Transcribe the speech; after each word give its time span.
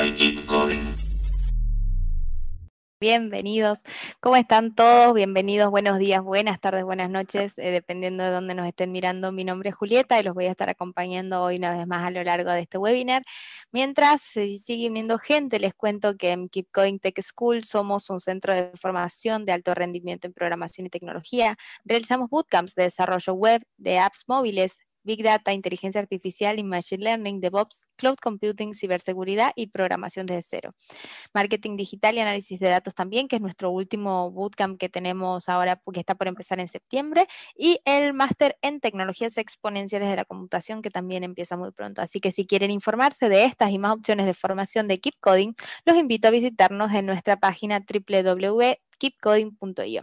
Keep. 0.00 0.40
Bienvenidos. 3.02 3.80
¿Cómo 4.20 4.36
están 4.36 4.74
todos? 4.74 5.12
Bienvenidos, 5.12 5.70
buenos 5.70 5.98
días, 5.98 6.22
buenas 6.22 6.58
tardes, 6.58 6.84
buenas 6.84 7.10
noches, 7.10 7.58
eh, 7.58 7.70
dependiendo 7.70 8.24
de 8.24 8.30
dónde 8.30 8.54
nos 8.54 8.66
estén 8.66 8.92
mirando. 8.92 9.30
Mi 9.30 9.44
nombre 9.44 9.68
es 9.68 9.76
Julieta 9.76 10.18
y 10.18 10.22
los 10.22 10.32
voy 10.32 10.46
a 10.46 10.52
estar 10.52 10.70
acompañando 10.70 11.42
hoy 11.42 11.56
una 11.56 11.76
vez 11.76 11.86
más 11.86 12.06
a 12.06 12.10
lo 12.10 12.22
largo 12.24 12.50
de 12.50 12.60
este 12.60 12.78
webinar. 12.78 13.24
Mientras 13.72 14.22
se 14.22 14.48
sigue 14.58 14.88
viendo 14.88 15.18
gente, 15.18 15.60
les 15.60 15.74
cuento 15.74 16.16
que 16.16 16.30
en 16.30 16.48
Keep 16.48 16.68
Tech 17.02 17.22
School 17.22 17.64
somos 17.64 18.08
un 18.08 18.20
centro 18.20 18.54
de 18.54 18.70
formación 18.80 19.44
de 19.44 19.52
alto 19.52 19.74
rendimiento 19.74 20.26
en 20.26 20.32
programación 20.32 20.86
y 20.86 20.90
tecnología. 20.90 21.58
Realizamos 21.84 22.30
bootcamps 22.30 22.74
de 22.74 22.84
desarrollo 22.84 23.34
web, 23.34 23.62
de 23.76 23.98
apps 23.98 24.24
móviles, 24.26 24.78
Big 25.02 25.22
Data, 25.22 25.52
inteligencia 25.52 26.00
artificial 26.00 26.58
y 26.58 26.64
machine 26.64 27.04
learning, 27.04 27.40
DevOps, 27.40 27.88
cloud 27.96 28.16
computing, 28.20 28.74
ciberseguridad 28.74 29.52
y 29.56 29.68
programación 29.68 30.26
desde 30.26 30.42
cero. 30.42 30.70
Marketing 31.34 31.76
digital 31.76 32.16
y 32.16 32.20
análisis 32.20 32.60
de 32.60 32.68
datos 32.68 32.94
también, 32.94 33.28
que 33.28 33.36
es 33.36 33.42
nuestro 33.42 33.70
último 33.70 34.30
bootcamp 34.30 34.78
que 34.78 34.88
tenemos 34.88 35.48
ahora, 35.48 35.80
que 35.92 36.00
está 36.00 36.14
por 36.14 36.28
empezar 36.28 36.60
en 36.60 36.68
septiembre, 36.68 37.26
y 37.56 37.80
el 37.84 38.14
máster 38.14 38.56
en 38.62 38.80
tecnologías 38.80 39.38
exponenciales 39.38 40.08
de 40.10 40.16
la 40.16 40.24
computación, 40.24 40.82
que 40.82 40.90
también 40.90 41.24
empieza 41.24 41.56
muy 41.56 41.72
pronto. 41.72 42.02
Así 42.02 42.20
que 42.20 42.32
si 42.32 42.46
quieren 42.46 42.70
informarse 42.70 43.28
de 43.28 43.44
estas 43.44 43.70
y 43.70 43.78
más 43.78 43.92
opciones 43.92 44.26
de 44.26 44.34
formación 44.34 44.88
de 44.88 45.00
Keep 45.00 45.14
Coding, 45.20 45.54
los 45.84 45.96
invito 45.96 46.28
a 46.28 46.30
visitarnos 46.30 46.92
en 46.92 47.06
nuestra 47.06 47.36
página 47.38 47.80
www 47.80 48.89
keepcoding.io. 49.00 50.02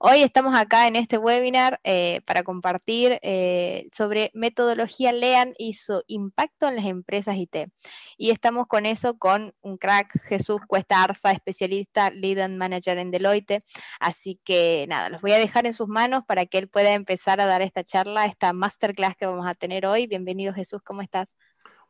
Hoy 0.00 0.22
estamos 0.22 0.56
acá 0.56 0.88
en 0.88 0.96
este 0.96 1.18
webinar 1.18 1.78
eh, 1.84 2.22
para 2.26 2.42
compartir 2.42 3.18
eh, 3.22 3.88
sobre 3.92 4.30
metodología 4.34 5.12
LEAN 5.12 5.54
y 5.58 5.74
su 5.74 6.02
impacto 6.06 6.66
en 6.66 6.76
las 6.76 6.86
empresas 6.86 7.36
IT. 7.36 7.68
Y 8.16 8.30
estamos 8.30 8.66
con 8.66 8.86
eso 8.86 9.18
con 9.18 9.54
un 9.60 9.76
crack, 9.76 10.20
Jesús 10.22 10.60
Cuesta 10.66 11.02
Arza, 11.02 11.32
especialista 11.32 12.10
Lead 12.10 12.38
and 12.38 12.56
Manager 12.56 12.98
en 12.98 13.10
Deloitte. 13.10 13.60
Así 14.00 14.40
que 14.42 14.86
nada, 14.88 15.10
los 15.10 15.20
voy 15.20 15.32
a 15.32 15.38
dejar 15.38 15.66
en 15.66 15.74
sus 15.74 15.88
manos 15.88 16.24
para 16.26 16.46
que 16.46 16.58
él 16.58 16.68
pueda 16.68 16.94
empezar 16.94 17.40
a 17.40 17.46
dar 17.46 17.60
esta 17.60 17.84
charla, 17.84 18.24
esta 18.24 18.52
masterclass 18.54 19.16
que 19.16 19.26
vamos 19.26 19.46
a 19.46 19.54
tener 19.54 19.84
hoy. 19.84 20.06
Bienvenido 20.06 20.54
Jesús, 20.54 20.80
¿cómo 20.82 21.02
estás? 21.02 21.36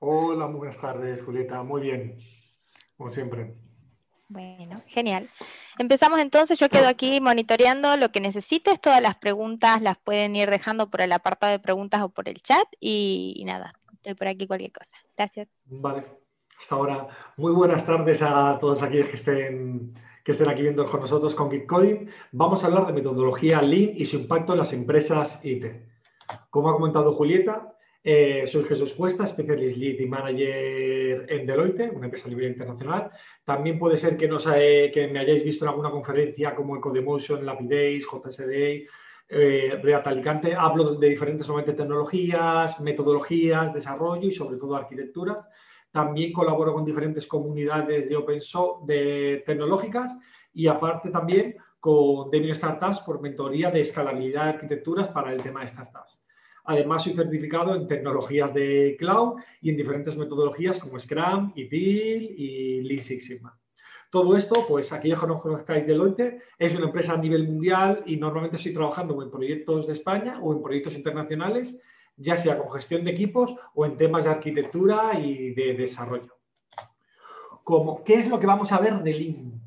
Hola, 0.00 0.46
buenas 0.46 0.80
tardes, 0.80 1.22
Julieta. 1.22 1.62
Muy 1.62 1.82
bien, 1.82 2.16
como 2.96 3.08
siempre. 3.08 3.69
Bueno, 4.30 4.80
genial. 4.86 5.28
Empezamos 5.76 6.20
entonces, 6.20 6.56
yo 6.56 6.68
quedo 6.68 6.86
aquí 6.86 7.20
monitoreando 7.20 7.96
lo 7.96 8.12
que 8.12 8.20
necesites, 8.20 8.80
todas 8.80 9.02
las 9.02 9.16
preguntas 9.16 9.82
las 9.82 9.98
pueden 9.98 10.36
ir 10.36 10.48
dejando 10.48 10.88
por 10.88 11.00
el 11.00 11.10
apartado 11.10 11.50
de 11.50 11.58
preguntas 11.58 12.00
o 12.02 12.10
por 12.10 12.28
el 12.28 12.40
chat 12.40 12.64
y, 12.78 13.42
nada, 13.44 13.74
estoy 13.94 14.14
por 14.14 14.28
aquí 14.28 14.46
cualquier 14.46 14.70
cosa. 14.70 14.96
Gracias. 15.16 15.48
Vale, 15.64 16.04
hasta 16.60 16.76
ahora. 16.76 17.08
Muy 17.36 17.50
buenas 17.50 17.84
tardes 17.84 18.22
a 18.22 18.56
todos 18.60 18.84
aquellos 18.84 19.08
que 19.08 19.16
estén, 19.16 19.98
que 20.24 20.30
estén 20.30 20.48
aquí 20.48 20.62
viendo 20.62 20.86
con 20.86 21.00
nosotros 21.00 21.34
con 21.34 21.50
Coding. 21.66 22.08
Vamos 22.30 22.62
a 22.62 22.68
hablar 22.68 22.86
de 22.86 22.92
metodología 22.92 23.60
Lean 23.60 23.94
y 23.96 24.04
su 24.04 24.16
impacto 24.16 24.52
en 24.52 24.60
las 24.60 24.72
empresas 24.72 25.44
IT. 25.44 25.64
Como 26.50 26.70
ha 26.70 26.74
comentado 26.74 27.14
Julieta, 27.14 27.74
eh, 28.02 28.46
soy 28.46 28.64
Jesús 28.64 28.94
Cuesta, 28.94 29.26
Specialist 29.26 29.76
Lead 29.76 30.00
y 30.00 30.06
Manager 30.06 31.26
en 31.28 31.46
Deloitte, 31.46 31.90
una 31.92 32.06
empresa 32.06 32.28
nivel 32.28 32.52
internacional. 32.52 33.10
También 33.44 33.78
puede 33.78 33.98
ser 33.98 34.16
que, 34.16 35.08
me 35.12 35.18
hayáis 35.18 35.44
visto 35.44 35.64
en 35.64 35.68
alguna 35.68 35.90
conferencia 35.90 36.54
como 36.54 36.76
Ecodemotion, 36.76 37.44
Lapidays, 37.44 38.06
JSDA, 38.06 38.88
eh, 39.28 40.02
Alicante. 40.04 40.54
Hablo 40.54 40.94
de 40.94 41.10
diferentes 41.10 41.46
tecnologías, 41.76 42.80
metodologías, 42.80 43.74
desarrollo 43.74 44.28
y 44.28 44.32
sobre 44.32 44.56
todo 44.56 44.76
arquitecturas. 44.76 45.46
También 45.92 46.32
colaboro 46.32 46.72
con 46.72 46.84
diferentes 46.86 47.26
comunidades 47.26 48.08
de 48.08 48.16
open 48.16 48.40
source 48.40 48.86
de 48.86 49.42
tecnológicas 49.44 50.16
y 50.54 50.68
aparte 50.68 51.10
también 51.10 51.56
con 51.78 52.30
Demio 52.30 52.54
Startups 52.54 53.00
por 53.00 53.20
mentoría 53.20 53.70
de 53.70 53.80
escalabilidad 53.80 54.44
de 54.44 54.50
arquitecturas 54.50 55.08
para 55.08 55.32
el 55.32 55.42
tema 55.42 55.60
de 55.60 55.68
startups. 55.68 56.19
Además, 56.70 57.02
soy 57.02 57.14
certificado 57.14 57.74
en 57.74 57.88
tecnologías 57.88 58.54
de 58.54 58.94
cloud 58.96 59.40
y 59.60 59.70
en 59.70 59.76
diferentes 59.76 60.16
metodologías 60.16 60.78
como 60.78 61.00
Scrum, 61.00 61.50
ITIL 61.56 62.36
y 62.38 62.82
Lean 62.82 63.02
Six 63.02 63.26
Sigma. 63.26 63.58
Todo 64.08 64.36
esto, 64.36 64.64
pues 64.68 64.92
aquí 64.92 65.08
ya 65.08 65.16
no 65.16 65.40
conozcáis 65.40 65.84
Deloitte, 65.84 66.38
es 66.56 66.76
una 66.76 66.86
empresa 66.86 67.14
a 67.14 67.16
nivel 67.16 67.48
mundial 67.48 68.04
y 68.06 68.16
normalmente 68.16 68.56
estoy 68.56 68.72
trabajando 68.72 69.20
en 69.20 69.32
proyectos 69.32 69.88
de 69.88 69.94
España 69.94 70.38
o 70.40 70.52
en 70.52 70.62
proyectos 70.62 70.94
internacionales, 70.94 71.76
ya 72.16 72.36
sea 72.36 72.56
con 72.56 72.70
gestión 72.70 73.02
de 73.02 73.10
equipos 73.10 73.52
o 73.74 73.84
en 73.84 73.96
temas 73.96 74.22
de 74.22 74.30
arquitectura 74.30 75.18
y 75.18 75.52
de 75.54 75.74
desarrollo. 75.74 76.36
Como, 77.64 78.04
¿Qué 78.04 78.14
es 78.14 78.28
lo 78.28 78.38
que 78.38 78.46
vamos 78.46 78.70
a 78.70 78.78
ver 78.78 79.02
de 79.02 79.12
Lean? 79.12 79.59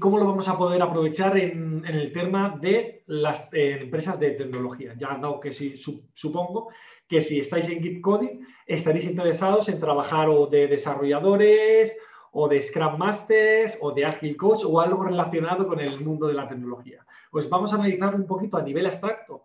Cómo 0.00 0.18
lo 0.18 0.26
vamos 0.26 0.48
a 0.48 0.58
poder 0.58 0.82
aprovechar 0.82 1.36
en, 1.38 1.84
el 1.84 2.12
tema 2.12 2.58
de 2.60 3.04
las 3.06 3.48
empresas 3.52 4.18
de 4.18 4.32
tecnología? 4.32 4.94
Ya 4.96 5.16
dado 5.16 5.38
que 5.38 5.52
si, 5.52 5.76
supongo 5.76 6.70
que 7.06 7.20
si 7.20 7.38
estáis 7.38 7.68
en 7.68 7.82
Git 7.82 8.00
Coding, 8.00 8.40
estaréis 8.66 9.04
interesados 9.04 9.68
en 9.68 9.78
trabajar 9.78 10.28
o 10.28 10.46
de 10.46 10.66
desarrolladores 10.66 11.96
o 12.32 12.48
de 12.48 12.60
Scrum 12.60 12.98
Masters 12.98 13.78
o 13.80 13.92
de 13.92 14.04
Agile 14.04 14.36
Coach 14.36 14.64
o 14.66 14.80
algo 14.80 15.04
relacionado 15.04 15.68
con 15.68 15.78
el 15.78 16.00
mundo 16.00 16.26
de 16.26 16.34
la 16.34 16.48
tecnología. 16.48 17.06
Pues 17.30 17.48
vamos 17.48 17.72
a 17.72 17.76
analizar 17.76 18.14
un 18.14 18.26
poquito 18.26 18.56
a 18.56 18.62
nivel 18.62 18.86
abstracto 18.86 19.44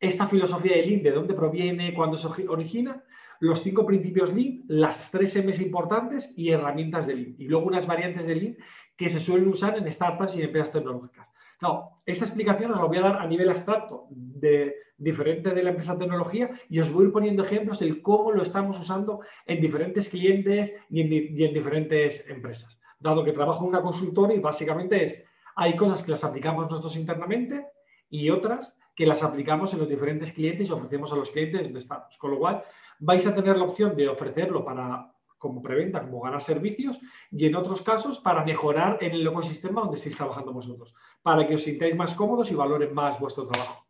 esta 0.00 0.26
filosofía 0.26 0.76
de 0.76 0.86
Lean, 0.86 1.02
de 1.02 1.12
dónde 1.12 1.34
proviene, 1.34 1.94
cuándo 1.94 2.16
se 2.16 2.48
origina, 2.48 3.02
los 3.40 3.62
cinco 3.62 3.86
principios 3.86 4.32
Lean, 4.32 4.62
las 4.68 5.10
tres 5.10 5.36
M's 5.36 5.60
importantes 5.60 6.32
y 6.36 6.50
herramientas 6.50 7.06
de 7.06 7.14
Lean. 7.14 7.34
Y 7.38 7.48
luego 7.48 7.66
unas 7.66 7.86
variantes 7.86 8.26
de 8.26 8.34
Lean 8.34 8.56
que 8.96 9.08
se 9.08 9.20
suelen 9.20 9.48
usar 9.48 9.76
en 9.76 9.90
startups 9.90 10.36
y 10.36 10.42
empresas 10.42 10.72
tecnológicas. 10.72 11.32
No, 11.60 11.96
esta 12.04 12.24
explicación 12.26 12.72
os 12.72 12.78
la 12.78 12.84
voy 12.84 12.98
a 12.98 13.02
dar 13.02 13.16
a 13.16 13.26
nivel 13.26 13.48
abstracto, 13.48 14.06
de, 14.10 14.74
diferente 14.96 15.50
de 15.50 15.62
la 15.62 15.70
empresa 15.70 15.98
tecnología, 15.98 16.50
y 16.68 16.78
os 16.80 16.92
voy 16.92 17.04
a 17.04 17.06
ir 17.06 17.12
poniendo 17.12 17.42
ejemplos 17.42 17.78
de 17.78 18.02
cómo 18.02 18.32
lo 18.32 18.42
estamos 18.42 18.78
usando 18.78 19.20
en 19.46 19.60
diferentes 19.60 20.08
clientes 20.08 20.74
y 20.90 21.00
en, 21.00 21.54
diferentes 21.54 22.28
empresas. 22.28 22.80
Dado 22.98 23.24
que 23.24 23.32
trabajo 23.32 23.64
en 23.64 23.70
una 23.70 23.82
consultora 23.82 24.34
y 24.34 24.40
básicamente 24.40 25.04
es, 25.04 25.24
hay 25.56 25.76
cosas 25.76 26.02
que 26.02 26.10
las 26.10 26.24
aplicamos 26.24 26.68
nosotros 26.68 26.96
internamente 26.96 27.66
y 28.10 28.30
otras 28.30 28.78
que 28.94 29.06
las 29.06 29.22
aplicamos 29.22 29.72
en 29.72 29.80
los 29.80 29.88
diferentes 29.88 30.32
clientes 30.32 30.68
y 30.68 30.72
ofrecemos 30.72 31.12
a 31.12 31.16
los 31.16 31.30
clientes 31.30 31.62
donde 31.62 31.78
estamos. 31.78 32.16
Con 32.18 32.32
lo 32.32 32.38
cual, 32.38 32.62
vais 32.98 33.26
a 33.26 33.34
tener 33.34 33.56
la 33.56 33.64
opción 33.64 33.96
de 33.96 34.08
ofrecerlo 34.08 34.64
para 34.64 35.13
como 35.38 35.62
preventa, 35.62 36.00
como 36.00 36.20
ganar 36.20 36.42
servicios, 36.42 36.98
y 37.30 37.46
en 37.46 37.54
otros 37.54 37.82
casos 37.82 38.18
para 38.18 38.44
mejorar 38.44 38.98
en 39.00 39.12
el 39.12 39.26
ecosistema 39.26 39.82
donde 39.82 39.96
estéis 39.96 40.16
trabajando 40.16 40.52
vosotros, 40.52 40.94
para 41.22 41.46
que 41.46 41.54
os 41.54 41.62
sintáis 41.62 41.96
más 41.96 42.14
cómodos 42.14 42.50
y 42.50 42.54
valoren 42.54 42.94
más 42.94 43.20
vuestro 43.20 43.46
trabajo. 43.46 43.86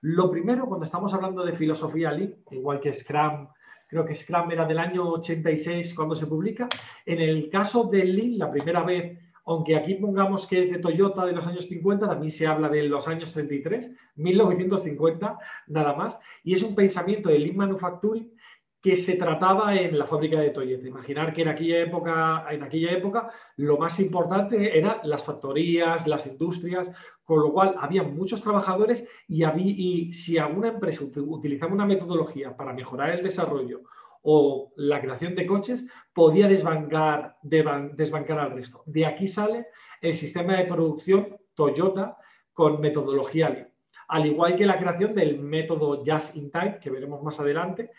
Lo 0.00 0.30
primero, 0.30 0.66
cuando 0.66 0.84
estamos 0.84 1.12
hablando 1.12 1.44
de 1.44 1.56
filosofía 1.56 2.12
Lean, 2.12 2.36
igual 2.52 2.80
que 2.80 2.94
Scrum, 2.94 3.48
creo 3.88 4.04
que 4.04 4.14
Scrum 4.14 4.50
era 4.50 4.64
del 4.64 4.78
año 4.78 5.08
86 5.08 5.94
cuando 5.94 6.14
se 6.14 6.26
publica, 6.26 6.68
en 7.04 7.20
el 7.20 7.50
caso 7.50 7.84
de 7.84 8.04
Lean, 8.04 8.38
la 8.38 8.50
primera 8.50 8.82
vez, 8.84 9.18
aunque 9.44 9.76
aquí 9.76 9.94
pongamos 9.94 10.46
que 10.46 10.60
es 10.60 10.70
de 10.70 10.78
Toyota 10.78 11.24
de 11.24 11.32
los 11.32 11.46
años 11.46 11.66
50, 11.66 12.06
también 12.06 12.30
se 12.30 12.46
habla 12.46 12.68
de 12.68 12.84
los 12.84 13.08
años 13.08 13.32
33, 13.32 13.92
1950, 14.14 15.38
nada 15.68 15.94
más, 15.94 16.20
y 16.44 16.52
es 16.52 16.62
un 16.62 16.74
pensamiento 16.74 17.28
de 17.30 17.38
Lean 17.38 17.56
Manufacturing 17.56 18.30
que 18.80 18.96
se 18.96 19.16
trataba 19.16 19.74
en 19.74 19.98
la 19.98 20.06
fábrica 20.06 20.40
de 20.40 20.50
Toyota. 20.50 20.86
Imaginar 20.86 21.32
que 21.32 21.42
en 21.42 21.48
aquella 21.48 21.80
época, 21.80 22.46
en 22.50 22.62
aquella 22.62 22.92
época 22.92 23.30
lo 23.56 23.76
más 23.76 23.98
importante 23.98 24.78
eran 24.78 24.98
las 25.02 25.24
factorías, 25.24 26.06
las 26.06 26.26
industrias, 26.26 26.90
con 27.24 27.40
lo 27.40 27.52
cual 27.52 27.74
había 27.78 28.02
muchos 28.04 28.40
trabajadores 28.40 29.08
y, 29.26 29.42
había, 29.42 29.74
y 29.76 30.12
si 30.12 30.38
alguna 30.38 30.68
empresa 30.68 31.04
utilizaba 31.04 31.72
una 31.72 31.86
metodología 31.86 32.56
para 32.56 32.72
mejorar 32.72 33.10
el 33.10 33.24
desarrollo 33.24 33.82
o 34.22 34.72
la 34.76 35.00
creación 35.00 35.34
de 35.34 35.46
coches, 35.46 35.86
podía 36.12 36.48
desbancar, 36.48 37.36
desbancar 37.42 38.38
al 38.38 38.52
resto. 38.52 38.82
De 38.86 39.06
aquí 39.06 39.26
sale 39.26 39.66
el 40.00 40.14
sistema 40.14 40.56
de 40.56 40.64
producción 40.64 41.36
Toyota 41.54 42.16
con 42.52 42.80
metodología 42.80 43.50
Lean. 43.50 43.68
Al 44.08 44.24
igual 44.24 44.56
que 44.56 44.64
la 44.64 44.78
creación 44.78 45.14
del 45.14 45.38
método 45.38 46.02
Just 46.04 46.34
in 46.34 46.50
Time, 46.50 46.78
que 46.80 46.90
veremos 46.90 47.22
más 47.22 47.38
adelante, 47.40 47.90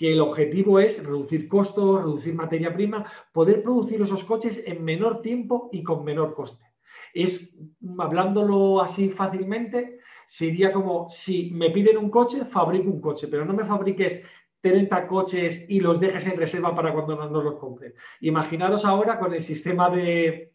que 0.00 0.14
el 0.14 0.20
objetivo 0.22 0.80
es 0.80 1.04
reducir 1.04 1.46
costos, 1.46 2.02
reducir 2.02 2.34
materia 2.34 2.72
prima, 2.72 3.04
poder 3.34 3.62
producir 3.62 4.00
esos 4.00 4.24
coches 4.24 4.62
en 4.64 4.82
menor 4.82 5.20
tiempo 5.20 5.68
y 5.72 5.82
con 5.82 6.04
menor 6.04 6.32
coste. 6.32 6.64
Es, 7.12 7.54
hablándolo 7.98 8.80
así 8.80 9.10
fácilmente, 9.10 9.98
sería 10.24 10.72
como 10.72 11.06
si 11.10 11.50
me 11.50 11.68
piden 11.68 11.98
un 11.98 12.08
coche, 12.08 12.46
fabrico 12.46 12.88
un 12.88 13.02
coche, 13.02 13.28
pero 13.28 13.44
no 13.44 13.52
me 13.52 13.66
fabriques 13.66 14.22
30 14.62 15.06
coches 15.06 15.66
y 15.68 15.80
los 15.80 16.00
dejes 16.00 16.26
en 16.26 16.38
reserva 16.38 16.74
para 16.74 16.94
cuando 16.94 17.28
no 17.28 17.42
los 17.42 17.56
compren. 17.56 17.92
Imaginaros 18.22 18.86
ahora 18.86 19.18
con 19.18 19.34
el 19.34 19.42
sistema 19.42 19.90
de, 19.90 20.49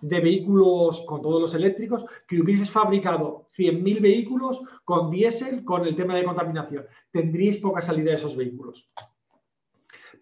de 0.00 0.20
vehículos 0.20 1.04
con 1.06 1.22
todos 1.22 1.40
los 1.40 1.54
eléctricos, 1.54 2.04
que 2.26 2.40
hubieses 2.40 2.70
fabricado 2.70 3.48
100.000 3.56 4.00
vehículos 4.00 4.62
con 4.84 5.10
diésel, 5.10 5.64
con 5.64 5.86
el 5.86 5.96
tema 5.96 6.14
de 6.14 6.24
contaminación. 6.24 6.86
Tendríais 7.10 7.58
poca 7.58 7.80
salida 7.80 8.10
de 8.10 8.16
esos 8.16 8.36
vehículos. 8.36 8.90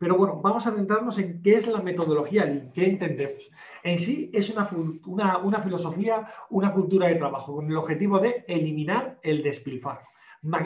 Pero 0.03 0.17
bueno, 0.17 0.41
vamos 0.43 0.67
a 0.67 0.73
centrarnos 0.73 1.17
en 1.21 1.41
qué 1.43 1.55
es 1.55 1.69
la 1.69 1.81
metodología 1.81 2.45
Lean, 2.45 2.73
qué 2.75 2.87
entendemos. 2.87 3.49
En 3.85 3.99
sí 3.99 4.31
es 4.33 4.51
una, 4.51 5.39
una, 5.39 5.61
filosofía, 5.61 6.29
una 6.51 6.73
cultura 6.73 7.07
de 7.07 7.15
trabajo 7.15 7.55
con 7.55 7.71
el 7.71 7.77
objetivo 7.77 8.19
de 8.19 8.45
eliminar 8.49 9.21
el 9.23 9.45
despilfarro 9.45 10.03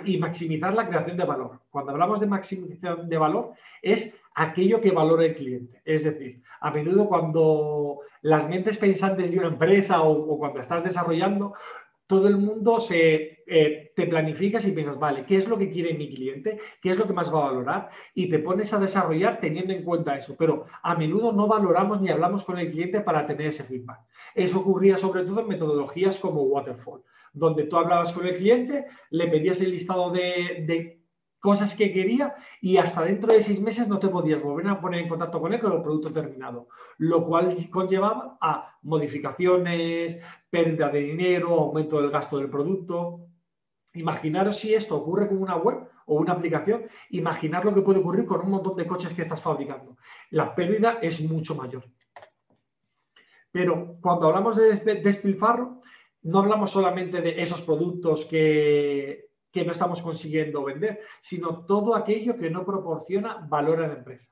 y 0.06 0.17
maximizar 0.17 0.73
la 0.73 0.88
creación 0.88 1.19
de 1.19 1.25
valor. 1.25 1.61
Cuando 1.69 1.93
hablamos 1.93 2.19
de 2.20 2.26
maximización 2.26 3.11
de 3.11 3.19
valor, 3.19 3.52
es 3.82 4.19
aquello 4.37 4.81
que 4.81 4.93
valora 4.93 5.25
el 5.25 5.35
cliente. 5.35 5.83
Es 5.85 6.05
decir, 6.05 6.43
a 6.61 6.71
menudo 6.71 7.09
cuando 7.09 8.00
las 8.23 8.49
mentes 8.49 8.79
pensantes 8.79 9.31
de 9.33 9.38
una 9.38 9.49
empresa 9.49 10.03
o 10.03 10.38
cuando 10.38 10.61
estás 10.61 10.85
desarrollando, 10.85 11.55
todo 12.06 12.29
el 12.29 12.37
mundo 12.37 12.79
se, 12.79 13.43
eh, 13.47 13.93
te 13.94 14.06
planificas 14.06 14.65
y 14.67 14.73
piensas, 14.73 14.99
vale, 14.99 15.25
¿qué 15.25 15.37
es 15.37 15.49
lo 15.49 15.59
que 15.59 15.71
quiere 15.71 15.94
mi 15.94 16.09
cliente? 16.09 16.61
¿Qué 16.81 16.91
es 16.91 16.99
lo 16.99 17.06
que 17.06 17.12
más 17.12 17.35
va 17.35 17.41
a 17.41 17.50
valorar? 17.50 17.91
Y 18.15 18.29
te 18.29 18.38
pones 18.38 18.73
a 18.73 18.79
desarrollar 18.79 19.41
teniendo 19.41 19.73
en 19.73 19.83
cuenta 19.83 20.17
eso. 20.17 20.37
Pero 20.38 20.67
a 20.83 20.94
menudo 20.94 21.33
no 21.33 21.49
valoramos 21.49 22.00
ni 22.00 22.09
hablamos 22.09 22.44
con 22.44 22.59
el 22.59 22.71
cliente 22.71 23.00
para 23.00 23.27
tener 23.27 23.49
ese 23.49 23.65
feedback. 23.65 24.00
Eso 24.35 24.61
ocurría 24.61 24.99
sobre 24.99 25.25
todo 25.25 25.41
en 25.41 25.49
metodologías 25.49 26.19
como 26.19 26.43
Waterfall, 26.43 27.03
donde 27.33 27.65
tú 27.65 27.77
hablabas 27.77 28.12
con 28.12 28.27
el 28.27 28.37
cliente, 28.37 28.87
le 29.11 29.27
pedías 29.27 29.61
el 29.61 29.73
listado 29.73 30.11
de, 30.11 30.65
de 30.67 30.96
cosas 31.47 31.77
que 31.77 31.93
quería 31.93 32.35
y 32.61 32.77
hasta 32.77 33.05
dentro 33.05 33.33
de 33.33 33.41
seis 33.41 33.61
meses 33.61 33.87
no 33.87 34.01
te 34.01 34.09
podías 34.09 34.43
volver 34.43 34.67
a 34.67 34.81
poner 34.81 35.03
en 35.03 35.09
contacto 35.09 35.41
con 35.41 35.53
él 35.53 35.61
con 35.61 35.75
el 35.75 35.81
producto 35.81 36.13
terminado, 36.13 36.67
lo 36.99 37.25
cual 37.25 37.55
conllevaba 37.71 38.37
a 38.41 38.77
modificaciones, 38.83 40.21
pérdida 40.51 40.89
de 40.89 40.99
dinero, 40.99 41.51
aumento 41.55 42.01
del 42.01 42.11
gasto 42.11 42.39
del 42.39 42.51
producto. 42.51 43.29
Imaginaros 43.95 44.57
si 44.57 44.75
esto 44.75 44.97
ocurre 44.97 45.29
con 45.29 45.39
una 45.39 45.57
web 45.57 45.89
o 46.07 46.17
una 46.17 46.33
aplicación, 46.33 46.87
imaginar 47.11 47.65
lo 47.65 47.73
que 47.73 47.83
puede 47.83 48.01
ocurrir 48.01 48.27
con 48.27 48.41
un 48.41 48.51
montón 48.51 48.75
de 48.77 48.89
coches 48.89 49.15
que 49.15 49.23
estás 49.23 49.41
fabricando. 49.41 49.97
La 50.31 50.53
pérdida 50.53 50.99
es 51.01 51.21
mucho 51.21 51.55
mayor. 51.55 51.85
Pero 53.53 53.99
cuando 54.01 54.27
hablamos 54.27 54.57
de 54.57 54.97
despilfarro, 54.97 55.81
no 56.23 56.41
hablamos 56.41 56.73
solamente 56.73 57.21
de 57.21 57.41
esos 57.41 57.61
productos 57.61 58.25
que, 58.25 59.27
que 59.56 59.64
no 59.64 59.73
estamos 59.73 60.03
consiguiendo 60.03 60.64
vender, 60.64 61.00
sino 61.23 61.64
todo 61.64 61.94
aquello 61.94 62.37
que 62.37 62.50
no 62.50 62.67
proporciona 62.67 63.38
valor 63.49 63.82
a 63.82 63.88
la 63.88 63.94
empresa. 63.94 64.31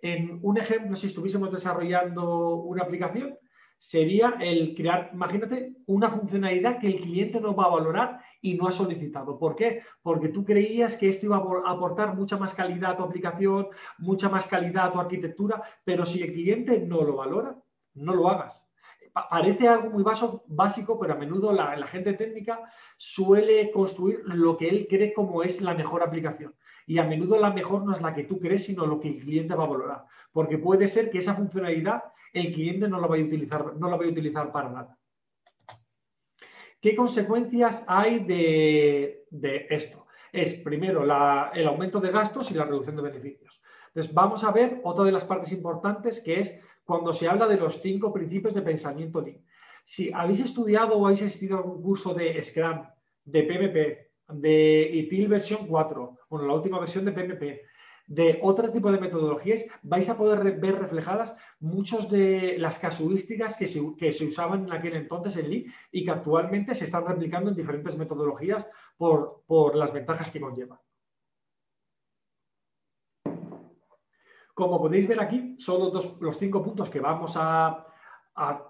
En 0.00 0.38
un 0.40 0.56
ejemplo, 0.56 0.94
si 0.94 1.08
estuviésemos 1.08 1.50
desarrollando 1.50 2.54
una 2.58 2.84
aplicación, 2.84 3.36
sería 3.76 4.36
el 4.40 4.76
crear, 4.76 5.10
imagínate, 5.12 5.74
una 5.86 6.10
funcionalidad 6.10 6.78
que 6.78 6.86
el 6.86 7.00
cliente 7.00 7.40
no 7.40 7.56
va 7.56 7.64
a 7.64 7.70
valorar 7.70 8.20
y 8.40 8.54
no 8.54 8.68
ha 8.68 8.70
solicitado. 8.70 9.36
¿Por 9.36 9.56
qué? 9.56 9.82
Porque 10.00 10.28
tú 10.28 10.44
creías 10.44 10.96
que 10.96 11.08
esto 11.08 11.26
iba 11.26 11.38
a 11.38 11.72
aportar 11.72 12.14
mucha 12.14 12.36
más 12.36 12.54
calidad 12.54 12.92
a 12.92 12.96
tu 12.96 13.02
aplicación, 13.02 13.66
mucha 13.98 14.28
más 14.28 14.46
calidad 14.46 14.86
a 14.86 14.92
tu 14.92 15.00
arquitectura, 15.00 15.60
pero 15.84 16.06
si 16.06 16.22
el 16.22 16.32
cliente 16.32 16.78
no 16.78 17.02
lo 17.02 17.16
valora, 17.16 17.56
no 17.94 18.14
lo 18.14 18.28
hagas 18.28 18.71
parece 19.12 19.68
algo 19.68 19.90
muy 19.90 20.04
básico, 20.46 20.98
pero 20.98 21.12
a 21.12 21.16
menudo 21.16 21.52
la, 21.52 21.86
gente 21.86 22.14
técnica 22.14 22.60
suele 22.96 23.70
construir 23.70 24.20
lo 24.24 24.56
que 24.56 24.68
él 24.68 24.86
cree 24.88 25.12
como 25.12 25.42
es 25.42 25.60
la 25.60 25.74
mejor 25.74 26.02
aplicación. 26.02 26.54
Y 26.86 26.98
a 26.98 27.04
menudo 27.04 27.38
la 27.38 27.52
mejor 27.52 27.84
no 27.84 27.92
es 27.92 28.00
la 28.00 28.14
que 28.14 28.24
tú 28.24 28.40
crees, 28.40 28.66
sino 28.66 28.86
lo 28.86 29.00
que 29.00 29.08
el 29.08 29.20
cliente 29.20 29.54
va 29.54 29.64
a 29.64 29.68
valorar. 29.68 30.04
Porque 30.32 30.58
puede 30.58 30.88
ser 30.88 31.10
que 31.10 31.18
esa 31.18 31.34
funcionalidad 31.34 32.02
el 32.32 32.52
cliente 32.52 32.88
no 32.88 33.00
la 33.00 33.06
vaya 33.06 33.22
a 33.22 33.26
utilizar, 33.26 33.76
no 33.76 33.88
la 33.88 33.96
vaya 33.96 34.08
a 34.08 34.12
utilizar 34.12 34.50
para 34.50 34.70
nada. 34.70 34.98
¿Qué 36.80 36.96
consecuencias 36.96 37.84
hay 37.86 38.24
de, 38.24 39.66
esto? 39.70 40.06
Es 40.32 40.54
primero 40.54 41.04
el 41.04 41.66
aumento 41.66 42.00
de 42.00 42.10
gastos 42.10 42.50
y 42.50 42.54
la 42.54 42.64
reducción 42.64 42.96
de 42.96 43.02
beneficios. 43.02 43.62
Entonces, 43.88 44.12
vamos 44.14 44.42
a 44.42 44.50
ver 44.50 44.80
otra 44.82 45.04
de 45.04 45.12
las 45.12 45.26
partes 45.26 45.52
importantes 45.52 46.20
que 46.20 46.40
es 46.40 46.58
cuando 46.84 47.12
se 47.12 47.28
habla 47.28 47.46
de 47.46 47.56
los 47.56 47.80
cinco 47.80 48.12
principios 48.12 48.54
de 48.54 48.62
pensamiento 48.62 49.20
Lean. 49.20 49.44
Si 49.84 50.12
habéis 50.12 50.40
estudiado 50.40 50.96
o 50.96 51.06
habéis 51.06 51.22
asistido 51.22 51.56
a 51.56 51.58
algún 51.60 51.82
curso 51.82 52.14
de 52.14 52.40
Scrum, 52.42 52.82
de 53.24 53.42
PMP, 53.42 54.12
de 54.28 54.90
ITIL 54.92 55.28
versión 55.28 55.66
4, 55.66 56.18
bueno, 56.28 56.46
la 56.46 56.54
última 56.54 56.78
versión 56.78 57.04
de 57.04 57.12
PMP, 57.12 57.62
de 58.06 58.38
otro 58.42 58.70
tipo 58.70 58.90
de 58.90 59.00
metodologías, 59.00 59.64
vais 59.82 60.08
a 60.08 60.16
poder 60.16 60.58
ver 60.58 60.78
reflejadas 60.78 61.36
muchas 61.60 62.10
de 62.10 62.56
las 62.58 62.78
casuísticas 62.78 63.56
que 63.56 63.66
se, 63.66 64.24
usaban 64.24 64.64
en 64.64 64.72
aquel 64.72 64.94
entonces 64.94 65.36
en 65.36 65.50
Lean 65.50 65.64
y 65.90 66.04
que 66.04 66.10
actualmente 66.10 66.74
se 66.74 66.84
están 66.84 67.06
replicando 67.06 67.50
en 67.50 67.56
diferentes 67.56 67.96
metodologías 67.96 68.66
por, 68.96 69.42
por 69.46 69.76
las 69.76 69.92
ventajas 69.92 70.30
que 70.30 70.40
conllevan. 70.40 70.78
Como 74.54 74.80
podéis 74.80 75.08
ver 75.08 75.20
aquí, 75.20 75.56
son 75.58 75.92
los, 75.92 76.20
los 76.20 76.38
cinco 76.38 76.62
puntos 76.62 76.90
que 76.90 77.00
vamos 77.00 77.34
a, 77.36 77.86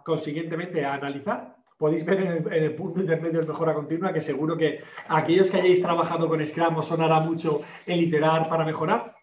consiguientemente 0.04 0.84
a 0.84 0.94
analizar. 0.94 1.56
Podéis 1.76 2.04
ver 2.04 2.20
en 2.20 2.52
el, 2.52 2.74
punto 2.76 3.00
intermedio 3.00 3.40
de 3.40 3.48
mejora 3.48 3.74
continua 3.74 4.12
que 4.12 4.20
seguro 4.20 4.56
que 4.56 4.80
aquellos 5.08 5.50
que 5.50 5.56
hayáis 5.56 5.82
trabajado 5.82 6.28
con 6.28 6.44
Scrum 6.46 6.76
os 6.76 6.86
sonará 6.86 7.18
mucho 7.18 7.62
el 7.86 8.00
iterar 8.00 8.48
para 8.48 8.64
mejorar. 8.64 9.16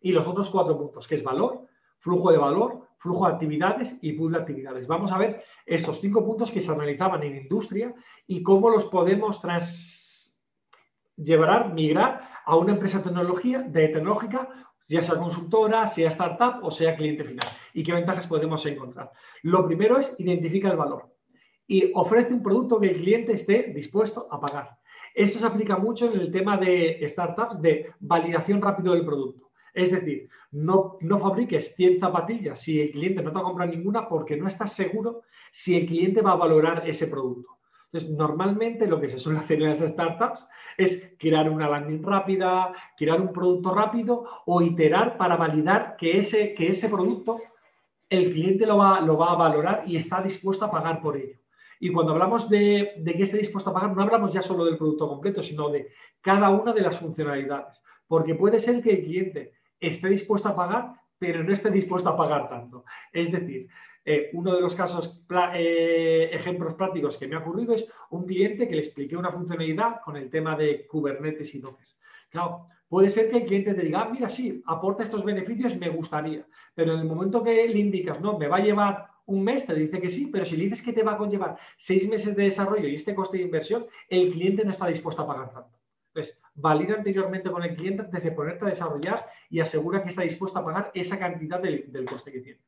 Y 0.00 0.12
los 0.12 0.26
otros 0.26 0.50
cuatro 0.50 0.76
puntos, 0.76 1.08
que 1.08 1.14
es 1.14 1.24
valor, 1.24 1.66
flujo 1.98 2.30
de 2.30 2.38
valor, 2.38 2.86
flujo 2.98 3.26
de 3.26 3.32
actividades 3.32 3.96
y 4.02 4.12
pool 4.12 4.32
de 4.32 4.38
actividades. 4.38 4.86
Vamos 4.86 5.10
a 5.12 5.18
ver 5.18 5.42
estos 5.64 6.00
cinco 6.00 6.24
puntos 6.24 6.50
que 6.50 6.60
se 6.60 6.70
analizaban 6.70 7.22
en 7.22 7.36
industria 7.36 7.94
y 8.26 8.42
cómo 8.42 8.68
los 8.68 8.84
podemos 8.86 9.40
trans 9.40 10.38
llevar, 11.16 11.72
migrar 11.72 12.28
a 12.44 12.56
una 12.56 12.72
empresa 12.72 13.02
tecnología, 13.02 13.60
de 13.60 13.88
tecnológica 13.88 14.48
ya 14.86 15.02
sea 15.02 15.18
consultora, 15.18 15.86
sea 15.86 16.08
startup 16.08 16.62
o 16.62 16.70
sea 16.70 16.96
cliente 16.96 17.24
final. 17.24 17.46
¿Y 17.74 17.82
qué 17.82 17.92
ventajas 17.92 18.26
podemos 18.26 18.64
encontrar? 18.66 19.10
Lo 19.42 19.66
primero 19.66 19.98
es 19.98 20.14
identifica 20.18 20.70
el 20.70 20.76
valor 20.76 21.12
y 21.66 21.90
ofrece 21.94 22.32
un 22.32 22.42
producto 22.42 22.78
que 22.80 22.88
el 22.88 22.96
cliente 22.96 23.32
esté 23.32 23.72
dispuesto 23.74 24.28
a 24.30 24.40
pagar. 24.40 24.78
Esto 25.14 25.38
se 25.38 25.46
aplica 25.46 25.76
mucho 25.78 26.12
en 26.12 26.20
el 26.20 26.30
tema 26.30 26.56
de 26.56 27.04
startups 27.08 27.60
de 27.60 27.92
validación 28.00 28.60
rápido 28.60 28.92
del 28.92 29.04
producto. 29.04 29.50
Es 29.72 29.90
decir, 29.90 30.28
no, 30.52 30.96
no 31.00 31.18
fabriques 31.18 31.74
100 31.74 32.00
zapatillas 32.00 32.60
si 32.60 32.80
el 32.80 32.92
cliente 32.92 33.22
no 33.22 33.32
te 33.32 33.38
ha 33.38 33.42
comprado 33.42 33.70
ninguna 33.70 34.08
porque 34.08 34.36
no 34.36 34.48
estás 34.48 34.72
seguro 34.72 35.22
si 35.50 35.76
el 35.76 35.86
cliente 35.86 36.22
va 36.22 36.32
a 36.32 36.36
valorar 36.36 36.88
ese 36.88 37.08
producto. 37.08 37.55
Entonces, 37.96 38.14
normalmente 38.14 38.86
lo 38.86 39.00
que 39.00 39.08
se 39.08 39.18
suele 39.18 39.38
hacer 39.38 39.62
en 39.62 39.70
las 39.70 39.78
startups 39.78 40.46
es 40.76 41.14
crear 41.18 41.48
una 41.48 41.66
landing 41.66 42.02
rápida, 42.02 42.74
crear 42.94 43.22
un 43.22 43.32
producto 43.32 43.74
rápido 43.74 44.26
o 44.44 44.60
iterar 44.60 45.16
para 45.16 45.36
validar 45.36 45.96
que 45.96 46.18
ese, 46.18 46.52
que 46.52 46.68
ese 46.68 46.90
producto 46.90 47.38
el 48.10 48.32
cliente 48.32 48.66
lo 48.66 48.76
va, 48.76 49.00
lo 49.00 49.16
va 49.16 49.32
a 49.32 49.36
valorar 49.36 49.84
y 49.86 49.96
está 49.96 50.20
dispuesto 50.20 50.66
a 50.66 50.70
pagar 50.70 51.00
por 51.00 51.16
ello. 51.16 51.38
Y 51.80 51.90
cuando 51.90 52.12
hablamos 52.12 52.50
de, 52.50 52.96
de, 52.98 53.14
que 53.14 53.22
esté 53.22 53.38
dispuesto 53.38 53.70
a 53.70 53.72
pagar, 53.72 53.96
no 53.96 54.02
hablamos 54.02 54.30
ya 54.30 54.42
solo 54.42 54.66
del 54.66 54.76
producto 54.76 55.08
completo, 55.08 55.42
sino 55.42 55.70
de 55.70 55.88
cada 56.20 56.50
una 56.50 56.74
de 56.74 56.82
las 56.82 57.00
funcionalidades. 57.00 57.82
Porque 58.06 58.34
puede 58.34 58.60
ser 58.60 58.82
que 58.82 58.90
el 58.90 59.02
cliente 59.02 59.52
esté 59.80 60.10
dispuesto 60.10 60.50
a 60.50 60.54
pagar, 60.54 60.92
pero 61.18 61.42
no 61.42 61.50
esté 61.50 61.70
dispuesto 61.70 62.10
a 62.10 62.16
pagar 62.16 62.50
tanto. 62.50 62.84
Es 63.10 63.32
decir, 63.32 63.68
eh, 64.08 64.30
uno 64.34 64.54
de 64.54 64.60
los 64.60 64.76
casos, 64.76 65.20
eh, 65.54 66.30
ejemplos 66.32 66.74
prácticos 66.74 67.16
que 67.16 67.26
me 67.26 67.34
ha 67.34 67.40
ocurrido 67.40 67.74
es 67.74 67.88
un 68.10 68.24
cliente 68.24 68.68
que 68.68 68.76
le 68.76 68.82
expliqué 68.82 69.16
una 69.16 69.32
funcionalidad 69.32 70.00
con 70.04 70.16
el 70.16 70.30
tema 70.30 70.56
de 70.56 70.86
Kubernetes 70.86 71.52
y 71.56 71.58
Docker. 71.58 71.88
Claro, 72.30 72.68
puede 72.88 73.08
ser 73.08 73.28
que 73.28 73.38
el 73.38 73.44
cliente 73.46 73.74
te 73.74 73.82
diga, 73.82 74.02
ah, 74.02 74.08
mira, 74.08 74.28
sí, 74.28 74.62
aporta 74.66 75.02
estos 75.02 75.24
beneficios, 75.24 75.76
me 75.76 75.88
gustaría. 75.88 76.46
Pero 76.72 76.94
en 76.94 77.00
el 77.00 77.06
momento 77.06 77.42
que 77.42 77.66
le 77.66 77.80
indicas, 77.80 78.20
no, 78.20 78.38
me 78.38 78.46
va 78.46 78.58
a 78.58 78.60
llevar 78.60 79.08
un 79.26 79.42
mes, 79.42 79.66
te 79.66 79.74
dice 79.74 80.00
que 80.00 80.08
sí, 80.08 80.28
pero 80.32 80.44
si 80.44 80.56
le 80.56 80.64
dices 80.64 80.82
que 80.82 80.92
te 80.92 81.02
va 81.02 81.14
a 81.14 81.18
conllevar 81.18 81.58
seis 81.76 82.08
meses 82.08 82.36
de 82.36 82.44
desarrollo 82.44 82.86
y 82.86 82.94
este 82.94 83.12
coste 83.12 83.38
de 83.38 83.42
inversión, 83.42 83.86
el 84.08 84.30
cliente 84.30 84.64
no 84.64 84.70
está 84.70 84.86
dispuesto 84.86 85.22
a 85.22 85.26
pagar 85.26 85.52
tanto. 85.52 85.80
Entonces, 86.14 86.40
valida 86.54 86.94
anteriormente 86.94 87.50
con 87.50 87.64
el 87.64 87.74
cliente 87.74 88.02
antes 88.02 88.22
de 88.22 88.30
ponerte 88.30 88.66
a 88.66 88.68
desarrollar 88.68 89.26
y 89.50 89.58
asegura 89.58 90.04
que 90.04 90.10
está 90.10 90.22
dispuesto 90.22 90.60
a 90.60 90.64
pagar 90.64 90.92
esa 90.94 91.18
cantidad 91.18 91.60
del 91.60 92.04
coste 92.08 92.30
que 92.30 92.40
tiene. 92.40 92.60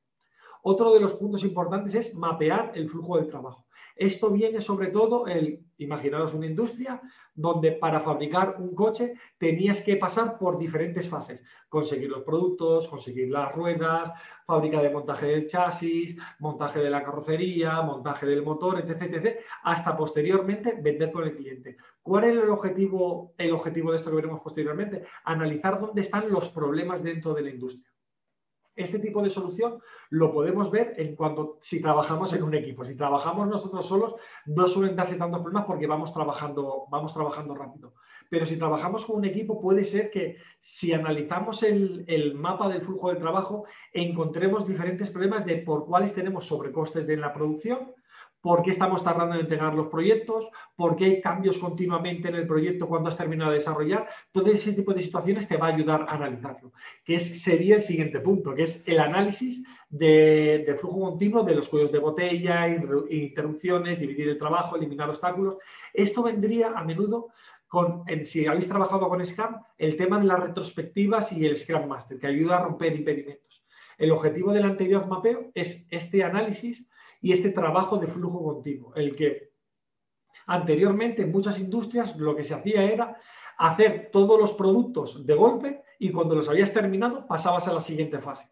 Otro 0.70 0.92
de 0.92 1.00
los 1.00 1.14
puntos 1.14 1.44
importantes 1.44 1.94
es 1.94 2.14
mapear 2.14 2.72
el 2.74 2.90
flujo 2.90 3.16
del 3.16 3.26
trabajo. 3.26 3.64
Esto 3.96 4.28
viene 4.28 4.60
sobre 4.60 4.88
todo 4.88 5.26
el, 5.26 5.64
imaginaros 5.78 6.34
una 6.34 6.44
industria 6.44 7.00
donde 7.34 7.72
para 7.72 8.00
fabricar 8.00 8.56
un 8.58 8.74
coche 8.74 9.14
tenías 9.38 9.80
que 9.80 9.96
pasar 9.96 10.36
por 10.36 10.58
diferentes 10.58 11.08
fases. 11.08 11.42
Conseguir 11.70 12.10
los 12.10 12.22
productos, 12.22 12.86
conseguir 12.86 13.30
las 13.30 13.50
ruedas, 13.54 14.12
fábrica 14.44 14.82
de 14.82 14.90
montaje 14.90 15.28
del 15.28 15.46
chasis, 15.46 16.18
montaje 16.38 16.80
de 16.80 16.90
la 16.90 17.02
carrocería, 17.02 17.80
montaje 17.80 18.26
del 18.26 18.42
motor, 18.42 18.78
etc, 18.78 19.38
hasta 19.62 19.96
posteriormente 19.96 20.76
vender 20.82 21.10
con 21.10 21.24
el 21.24 21.34
cliente. 21.34 21.78
¿Cuál 22.02 22.24
es 22.24 22.32
el 22.32 22.50
objetivo, 22.50 23.32
el 23.38 23.52
objetivo 23.52 23.90
de 23.90 23.96
esto 23.96 24.10
que 24.10 24.16
veremos 24.16 24.42
posteriormente? 24.42 25.06
Analizar 25.24 25.80
dónde 25.80 26.02
están 26.02 26.28
los 26.28 26.50
problemas 26.50 27.02
dentro 27.02 27.32
de 27.32 27.40
la 27.40 27.48
industria 27.48 27.87
este 28.78 28.98
tipo 28.98 29.22
de 29.22 29.30
solución 29.30 29.80
lo 30.10 30.32
podemos 30.32 30.70
ver 30.70 30.94
en 30.96 31.16
cuanto 31.16 31.58
si 31.60 31.80
trabajamos 31.80 32.32
en 32.32 32.42
un 32.42 32.54
equipo. 32.54 32.84
Si 32.84 32.96
trabajamos 32.96 33.48
nosotros 33.48 33.86
solos, 33.86 34.14
no 34.46 34.66
suelen 34.66 34.96
darse 34.96 35.16
tantos 35.16 35.40
problemas 35.40 35.66
porque 35.66 35.86
vamos 35.86 36.12
trabajando, 36.14 36.84
vamos 36.90 37.12
trabajando 37.12 37.54
rápido. 37.54 37.94
pero 38.30 38.46
si 38.46 38.56
trabajamos 38.56 39.04
con 39.04 39.16
un 39.16 39.24
equipo 39.24 39.60
puede 39.60 39.84
ser 39.84 40.10
que 40.10 40.36
si 40.58 40.92
analizamos 40.92 41.62
el, 41.62 42.04
el 42.08 42.34
mapa 42.34 42.68
del 42.68 42.82
flujo 42.82 43.10
de 43.10 43.16
trabajo 43.16 43.64
encontremos 43.92 44.66
diferentes 44.66 45.10
problemas 45.10 45.44
de 45.46 45.56
por 45.58 45.86
cuáles 45.86 46.14
tenemos 46.14 46.46
sobrecostes 46.46 47.06
de 47.06 47.16
la 47.16 47.32
producción, 47.32 47.92
por 48.40 48.62
qué 48.62 48.70
estamos 48.70 49.02
tardando 49.02 49.34
en 49.34 49.42
entregar 49.42 49.74
los 49.74 49.88
proyectos, 49.88 50.48
por 50.76 50.96
qué 50.96 51.04
hay 51.06 51.20
cambios 51.20 51.58
continuamente 51.58 52.28
en 52.28 52.36
el 52.36 52.46
proyecto 52.46 52.86
cuando 52.86 53.08
has 53.08 53.16
terminado 53.16 53.50
de 53.50 53.58
desarrollar. 53.58 54.08
Todo 54.32 54.50
ese 54.50 54.72
tipo 54.72 54.94
de 54.94 55.00
situaciones 55.00 55.48
te 55.48 55.56
va 55.56 55.66
a 55.66 55.74
ayudar 55.74 56.06
a 56.08 56.14
analizarlo, 56.14 56.72
que 57.04 57.18
sería 57.18 57.76
el 57.76 57.82
siguiente 57.82 58.20
punto, 58.20 58.54
que 58.54 58.62
es 58.62 58.82
el 58.86 59.00
análisis 59.00 59.64
de, 59.88 60.76
flujo 60.78 61.10
continuo 61.10 61.42
de 61.42 61.54
los 61.54 61.68
cuellos 61.68 61.92
de 61.92 61.98
botella, 61.98 62.68
interrupciones, 63.10 64.00
dividir 64.00 64.28
el 64.28 64.38
trabajo, 64.38 64.76
eliminar 64.76 65.08
obstáculos. 65.08 65.56
Esto 65.92 66.22
vendría 66.22 66.72
a 66.76 66.84
menudo 66.84 67.28
con, 67.66 68.04
si 68.24 68.46
habéis 68.46 68.68
trabajado 68.68 69.08
con 69.08 69.24
Scrum, 69.24 69.56
el 69.76 69.96
tema 69.96 70.18
de 70.18 70.26
las 70.26 70.40
retrospectivas 70.40 71.32
y 71.32 71.44
el 71.44 71.56
Scrum 71.56 71.86
Master, 71.86 72.18
que 72.18 72.26
ayuda 72.26 72.58
a 72.58 72.62
romper 72.62 72.94
impedimentos. 72.94 73.64
El 73.98 74.12
objetivo 74.12 74.52
del 74.52 74.64
anterior 74.64 75.06
mapeo 75.06 75.50
es 75.54 75.86
este 75.90 76.22
análisis 76.22 76.88
y 77.20 77.32
este 77.32 77.50
trabajo 77.50 77.98
de 77.98 78.06
flujo 78.06 78.42
continuo, 78.42 78.94
el 78.94 79.14
que 79.16 79.50
anteriormente 80.46 81.22
en 81.22 81.32
muchas 81.32 81.58
industrias 81.58 82.16
lo 82.16 82.34
que 82.34 82.44
se 82.44 82.54
hacía 82.54 82.82
era 82.82 83.16
hacer 83.58 84.10
todos 84.12 84.38
los 84.38 84.52
productos 84.52 85.26
de 85.26 85.34
golpe 85.34 85.82
y 85.98 86.10
cuando 86.10 86.34
los 86.34 86.48
habías 86.48 86.72
terminado 86.72 87.26
pasabas 87.26 87.66
a 87.68 87.72
la 87.72 87.80
siguiente 87.80 88.18
fase. 88.20 88.48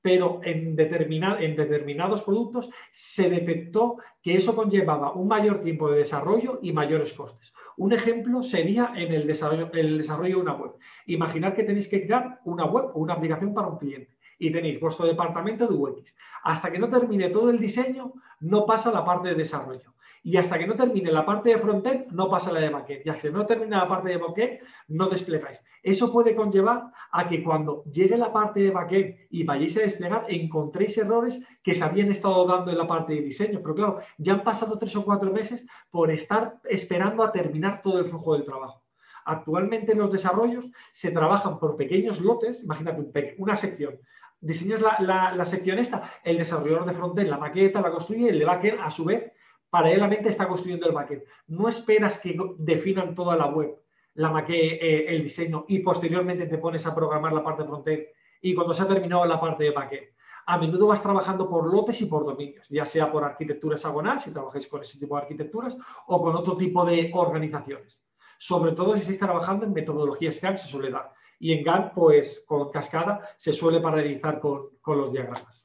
Pero 0.00 0.40
en, 0.44 0.76
determinados 0.76 2.22
productos 2.22 2.70
se 2.92 3.28
detectó 3.28 3.96
que 4.22 4.36
eso 4.36 4.54
conllevaba 4.54 5.12
un 5.12 5.26
mayor 5.26 5.60
tiempo 5.60 5.90
de 5.90 5.98
desarrollo 5.98 6.60
y 6.62 6.72
mayores 6.72 7.12
costes. 7.12 7.52
Un 7.76 7.92
ejemplo 7.92 8.42
sería 8.42 8.92
en 8.96 9.12
el 9.12 9.26
desarrollo, 9.26 9.70
el 9.72 9.98
desarrollo 9.98 10.36
de 10.36 10.42
una 10.42 10.54
web. 10.54 10.72
Imaginar 11.06 11.54
que 11.54 11.64
tenéis 11.64 11.88
que 11.88 12.06
crear 12.06 12.40
una 12.44 12.64
web 12.66 12.86
o 12.94 13.00
una 13.00 13.14
aplicación 13.14 13.52
para 13.52 13.68
un 13.68 13.78
cliente 13.78 14.15
y 14.38 14.50
tenéis 14.50 14.80
vuestro 14.80 15.06
departamento 15.06 15.66
de 15.66 15.74
UX. 15.74 16.16
Hasta 16.42 16.70
que 16.70 16.78
no 16.78 16.88
termine 16.88 17.30
todo 17.30 17.50
el 17.50 17.58
diseño, 17.58 18.14
no 18.40 18.66
pasa 18.66 18.92
la 18.92 19.04
parte 19.04 19.28
de 19.28 19.34
desarrollo. 19.34 19.94
Y 20.22 20.38
hasta 20.38 20.58
que 20.58 20.66
no 20.66 20.74
termine 20.74 21.12
la 21.12 21.24
parte 21.24 21.50
de 21.50 21.58
frontend, 21.58 22.10
no 22.10 22.28
pasa 22.28 22.50
la 22.50 22.58
de 22.58 22.70
backend. 22.70 23.06
Y 23.06 23.10
hasta 23.10 23.28
que 23.28 23.32
no 23.32 23.46
termine 23.46 23.76
la 23.76 23.86
parte 23.86 24.08
de 24.08 24.16
backend, 24.16 24.58
no 24.88 25.06
desplegáis. 25.06 25.62
Eso 25.84 26.12
puede 26.12 26.34
conllevar 26.34 26.90
a 27.12 27.28
que 27.28 27.44
cuando 27.44 27.84
llegue 27.84 28.16
la 28.16 28.32
parte 28.32 28.58
de 28.58 28.72
backend 28.72 29.14
y 29.30 29.44
vayáis 29.44 29.76
a 29.76 29.82
desplegar, 29.82 30.24
encontréis 30.28 30.98
errores 30.98 31.40
que 31.62 31.74
se 31.74 31.84
habían 31.84 32.10
estado 32.10 32.44
dando 32.44 32.72
en 32.72 32.78
la 32.78 32.88
parte 32.88 33.14
de 33.14 33.22
diseño. 33.22 33.60
Pero 33.62 33.74
claro, 33.76 34.00
ya 34.18 34.32
han 34.32 34.42
pasado 34.42 34.76
tres 34.78 34.96
o 34.96 35.04
cuatro 35.04 35.30
meses 35.32 35.64
por 35.92 36.10
estar 36.10 36.58
esperando 36.64 37.22
a 37.22 37.30
terminar 37.30 37.80
todo 37.80 38.00
el 38.00 38.06
flujo 38.06 38.34
del 38.34 38.44
trabajo. 38.44 38.82
Actualmente 39.26 39.92
en 39.92 39.98
los 39.98 40.10
desarrollos 40.10 40.66
se 40.92 41.10
trabajan 41.10 41.58
por 41.58 41.76
pequeños 41.76 42.20
lotes, 42.20 42.62
imagínate 42.62 43.34
una 43.38 43.56
sección, 43.56 43.98
diseñas 44.46 44.80
la, 44.80 45.46
sección 45.46 45.78
esta, 45.78 46.10
el 46.24 46.38
desarrollador 46.38 46.86
de 46.86 46.92
frontend 46.92 47.28
la 47.28 47.38
maqueta, 47.38 47.80
la 47.80 47.90
construye 47.90 48.28
el 48.28 48.38
de 48.38 48.44
backend 48.44 48.80
a 48.80 48.90
su 48.90 49.04
vez 49.04 49.32
paralelamente 49.70 50.28
está 50.28 50.48
construyendo 50.48 50.86
el 50.86 50.94
backend. 50.94 51.22
No 51.48 51.68
esperas 51.68 52.18
que 52.18 52.36
definan 52.58 53.14
toda 53.14 53.36
la 53.36 53.46
web, 53.46 53.76
la 54.14 54.30
maqueta, 54.30 54.76
eh, 54.80 55.06
el 55.08 55.22
diseño 55.22 55.64
y 55.68 55.80
posteriormente 55.80 56.46
te 56.46 56.58
pones 56.58 56.86
a 56.86 56.94
programar 56.94 57.32
la 57.32 57.44
parte 57.44 57.64
frontend 57.64 58.04
y 58.40 58.54
cuando 58.54 58.72
se 58.72 58.82
ha 58.82 58.88
terminado 58.88 59.24
la 59.26 59.40
parte 59.40 59.64
de 59.64 59.72
backend. 59.72 60.06
A 60.46 60.58
menudo 60.58 60.86
vas 60.86 61.02
trabajando 61.02 61.48
por 61.48 61.70
lotes 61.70 62.00
y 62.00 62.06
por 62.06 62.24
dominios, 62.24 62.68
ya 62.68 62.84
sea 62.84 63.10
por 63.10 63.24
arquitectura 63.24 63.74
hexagonal, 63.74 64.20
si 64.20 64.32
trabajáis 64.32 64.68
con 64.68 64.80
ese 64.80 64.98
tipo 64.98 65.16
de 65.16 65.22
arquitecturas, 65.22 65.76
o 66.06 66.22
con 66.22 66.36
otro 66.36 66.56
tipo 66.56 66.86
de 66.86 67.10
organizaciones. 67.12 68.00
Sobre 68.38 68.72
todo 68.72 68.94
si 68.94 69.00
estáis 69.00 69.18
trabajando 69.18 69.66
en 69.66 69.72
metodologías 69.72 70.36
Scrum, 70.36 70.56
se 70.56 70.68
suele 70.68 70.90
dar. 70.90 71.12
Y 71.38 71.52
en 71.52 71.64
Gantt, 71.64 71.92
pues 71.94 72.44
con 72.46 72.70
cascada, 72.70 73.28
se 73.36 73.52
suele 73.52 73.80
paralelizar 73.80 74.40
con, 74.40 74.70
los 74.86 75.12
diagramas. 75.12 75.64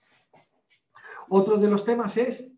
Otro 1.30 1.58
de 1.58 1.70
los 1.70 1.86
temas 1.86 2.18
es 2.18 2.54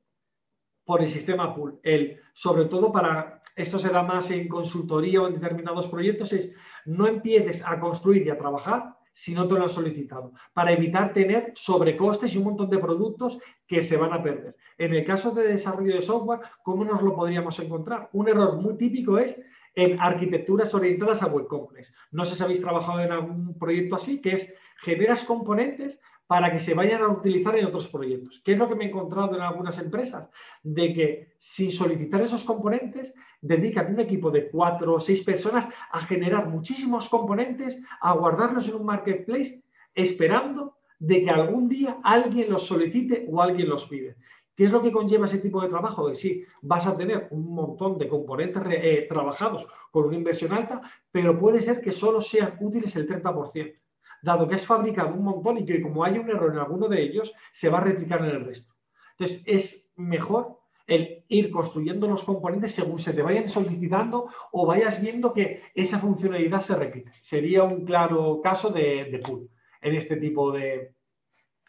por 0.86 1.02
el 1.02 1.08
sistema 1.08 1.54
pool. 1.56 1.80
El, 1.84 2.20
sobre 2.34 2.66
todo 2.66 2.92
para, 2.92 3.42
esto 3.56 3.78
se 3.78 3.90
da 3.90 4.04
más 4.04 4.32
en 4.32 4.48
consultoría 4.48 5.22
o 5.22 5.28
en 5.28 5.36
determinados 5.36 5.88
proyectos, 5.88 6.34
es 6.34 6.56
no 6.86 7.08
empieces 7.08 7.64
a 7.66 7.80
construir 7.80 8.26
y 8.26 8.30
a 8.30 8.38
trabajar 8.38 8.96
si 9.14 9.36
no 9.36 9.48
te 9.48 9.54
lo 9.54 9.64
han 9.64 9.70
solicitado, 9.70 10.34
para 10.54 10.72
evitar 10.72 11.14
tener 11.14 11.54
sobrecostes 11.56 12.34
y 12.34 12.40
un 12.40 12.46
montón 12.46 12.70
de 12.70 12.80
productos 12.80 13.38
que 13.68 13.84
se 13.84 13.96
van 13.96 14.12
a 14.12 14.24
perder. 14.24 14.58
En 14.78 14.94
el 14.94 15.06
caso 15.06 15.32
de 15.32 15.48
desarrollo 15.48 15.94
de 15.94 16.02
software, 16.02 16.40
¿cómo 16.64 16.84
nos 16.84 17.02
lo 17.04 17.16
podríamos 17.16 17.58
encontrar? 17.60 18.10
Un 18.14 18.28
error 18.28 18.60
muy 18.60 18.76
típico 18.76 19.20
es 19.20 19.40
en 19.76 20.00
arquitecturas 20.00 20.74
orientadas 20.74 21.24
a 21.24 21.28
web 21.28 21.48
complex. 21.48 21.94
No 22.12 22.26
sé 22.26 22.36
si 22.36 22.44
habéis 22.44 22.62
trabajado 22.62 23.02
en 23.02 23.12
algún 23.12 23.58
proyecto 23.58 23.96
así, 23.96 24.22
que 24.22 24.34
es 24.34 24.54
generas 24.78 25.24
componentes 25.24 26.00
para 26.28 26.52
que 26.52 26.60
se 26.60 26.74
vayan 26.74 27.02
a 27.02 27.10
utilizar 27.10 27.56
en 27.58 27.66
otros 27.66 27.88
proyectos. 27.88 28.42
¿Qué 28.44 28.54
es 28.54 28.58
lo 28.58 28.68
que 28.68 28.76
me 28.76 28.86
he 28.86 28.88
encontrado 28.88 29.36
en 29.36 29.42
algunas 29.42 29.78
empresas? 29.80 30.30
De 30.64 30.94
que 30.94 31.34
sin 31.38 31.72
solicitar 31.72 32.22
esos 32.22 32.44
componentes, 32.44 33.14
dedican 33.42 33.94
un 33.94 34.00
equipo 34.00 34.32
de 34.32 34.50
cuatro 34.50 34.96
o 34.96 35.00
seis 35.00 35.22
personas 35.22 35.68
a 35.92 36.00
generar 36.00 36.48
muchísimos 36.48 37.10
componentes, 37.10 37.80
a 38.00 38.14
guardarlos 38.14 38.68
en 38.68 38.76
un 38.76 38.86
marketplace, 38.86 39.64
esperando 39.94 40.78
de 40.98 41.22
que 41.22 41.30
algún 41.30 41.68
día 41.68 41.98
alguien 42.04 42.50
los 42.50 42.66
solicite 42.66 43.28
o 43.30 43.42
alguien 43.42 43.70
los 43.70 43.86
pide. 43.86 44.16
¿Qué 44.56 44.66
es 44.66 44.72
lo 44.72 44.82
que 44.82 44.92
conlleva 44.92 45.26
ese 45.26 45.40
tipo 45.40 45.62
de 45.62 45.70
trabajo? 45.70 46.08
De 46.08 46.16
sí, 46.16 46.46
vas 46.62 46.86
a 46.86 46.96
tener 46.96 47.28
un 47.32 47.54
montón 47.56 47.98
de 47.98 48.08
componentes 48.08 48.62
eh, 48.70 49.06
trabajados 49.10 49.68
con 49.92 50.06
una 50.06 50.16
inversión 50.16 50.54
alta, 50.54 50.82
pero 51.12 51.40
puede 51.40 51.62
ser 51.62 51.82
que 51.82 51.92
solo 51.92 52.22
sean 52.22 52.58
útiles 52.60 52.96
el 52.96 53.08
30%, 53.08 53.76
dado 54.22 54.48
que 54.48 54.56
has 54.56 54.66
fabricado 54.66 55.14
un 55.14 55.24
montón 55.24 55.58
y 55.58 55.66
que 55.66 55.82
como 55.82 56.04
hay 56.04 56.18
un 56.20 56.30
error 56.30 56.54
en 56.54 56.60
alguno 56.60 56.88
de 56.88 57.02
ellos, 57.02 57.34
se 57.52 57.70
va 57.70 57.80
a 57.80 57.84
replicar 57.84 58.20
en 58.20 58.36
el 58.36 58.46
resto. 58.46 58.74
Entonces, 59.18 59.44
es 59.48 59.92
mejor 59.96 60.60
el 60.86 61.24
ir 61.30 61.50
construyendo 61.50 62.08
los 62.08 62.24
componentes 62.24 62.74
según 62.74 63.00
se 63.00 63.14
te 63.14 63.22
vayan 63.22 63.48
solicitando 63.48 64.28
o 64.52 64.66
vayas 64.66 65.02
viendo 65.02 65.34
que 65.34 65.62
esa 65.74 65.98
funcionalidad 66.00 66.62
se 66.62 66.76
repite. 66.76 67.12
Sería 67.22 67.64
un 67.64 67.86
claro 67.86 68.42
caso 68.44 68.70
de, 68.70 69.06
de 69.06 69.20
pool 69.20 69.50
en 69.82 69.96
este 69.96 70.18
tipo 70.18 70.52
de, 70.52 70.93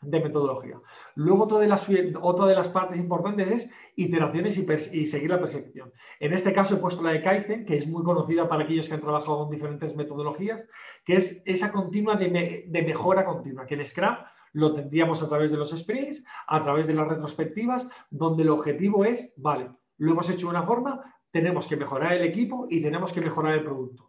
de 0.04 0.20
metodología. 0.20 0.80
Luego, 1.14 1.44
otra 1.44 1.58
de 1.58 1.68
las, 1.68 1.86
de 1.88 2.54
las 2.54 2.68
partes 2.68 2.98
importantes 2.98 3.50
es 3.50 3.70
iteraciones 3.96 4.58
y, 4.92 5.06
seguir 5.06 5.30
la 5.30 5.38
percepción. 5.40 5.92
En 6.20 6.32
este 6.32 6.52
caso 6.52 6.74
he 6.74 6.78
puesto 6.78 7.02
la 7.02 7.12
de 7.12 7.22
Kaizen, 7.22 7.64
que 7.64 7.76
es 7.76 7.86
muy 7.86 8.02
conocida 8.02 8.48
para 8.48 8.64
aquellos 8.64 8.88
que 8.88 8.94
han 8.94 9.00
trabajado 9.00 9.38
con 9.38 9.50
diferentes 9.50 9.94
metodologías, 9.96 10.66
que 11.04 11.16
es 11.16 11.42
esa 11.44 11.72
continua 11.72 12.16
de, 12.16 12.82
mejora 12.86 13.24
continua, 13.24 13.66
que 13.66 13.74
en 13.74 13.86
Scrum 13.86 14.16
lo 14.52 14.72
tendríamos 14.72 15.22
a 15.22 15.28
través 15.28 15.50
de 15.50 15.58
los 15.58 15.70
sprints, 15.70 16.24
a 16.46 16.60
través 16.60 16.86
de 16.86 16.94
las 16.94 17.08
retrospectivas, 17.08 17.88
donde 18.10 18.44
el 18.44 18.50
objetivo 18.50 19.04
es, 19.04 19.34
vale, 19.36 19.70
lo 19.98 20.12
hemos 20.12 20.30
hecho 20.30 20.46
de 20.46 20.50
una 20.50 20.62
forma, 20.62 21.02
tenemos 21.32 21.66
que 21.66 21.76
mejorar 21.76 22.12
el 22.12 22.22
equipo 22.22 22.68
y 22.70 22.80
tenemos 22.80 23.12
que 23.12 23.20
mejorar 23.20 23.54
el 23.54 23.64
producto 23.64 24.03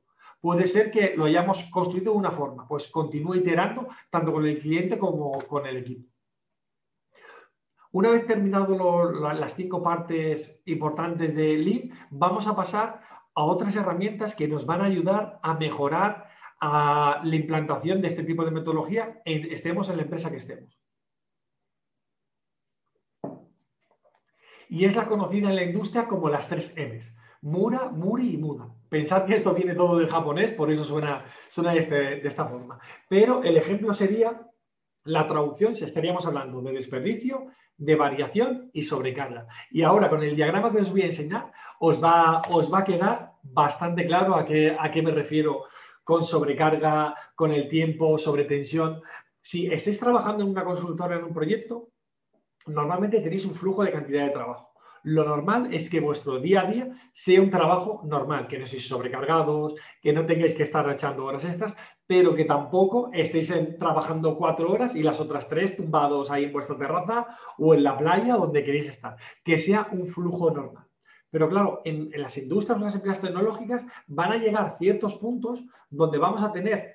puede 0.45 0.67
ser 0.67 0.91
que 0.91 1.15
lo 1.17 1.25
hayamos 1.25 1.63
construido 1.71 2.11
de 2.11 2.19
una 2.19 2.29
forma, 2.29 2.67
pues 2.67 2.87
continúe 2.89 3.37
iterando 3.37 3.87
tanto 4.11 4.31
con 4.31 4.45
el 4.45 4.59
cliente 4.59 4.99
como 4.99 5.31
con 5.47 5.65
el 5.65 5.77
equipo. 5.77 6.07
Una 7.91 8.11
vez 8.11 8.27
terminado 8.27 9.11
las 9.33 9.55
cinco 9.55 9.81
partes 9.81 10.61
importantes 10.65 11.33
de 11.35 11.57
Lean, 11.57 11.89
vamos 12.11 12.45
a 12.45 12.55
pasar 12.55 13.01
a 13.33 13.43
otras 13.43 13.75
herramientas 13.75 14.35
que 14.35 14.47
nos 14.47 14.67
van 14.67 14.81
a 14.81 14.85
ayudar 14.85 15.39
a 15.41 15.55
mejorar 15.55 16.29
la 16.61 17.35
implantación 17.35 17.99
de 17.99 18.09
este 18.09 18.23
tipo 18.23 18.45
de 18.45 18.51
metodología, 18.51 19.23
estemos 19.25 19.89
en 19.89 19.97
la 19.97 20.03
empresa 20.03 20.29
que 20.29 20.37
estemos. 20.37 20.79
Y 24.69 24.85
es 24.85 24.95
la 24.95 25.07
conocida 25.07 25.49
en 25.49 25.55
la 25.55 25.63
industria 25.63 26.07
como 26.07 26.29
las 26.29 26.49
tres 26.49 26.75
M's. 26.77 27.11
Mura, 27.41 27.89
Muri 27.89 28.35
y 28.35 28.37
Muda. 28.37 28.74
Pensad 28.89 29.25
que 29.25 29.35
esto 29.35 29.53
viene 29.53 29.75
todo 29.75 29.97
del 29.97 30.09
japonés, 30.09 30.51
por 30.51 30.71
eso 30.71 30.83
suena, 30.83 31.25
este, 31.75 31.95
de 31.95 32.27
esta 32.27 32.45
forma. 32.45 32.79
Pero 33.09 33.43
el 33.43 33.57
ejemplo 33.57 33.93
sería 33.93 34.49
la 35.03 35.27
traducción, 35.27 35.75
si 35.75 35.85
estaríamos 35.85 36.25
hablando 36.25 36.61
de 36.61 36.73
desperdicio, 36.73 37.47
de 37.77 37.95
variación 37.95 38.69
y 38.73 38.83
sobrecarga. 38.83 39.47
Y 39.69 39.81
ahora 39.81 40.09
con 40.09 40.23
el 40.23 40.35
diagrama 40.35 40.71
que 40.71 40.79
os 40.79 40.91
voy 40.91 41.01
a 41.01 41.05
enseñar, 41.05 41.51
os 41.79 42.01
va, 42.03 42.41
os 42.49 42.73
va 42.73 42.79
a 42.79 42.83
quedar 42.83 43.31
bastante 43.43 44.05
claro 44.05 44.35
a 44.35 44.45
qué, 44.45 44.75
a 44.79 44.91
qué 44.91 45.01
me 45.01 45.11
refiero 45.11 45.65
con 46.03 46.23
sobrecarga, 46.23 47.15
con 47.35 47.51
el 47.51 47.67
tiempo, 47.67 48.17
sobre 48.17 48.45
tensión. 48.45 49.01
Si 49.41 49.67
estáis 49.67 49.99
trabajando 49.99 50.43
en 50.43 50.49
una 50.49 50.63
consultora 50.63 51.17
en 51.17 51.25
un 51.25 51.33
proyecto, 51.33 51.89
normalmente 52.67 53.21
tenéis 53.21 53.45
un 53.45 53.55
flujo 53.55 53.83
de 53.83 53.91
cantidad 53.91 54.25
de 54.25 54.31
trabajo 54.31 54.74
lo 55.05 55.23
normal 55.23 55.71
es 55.71 55.87
que 55.87 55.99
vuestro 55.99 56.39
día 56.39 56.61
a 56.61 56.71
día 56.71 56.89
sea 57.11 57.39
un 57.39 57.51
trabajo 57.51 58.01
normal, 58.05 58.47
que 58.47 58.57
no 58.57 58.63
estéis 58.63 58.87
sobrecargados, 58.87 59.75
que 60.01 60.11
no 60.13 60.25
tengáis 60.25 60.55
que 60.55 60.63
estar 60.63 60.89
echando 60.89 61.25
horas 61.25 61.45
extras, 61.45 61.77
pero 62.07 62.33
que 62.33 62.45
tampoco 62.45 63.11
estéis 63.13 63.53
trabajando 63.77 64.35
cuatro 64.35 64.71
horas 64.71 64.95
y 64.95 65.03
las 65.03 65.19
otras 65.19 65.47
tres 65.47 65.77
tumbados 65.77 66.31
ahí 66.31 66.45
en 66.45 66.53
vuestra 66.53 66.75
terraza 66.75 67.27
o 67.59 67.75
en 67.75 67.83
la 67.83 67.95
playa 67.97 68.35
donde 68.35 68.63
queréis 68.63 68.89
estar. 68.89 69.15
Que 69.43 69.59
sea 69.59 69.87
un 69.91 70.07
flujo 70.07 70.49
normal. 70.49 70.85
Pero 71.29 71.49
claro, 71.49 71.81
en, 71.85 72.09
las 72.15 72.37
industrias 72.37 72.81
o 72.81 72.85
las 72.85 72.95
empresas 72.95 73.21
tecnológicas 73.21 73.85
van 74.07 74.31
a 74.31 74.37
llegar 74.37 74.75
ciertos 74.79 75.17
puntos 75.17 75.65
donde 75.91 76.17
vamos 76.17 76.41
a 76.41 76.51
tener 76.51 76.94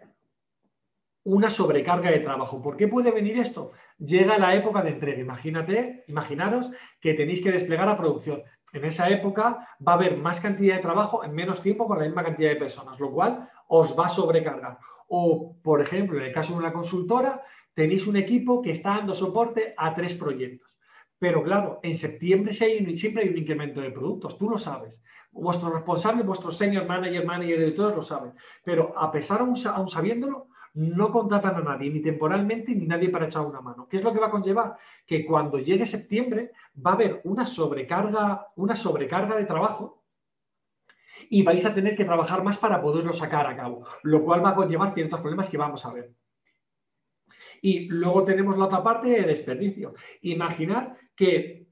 una 1.25 1.50
sobrecarga 1.50 2.11
de 2.11 2.21
trabajo. 2.21 2.62
¿Por 2.62 2.77
qué 2.77 2.89
puede 2.89 3.11
venir 3.11 3.39
esto? 3.39 3.73
Llega 3.99 4.39
la 4.39 4.55
época 4.55 4.83
de 4.83 4.91
entrega. 4.91 5.21
Imagínate, 5.21 6.05
imaginaros 6.09 6.71
que 7.00 7.15
tenéis 7.15 7.43
que 7.43 7.53
desplegar 7.53 7.87
la 7.87 7.97
producción. 7.97 8.43
En 8.73 8.85
esa 8.85 9.09
época 9.11 9.69
va 9.87 9.93
a 9.93 9.97
haber 9.97 10.17
más 10.17 10.41
cantidad 10.41 10.77
de 10.77 10.83
trabajo 10.83 11.25
en 11.25 11.35
menos 11.35 11.61
tiempo 11.61 11.87
con 11.87 11.99
la 11.99 12.05
misma 12.05 12.25
cantidad 12.25 12.50
de 12.50 12.57
personas, 12.57 12.99
lo 13.00 13.11
cual 13.11 13.49
os 13.69 13.99
va 13.99 14.07
a 14.07 14.09
sobrecargar. 14.09 14.79
O, 15.09 15.57
por 15.62 15.81
ejemplo, 15.81 16.19
en 16.19 16.25
el 16.25 16.33
caso 16.33 16.53
de 16.53 16.61
una 16.61 16.73
consultora, 16.73 17.43
tenéis 17.75 18.07
un 18.07 18.17
equipo 18.17 18.62
que 18.62 18.71
está 18.71 18.91
dando 18.91 19.12
soporte 19.12 19.75
a 19.77 19.93
tres 19.93 20.15
proyectos. 20.15 20.79
Pero 21.19 21.43
claro, 21.43 21.81
en 21.83 21.97
septiembre 21.97 22.53
siempre 22.53 23.23
hay 23.23 23.29
un 23.29 23.39
incremento 23.39 23.81
de 23.81 23.91
productos, 23.91 24.39
tú 24.39 24.49
lo 24.49 24.57
sabes. 24.57 25.03
Vuestro 25.33 25.71
responsable, 25.71 26.23
vuestro 26.23 26.50
senior 26.50 26.87
manager, 26.87 27.27
manager 27.27 27.61
de 27.61 27.73
todos 27.73 27.95
lo 27.95 28.03
saben. 28.03 28.33
Pero 28.65 28.95
a 28.97 29.12
pesar 29.12 29.41
aún, 29.41 29.55
aún 29.67 29.89
sabiéndolo, 29.89 30.49
no 30.75 31.11
contratan 31.11 31.57
a 31.57 31.61
nadie, 31.61 31.91
ni 31.91 32.00
temporalmente, 32.00 32.75
ni 32.75 32.87
nadie 32.87 33.09
para 33.09 33.27
echar 33.27 33.45
una 33.45 33.61
mano. 33.61 33.89
¿Qué 33.89 33.97
es 33.97 34.05
lo 34.05 34.12
que 34.12 34.21
va 34.21 34.29
a 34.29 34.31
conllevar? 34.31 34.77
Que 35.07 35.27
cuando 35.27 35.59
llegue 35.59 35.87
septiembre 35.87 36.53
va 36.75 36.93
a 36.93 36.95
haber 36.95 37.21
una 37.25 37.45
sobrecarga, 37.45 38.49
una 38.57 38.77
sobrecarga 38.77 39.37
de 39.37 39.47
trabajo 39.47 40.05
y 41.29 41.43
vais 41.43 41.65
a 41.65 41.75
tener 41.75 41.97
que 41.97 42.05
trabajar 42.05 42.43
más 42.43 42.59
para 42.59 42.81
poderlo 42.81 43.12
sacar 43.12 43.47
a 43.47 43.57
cabo, 43.57 43.85
lo 44.03 44.25
cual 44.25 44.45
va 44.45 44.50
a 44.50 44.55
conllevar 44.55 44.95
ciertos 44.95 45.21
problemas 45.21 45.50
que 45.50 45.59
vamos 45.59 45.85
a 45.85 45.93
ver. 45.93 46.15
Y 47.62 47.89
luego 47.89 48.25
tenemos 48.25 48.57
la 48.57 48.65
otra 48.67 48.83
parte 48.83 49.09
de 49.09 49.23
desperdicio. 49.23 49.95
Imaginar 50.23 50.97
que 51.15 51.69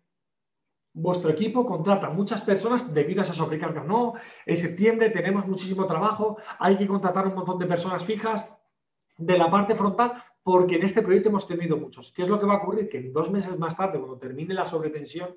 vuestro 0.93 1.31
equipo 1.31 1.65
contrata 1.65 2.11
muchas 2.11 2.43
personas 2.43 2.93
debido 2.93 3.21
a 3.21 3.25
esa 3.25 3.33
sobrecarga. 3.33 3.85
No, 3.85 4.15
en 4.45 4.57
septiembre 4.57 5.11
tenemos 5.11 5.47
muchísimo 5.47 5.87
trabajo, 5.87 6.39
hay 6.59 6.77
que 6.77 6.87
contratar 6.87 7.27
un 7.27 7.35
montón 7.35 7.59
de 7.59 7.67
personas 7.67 8.05
fijas 8.05 8.58
de 9.19 9.37
la 9.37 9.51
parte 9.51 9.75
frontal 9.75 10.23
porque 10.43 10.77
en 10.77 10.85
este 10.85 11.03
proyecto 11.03 11.29
hemos 11.29 11.47
tenido 11.47 11.77
muchos. 11.77 12.13
¿Qué 12.13 12.23
es 12.23 12.29
lo 12.29 12.41
que 12.41 12.47
va 12.47 12.55
a 12.55 12.59
ocurrir? 12.59 12.89
Que 12.89 13.03
dos 13.03 13.31
meses 13.31 13.59
más 13.59 13.77
tarde, 13.77 13.99
cuando 13.99 14.19
termine 14.19 14.55
la 14.55 14.65
sobretensión, 14.65 15.37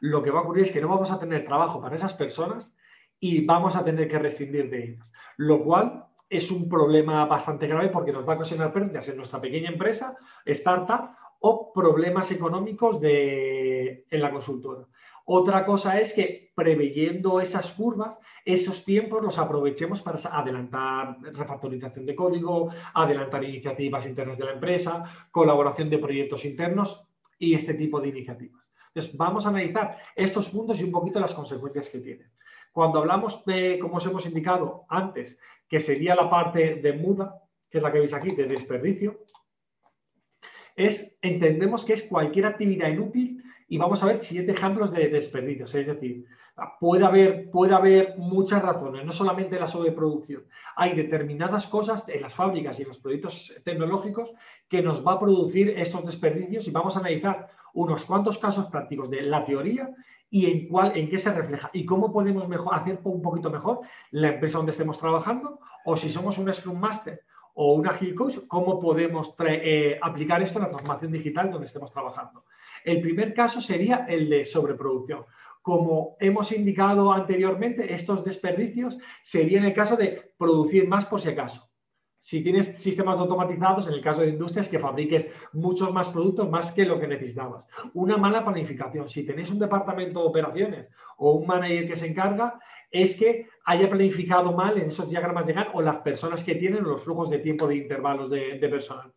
lo 0.00 0.22
que 0.22 0.32
va 0.32 0.40
a 0.40 0.42
ocurrir 0.42 0.64
es 0.64 0.72
que 0.72 0.80
no 0.80 0.88
vamos 0.88 1.12
a 1.12 1.20
tener 1.20 1.44
trabajo 1.44 1.80
para 1.80 1.94
esas 1.94 2.14
personas 2.14 2.76
y 3.20 3.44
vamos 3.46 3.76
a 3.76 3.84
tener 3.84 4.08
que 4.08 4.18
rescindir 4.18 4.68
de 4.68 4.84
ellas. 4.84 5.12
Lo 5.36 5.62
cual 5.62 6.06
es 6.28 6.50
un 6.50 6.68
problema 6.68 7.24
bastante 7.26 7.68
grave 7.68 7.90
porque 7.90 8.12
nos 8.12 8.26
va 8.26 8.32
a 8.32 8.36
ocasionar 8.36 8.72
pérdidas 8.72 9.08
en 9.08 9.16
nuestra 9.18 9.40
pequeña 9.40 9.70
empresa, 9.70 10.16
startup 10.46 11.10
o 11.38 11.72
problemas 11.72 12.32
económicos 12.32 13.00
de, 13.00 14.06
en 14.10 14.22
la 14.22 14.32
consultora. 14.32 14.86
Otra 15.24 15.64
cosa 15.64 16.00
es 16.00 16.12
que 16.12 16.52
preveyendo 16.54 17.40
esas 17.40 17.72
curvas, 17.72 18.18
esos 18.44 18.84
tiempos 18.84 19.22
los 19.22 19.38
aprovechemos 19.38 20.02
para 20.02 20.18
adelantar 20.18 21.18
refactorización 21.20 22.06
de 22.06 22.14
código, 22.14 22.70
adelantar 22.94 23.44
iniciativas 23.44 24.06
internas 24.06 24.38
de 24.38 24.44
la 24.44 24.52
empresa, 24.52 25.04
colaboración 25.30 25.88
de 25.88 25.98
proyectos 25.98 26.44
internos 26.44 27.06
y 27.38 27.54
este 27.54 27.74
tipo 27.74 28.00
de 28.00 28.08
iniciativas. 28.08 28.70
Entonces, 28.88 29.16
vamos 29.16 29.46
a 29.46 29.48
analizar 29.48 29.96
estos 30.14 30.50
puntos 30.50 30.80
y 30.80 30.84
un 30.84 30.92
poquito 30.92 31.18
las 31.18 31.34
consecuencias 31.34 31.88
que 31.88 32.00
tienen. 32.00 32.30
Cuando 32.72 32.98
hablamos 32.98 33.44
de, 33.44 33.78
como 33.80 33.96
os 33.96 34.06
hemos 34.06 34.26
indicado 34.26 34.84
antes, 34.88 35.38
que 35.68 35.80
sería 35.80 36.14
la 36.14 36.28
parte 36.28 36.76
de 36.76 36.92
muda, 36.92 37.42
que 37.70 37.78
es 37.78 37.82
la 37.82 37.90
que 37.90 38.00
veis 38.00 38.12
aquí, 38.12 38.32
de 38.32 38.46
desperdicio, 38.46 39.24
es, 40.76 41.16
entendemos 41.22 41.84
que 41.84 41.94
es 41.94 42.02
cualquier 42.04 42.46
actividad 42.46 42.88
inútil 42.88 43.42
y 43.68 43.78
vamos 43.78 44.02
a 44.02 44.06
ver 44.06 44.18
siete 44.18 44.52
ejemplos 44.52 44.92
de 44.92 45.08
desperdicios. 45.08 45.74
Es 45.74 45.86
decir, 45.86 46.26
puede 46.78 47.04
haber, 47.04 47.50
puede 47.50 47.74
haber 47.74 48.16
muchas 48.18 48.62
razones, 48.62 49.04
no 49.04 49.12
solamente 49.12 49.58
la 49.58 49.66
sobreproducción. 49.66 50.44
Hay 50.76 50.94
determinadas 50.94 51.66
cosas 51.66 52.08
en 52.08 52.22
las 52.22 52.34
fábricas 52.34 52.78
y 52.78 52.82
en 52.82 52.88
los 52.88 52.98
proyectos 52.98 53.54
tecnológicos 53.64 54.34
que 54.68 54.82
nos 54.82 55.06
va 55.06 55.12
a 55.12 55.20
producir 55.20 55.70
estos 55.70 56.04
desperdicios 56.04 56.68
y 56.68 56.70
vamos 56.70 56.96
a 56.96 57.00
analizar 57.00 57.48
unos 57.74 58.04
cuantos 58.04 58.38
casos 58.38 58.66
prácticos 58.66 59.08
de 59.10 59.22
la 59.22 59.44
teoría 59.44 59.90
y 60.28 60.50
en, 60.50 60.68
cuál, 60.68 60.96
en 60.96 61.08
qué 61.08 61.18
se 61.18 61.32
refleja 61.32 61.70
y 61.72 61.84
cómo 61.84 62.12
podemos 62.12 62.48
mejor, 62.48 62.74
hacer 62.74 63.00
un 63.04 63.22
poquito 63.22 63.50
mejor 63.50 63.80
la 64.10 64.28
empresa 64.28 64.58
donde 64.58 64.72
estemos 64.72 64.98
trabajando 64.98 65.60
o 65.84 65.96
si 65.96 66.10
somos 66.10 66.38
un 66.38 66.52
Scrum 66.52 66.78
Master 66.78 67.22
o 67.54 67.74
un 67.74 67.86
Agile 67.86 68.14
Coach, 68.14 68.38
cómo 68.48 68.80
podemos 68.80 69.34
eh, 69.46 69.98
aplicar 70.00 70.42
esto 70.42 70.58
en 70.58 70.64
la 70.64 70.70
transformación 70.70 71.12
digital 71.12 71.50
donde 71.50 71.66
estemos 71.66 71.92
trabajando. 71.92 72.44
El 72.84 73.00
primer 73.00 73.34
caso 73.34 73.60
sería 73.60 74.06
el 74.08 74.28
de 74.28 74.44
sobreproducción. 74.44 75.24
Como 75.60 76.16
hemos 76.18 76.50
indicado 76.50 77.12
anteriormente, 77.12 77.94
estos 77.94 78.24
desperdicios 78.24 78.98
serían 79.22 79.64
el 79.64 79.74
caso 79.74 79.96
de 79.96 80.32
producir 80.36 80.88
más 80.88 81.04
por 81.04 81.20
si 81.20 81.28
acaso 81.28 81.72
si 82.22 82.42
tienes 82.42 82.78
sistemas 82.78 83.18
automatizados, 83.18 83.88
en 83.88 83.94
el 83.94 84.00
caso 84.00 84.20
de 84.20 84.28
industrias, 84.28 84.68
que 84.68 84.78
fabriques 84.78 85.26
muchos 85.52 85.92
más 85.92 86.08
productos 86.08 86.48
más 86.48 86.70
que 86.70 86.86
lo 86.86 86.98
que 86.98 87.08
necesitabas. 87.08 87.66
Una 87.94 88.16
mala 88.16 88.44
planificación. 88.44 89.08
Si 89.08 89.26
tenéis 89.26 89.50
un 89.50 89.58
departamento 89.58 90.20
de 90.20 90.28
operaciones 90.28 90.88
o 91.18 91.32
un 91.32 91.46
manager 91.48 91.88
que 91.88 91.96
se 91.96 92.06
encarga, 92.06 92.60
es 92.92 93.16
que 93.16 93.48
haya 93.64 93.88
planificado 93.88 94.52
mal 94.52 94.78
en 94.78 94.88
esos 94.88 95.08
diagramas 95.08 95.46
de 95.46 95.52
GAN 95.52 95.68
o 95.74 95.82
las 95.82 95.96
personas 95.98 96.42
que 96.44 96.54
tienen 96.54 96.84
los 96.84 97.02
flujos 97.02 97.30
de 97.30 97.38
tiempo 97.38 97.66
de 97.66 97.76
intervalos 97.76 98.30
de, 98.30 98.58
personal. 98.70 99.12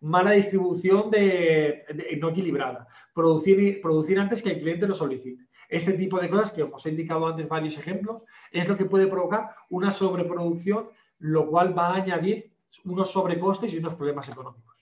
Mala 0.00 0.32
distribución 0.32 1.10
de, 1.10 1.84
no 2.20 2.30
equilibrada. 2.30 2.88
Producir, 3.14 3.80
producir 3.82 4.18
antes 4.18 4.42
que 4.42 4.50
el 4.50 4.60
cliente 4.60 4.86
lo 4.86 4.94
solicite. 4.94 5.46
Este 5.68 5.92
tipo 5.92 6.18
de 6.18 6.28
cosas 6.28 6.50
que 6.50 6.62
os 6.62 6.84
he 6.86 6.90
indicado 6.90 7.26
antes 7.26 7.48
varios 7.48 7.78
ejemplos 7.78 8.22
es 8.50 8.66
lo 8.66 8.76
que 8.76 8.86
puede 8.86 9.06
provocar 9.06 9.54
una 9.68 9.90
sobreproducción, 9.90 10.88
lo 11.18 11.46
cual 11.46 11.76
va 11.76 11.88
a 11.88 11.96
añadir 11.96 12.50
unos 12.84 13.10
sobrecostes 13.10 13.72
y 13.74 13.78
unos 13.78 13.94
problemas 13.94 14.28
económicos. 14.28 14.76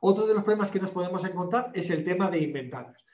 Otro 0.00 0.26
de 0.26 0.34
los 0.34 0.42
problemas 0.42 0.70
que 0.70 0.80
nos 0.80 0.90
podemos 0.90 1.24
encontrar 1.24 1.70
es 1.74 1.88
el 1.90 2.04
tema 2.04 2.30
de 2.30 2.40
inventarios. 2.40 3.05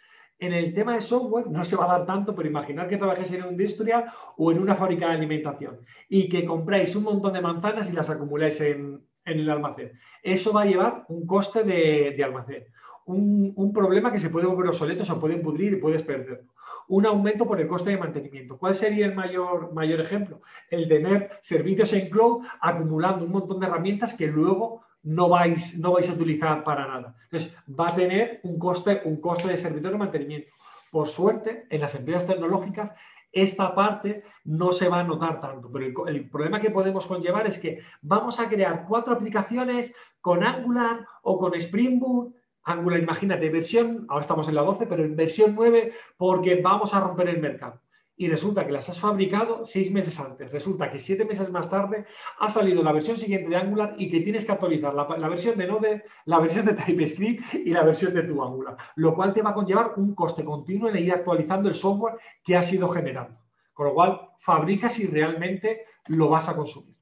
En 0.43 0.53
el 0.53 0.75
tema 0.75 0.95
de 0.95 1.01
software 1.01 1.47
no 1.47 1.65
se 1.65 1.77
va 1.77 1.85
a 1.85 1.99
dar 1.99 2.05
tanto, 2.05 2.35
pero 2.35 2.49
imaginar 2.49 2.89
que 2.89 2.97
trabajes 2.97 3.31
en 3.31 3.43
una 3.43 3.53
industria 3.53 4.13
o 4.37 4.51
en 4.51 4.59
una 4.59 4.75
fábrica 4.75 5.07
de 5.07 5.15
alimentación 5.15 5.79
y 6.09 6.29
que 6.29 6.45
compráis 6.45 6.97
un 6.97 7.05
montón 7.05 7.35
de 7.35 7.41
manzanas 7.41 7.89
y 7.89 7.93
las 7.93 8.11
acumuláis 8.11 8.61
en, 8.61 9.07
el 9.25 9.49
almacén. 9.49 9.93
Eso 10.21 10.53
va 10.53 10.63
a 10.63 10.67
llevar 10.67 11.05
un 11.07 11.29
coste 11.29 11.63
de, 11.63 12.25
almacén, 12.25 12.65
un, 13.07 13.53
un, 13.55 13.73
problema 13.73 14.11
que 14.11 14.19
se 14.19 14.31
puede 14.31 14.49
volver 14.49 14.67
obsoleto, 14.67 15.05
se 15.05 15.15
puede 15.15 15.37
pudrir 15.37 15.75
y 15.75 15.77
puedes 15.77 16.03
perderlo 16.03 16.51
un 16.89 17.07
aumento 17.07 17.47
por 17.47 17.61
el 17.61 17.69
coste 17.69 17.91
de 17.91 17.99
mantenimiento. 17.99 18.59
¿Cuál 18.59 18.75
sería 18.75 19.07
el 19.07 19.15
mayor, 19.15 19.73
mayor 19.73 20.01
ejemplo? 20.01 20.43
El 20.69 20.89
tener 20.89 21.31
servicios 21.41 21.93
en 21.93 22.11
cloud 22.11 22.45
acumulando 22.61 23.25
un 23.25 23.31
montón 23.31 23.61
de 23.61 23.67
herramientas 23.67 24.15
que 24.15 24.27
luego 24.27 24.83
no 25.03 25.29
vais, 25.29 25.79
no 25.79 25.93
vais 25.93 26.09
a 26.09 26.13
utilizar 26.13 26.65
para 26.65 26.87
nada. 26.87 27.15
Entonces, 27.25 27.57
va 27.69 27.89
a 27.89 27.95
tener 27.95 28.41
un 28.43 28.59
coste, 28.59 29.03
un 29.05 29.21
coste 29.21 29.49
de 29.49 29.59
servidor 29.59 29.93
de 29.93 29.99
mantenimiento. 29.99 30.53
Por 30.91 31.09
suerte, 31.09 31.67
en 31.71 31.81
las 31.81 31.95
empresas 31.95 32.27
tecnológicas, 32.27 32.93
esta 33.33 33.75
parte 33.75 34.25
no 34.45 34.73
se 34.73 34.89
va 34.89 35.01
a 35.01 35.05
notar 35.05 35.41
tanto, 35.41 35.71
pero 35.73 35.87
el, 36.07 36.17
el, 36.17 36.29
problema 36.29 36.61
que 36.61 36.71
podemos 36.71 37.07
conllevar 37.07 37.47
es 37.47 37.59
que 37.59 37.81
vamos 38.03 38.39
a 38.39 38.49
crear 38.49 38.85
cuatro 38.87 39.15
aplicaciones 39.15 39.95
con 40.21 40.45
Angular 40.45 41.07
o 41.23 41.39
con 41.39 41.55
Spring 41.55 41.99
Boot 41.99 42.35
Angular, 42.65 43.01
imagínate, 43.01 43.51
versión, 43.51 44.07
ahora 44.09 44.23
estamos 44.23 44.49
en 44.49 44.55
la 44.55 44.63
12, 44.63 44.87
pero 44.87 45.03
en 45.03 45.17
versión 45.17 45.55
9 45.57 45.93
porque 46.17 46.61
vamos 46.63 46.95
a 46.95 47.01
romper 47.01 47.29
el 47.29 47.41
mercado. 47.41 47.81
Y 48.23 48.29
resulta 48.29 48.65
que 48.65 48.71
las 48.71 48.89
has 48.89 49.01
fabricado 49.01 49.67
seis 49.67 49.91
meses 49.91 50.21
antes. 50.21 50.53
Resulta 50.53 50.93
que 50.93 51.01
siete 51.01 51.25
meses 51.25 51.51
más 51.51 51.69
tarde 51.69 52.07
ha 52.39 52.49
salido 52.49 52.81
la 52.85 52.93
versión 52.93 53.17
siguiente 53.17 53.51
de 53.51 53.57
Angular 53.57 53.97
y 53.99 54.09
que 54.09 54.21
tienes 54.21 54.45
que 54.45 54.53
actualizar 54.53 54.95
la, 54.95 55.29
versión 55.29 55.59
de 55.59 55.67
Node, 55.67 56.05
la 56.27 56.39
versión 56.39 56.65
de 56.67 56.75
TypeScript 56.75 57.53
y 57.53 57.71
la 57.71 57.83
versión 57.83 58.15
de 58.15 58.23
tu 58.23 58.41
Angular. 58.41 58.77
Lo 58.95 59.17
cual 59.17 59.35
te 59.35 59.43
va 59.43 59.51
a 59.51 59.55
conllevar 59.55 59.95
un 59.97 60.15
coste 60.15 60.45
continuo 60.45 60.89
en 60.89 60.99
ir 60.99 61.13
actualizando 61.13 61.69
el 61.69 61.75
software 61.75 62.15
que 62.45 62.57
has 62.57 62.73
ido 62.73 62.89
generando. 62.91 63.41
Con 63.73 63.87
lo 63.89 63.95
cual, 63.95 64.21
fabrica 64.39 64.89
si 64.89 65.09
realmente 65.09 65.87
lo 66.07 66.29
vas 66.29 66.49
a 66.49 66.55
consumir. 66.55 66.95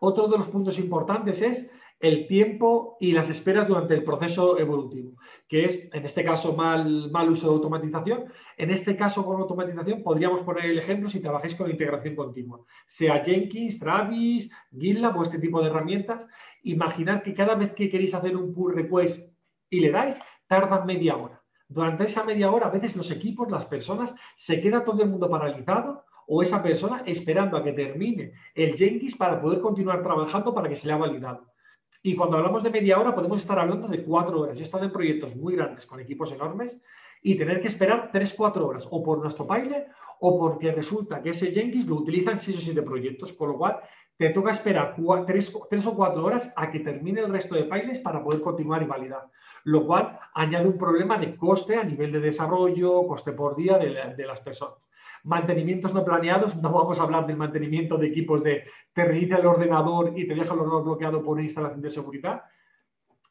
Otro 0.00 0.28
de 0.28 0.36
los 0.36 0.48
puntos 0.48 0.78
importantes 0.78 1.40
es 1.40 1.72
el 2.00 2.28
tiempo 2.28 2.96
y 3.00 3.12
las 3.12 3.28
esperas 3.28 3.66
durante 3.66 3.94
el 3.94 4.04
proceso 4.04 4.58
evolutivo, 4.58 5.16
que 5.48 5.64
es, 5.64 5.88
en 5.92 6.04
este 6.04 6.24
caso, 6.24 6.54
mal, 6.54 7.10
mal 7.10 7.28
uso 7.28 7.48
de 7.48 7.54
automatización. 7.54 8.26
En 8.56 8.70
este 8.70 8.96
caso, 8.96 9.24
con 9.24 9.40
automatización, 9.40 10.02
podríamos 10.02 10.42
poner 10.42 10.66
el 10.66 10.78
ejemplo 10.78 11.08
si 11.08 11.20
trabajáis 11.20 11.56
con 11.56 11.70
integración 11.70 12.14
continua, 12.14 12.60
sea 12.86 13.24
Jenkins, 13.24 13.80
Travis, 13.80 14.50
GitLab 14.70 15.18
o 15.18 15.22
este 15.22 15.38
tipo 15.38 15.60
de 15.60 15.68
herramientas. 15.68 16.26
Imaginad 16.62 17.22
que 17.22 17.34
cada 17.34 17.56
vez 17.56 17.72
que 17.74 17.90
queréis 17.90 18.14
hacer 18.14 18.36
un 18.36 18.54
pull 18.54 18.74
request 18.74 19.32
y 19.68 19.80
le 19.80 19.90
dais, 19.90 20.18
tardan 20.46 20.86
media 20.86 21.16
hora. 21.16 21.42
Durante 21.68 22.04
esa 22.04 22.24
media 22.24 22.50
hora, 22.50 22.68
a 22.68 22.70
veces 22.70 22.96
los 22.96 23.10
equipos, 23.10 23.50
las 23.50 23.66
personas, 23.66 24.14
se 24.36 24.60
queda 24.60 24.84
todo 24.84 25.02
el 25.02 25.10
mundo 25.10 25.28
paralizado 25.28 26.04
o 26.26 26.42
esa 26.42 26.62
persona 26.62 27.02
esperando 27.06 27.56
a 27.56 27.64
que 27.64 27.72
termine 27.72 28.32
el 28.54 28.74
Jenkins 28.74 29.16
para 29.16 29.40
poder 29.40 29.60
continuar 29.60 30.02
trabajando 30.02 30.54
para 30.54 30.68
que 30.68 30.76
se 30.76 30.86
le 30.86 30.92
haya 30.92 31.00
validado. 31.00 31.46
Y 32.08 32.16
cuando 32.16 32.38
hablamos 32.38 32.62
de 32.62 32.70
media 32.70 32.98
hora, 32.98 33.14
podemos 33.14 33.38
estar 33.38 33.58
hablando 33.58 33.86
de 33.86 34.02
cuatro 34.02 34.40
horas. 34.40 34.56
Yo 34.56 34.62
he 34.62 34.64
estado 34.64 34.82
en 34.82 34.90
proyectos 34.90 35.36
muy 35.36 35.54
grandes 35.54 35.84
con 35.84 36.00
equipos 36.00 36.32
enormes 36.32 36.82
y 37.20 37.36
tener 37.36 37.60
que 37.60 37.68
esperar 37.68 38.10
3-4 38.10 38.62
horas 38.66 38.88
o 38.90 39.02
por 39.02 39.18
nuestro 39.18 39.46
pipeline 39.46 39.84
o 40.20 40.38
porque 40.38 40.72
resulta 40.72 41.20
que 41.20 41.30
ese 41.30 41.52
Jenkins 41.52 41.86
lo 41.86 41.96
utilizan 41.96 42.38
6 42.38 42.56
o 42.56 42.60
7 42.62 42.80
proyectos, 42.80 43.34
con 43.34 43.50
lo 43.50 43.58
cual 43.58 43.80
te 44.16 44.30
toca 44.30 44.52
esperar 44.52 44.96
3, 45.26 45.54
o 45.86 45.96
4 45.96 46.24
horas 46.24 46.50
a 46.56 46.70
que 46.70 46.80
termine 46.80 47.20
el 47.20 47.30
resto 47.30 47.54
de 47.54 47.64
pipelines 47.64 47.98
para 47.98 48.24
poder 48.24 48.40
continuar 48.40 48.82
y 48.82 48.86
validar, 48.86 49.28
lo 49.64 49.86
cual 49.86 50.18
añade 50.32 50.66
un 50.66 50.78
problema 50.78 51.18
de 51.18 51.36
coste 51.36 51.76
a 51.76 51.84
nivel 51.84 52.10
de 52.10 52.20
desarrollo, 52.20 53.06
coste 53.06 53.32
por 53.32 53.54
día 53.54 53.76
de, 53.76 54.26
las 54.26 54.40
personas. 54.40 54.78
Mantenimientos 55.28 55.92
no 55.92 56.06
planeados, 56.06 56.56
no 56.56 56.72
vamos 56.72 56.98
a 56.98 57.02
hablar 57.02 57.26
del 57.26 57.36
mantenimiento 57.36 57.98
de 57.98 58.06
equipos 58.06 58.42
de 58.42 58.64
te 58.94 59.04
reinicia 59.04 59.36
el 59.36 59.44
ordenador 59.44 60.14
y 60.16 60.26
te 60.26 60.34
deja 60.34 60.54
el 60.54 60.60
ordenador 60.60 60.84
bloqueado 60.84 61.22
por 61.22 61.34
una 61.34 61.42
instalación 61.42 61.82
de 61.82 61.90
seguridad 61.90 62.44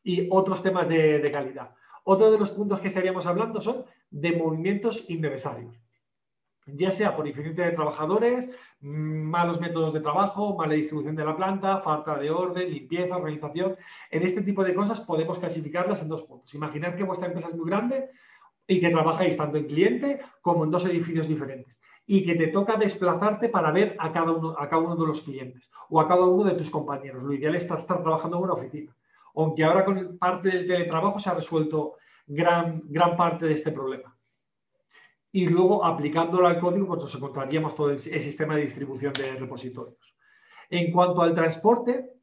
y 0.04 0.28
otros 0.30 0.62
temas 0.62 0.88
de 0.88 1.30
calidad. 1.32 1.72
Otro 2.04 2.32
de 2.32 2.38
los 2.38 2.52
puntos 2.52 2.80
que 2.82 2.88
estaríamos 2.88 3.26
hablando 3.26 3.60
son 3.62 3.84
de 4.12 4.32
movimientos 4.32 5.10
innecesarios, 5.10 5.76
ya 6.68 6.92
sea 6.92 7.16
por 7.16 7.26
ineficiencia 7.26 7.66
de 7.66 7.72
trabajadores, 7.72 8.52
malos 8.80 9.60
métodos 9.60 9.92
de 9.92 10.02
trabajo, 10.02 10.56
mala 10.56 10.76
distribución 10.76 11.16
de 11.16 11.26
la 11.26 11.36
planta, 11.36 11.80
falta 11.80 12.16
de 12.20 12.30
orden, 12.30 12.70
limpieza, 12.70 13.18
organización. 13.18 13.76
En 14.12 14.22
este 14.22 14.44
tipo 14.44 14.64
de 14.64 14.76
cosas 14.76 15.00
podemos 15.00 15.40
clasificarlas 15.40 16.04
en 16.04 16.10
dos 16.10 16.22
puntos. 16.22 16.54
Imaginar 16.54 16.96
que 16.96 17.04
vuestra 17.04 17.28
empresa 17.28 17.50
es 17.50 17.56
muy 17.56 17.68
grande 17.68 18.12
y 18.68 18.80
que 18.80 18.92
trabajáis 18.92 19.36
tanto 19.36 19.58
en 19.58 19.66
cliente 19.66 20.22
como 20.42 20.64
en 20.64 20.70
dos 20.70 20.86
edificios 20.86 21.28
diferentes 21.28 21.82
y 22.08 22.26
que 22.26 22.34
te 22.34 22.48
toca 22.48 22.78
desplazarte 22.78 23.50
para 23.50 23.72
ver 23.72 23.96
a 24.00 24.12
cada 24.12 24.32
uno, 24.32 24.56
a 24.58 24.68
cada 24.68 24.82
uno 24.82 24.96
de 24.96 25.06
los 25.06 25.22
clientes 25.22 25.70
o 25.90 26.02
a 26.02 26.08
cada 26.08 26.26
uno 26.26 26.46
de 26.46 26.56
tus 26.56 26.72
compañeros. 26.72 27.22
Lo 27.22 27.34
ideal 27.34 27.56
es 27.56 27.64
estar 27.70 28.02
trabajando 28.02 28.38
en 28.38 28.44
una 28.44 28.54
oficina 28.54 28.96
aunque 29.38 29.64
ahora 29.64 29.86
con 29.86 30.18
parte 30.18 30.50
del 30.50 30.68
teletrabajo 30.68 31.20
se 31.20 31.30
ha 31.30 31.36
resuelto 31.36 31.98
gran, 32.26 32.82
gran 32.86 33.16
parte 33.16 33.46
de 33.46 33.54
este 33.54 33.72
problema. 33.72 34.18
Y 35.32 35.48
luego, 35.48 35.86
aplicándolo 35.86 36.48
al 36.48 36.60
código, 36.60 36.88
pues 36.88 37.02
nos 37.02 37.16
encontraríamos 37.16 37.76
todo 37.76 37.92
el, 37.92 38.00
sistema 38.00 38.56
de 38.56 38.64
distribución 38.64 39.14
de 39.14 39.36
repositorios. 39.36 40.16
En 40.70 40.92
cuanto 40.92 41.22
al 41.22 41.36
transporte, 41.36 42.14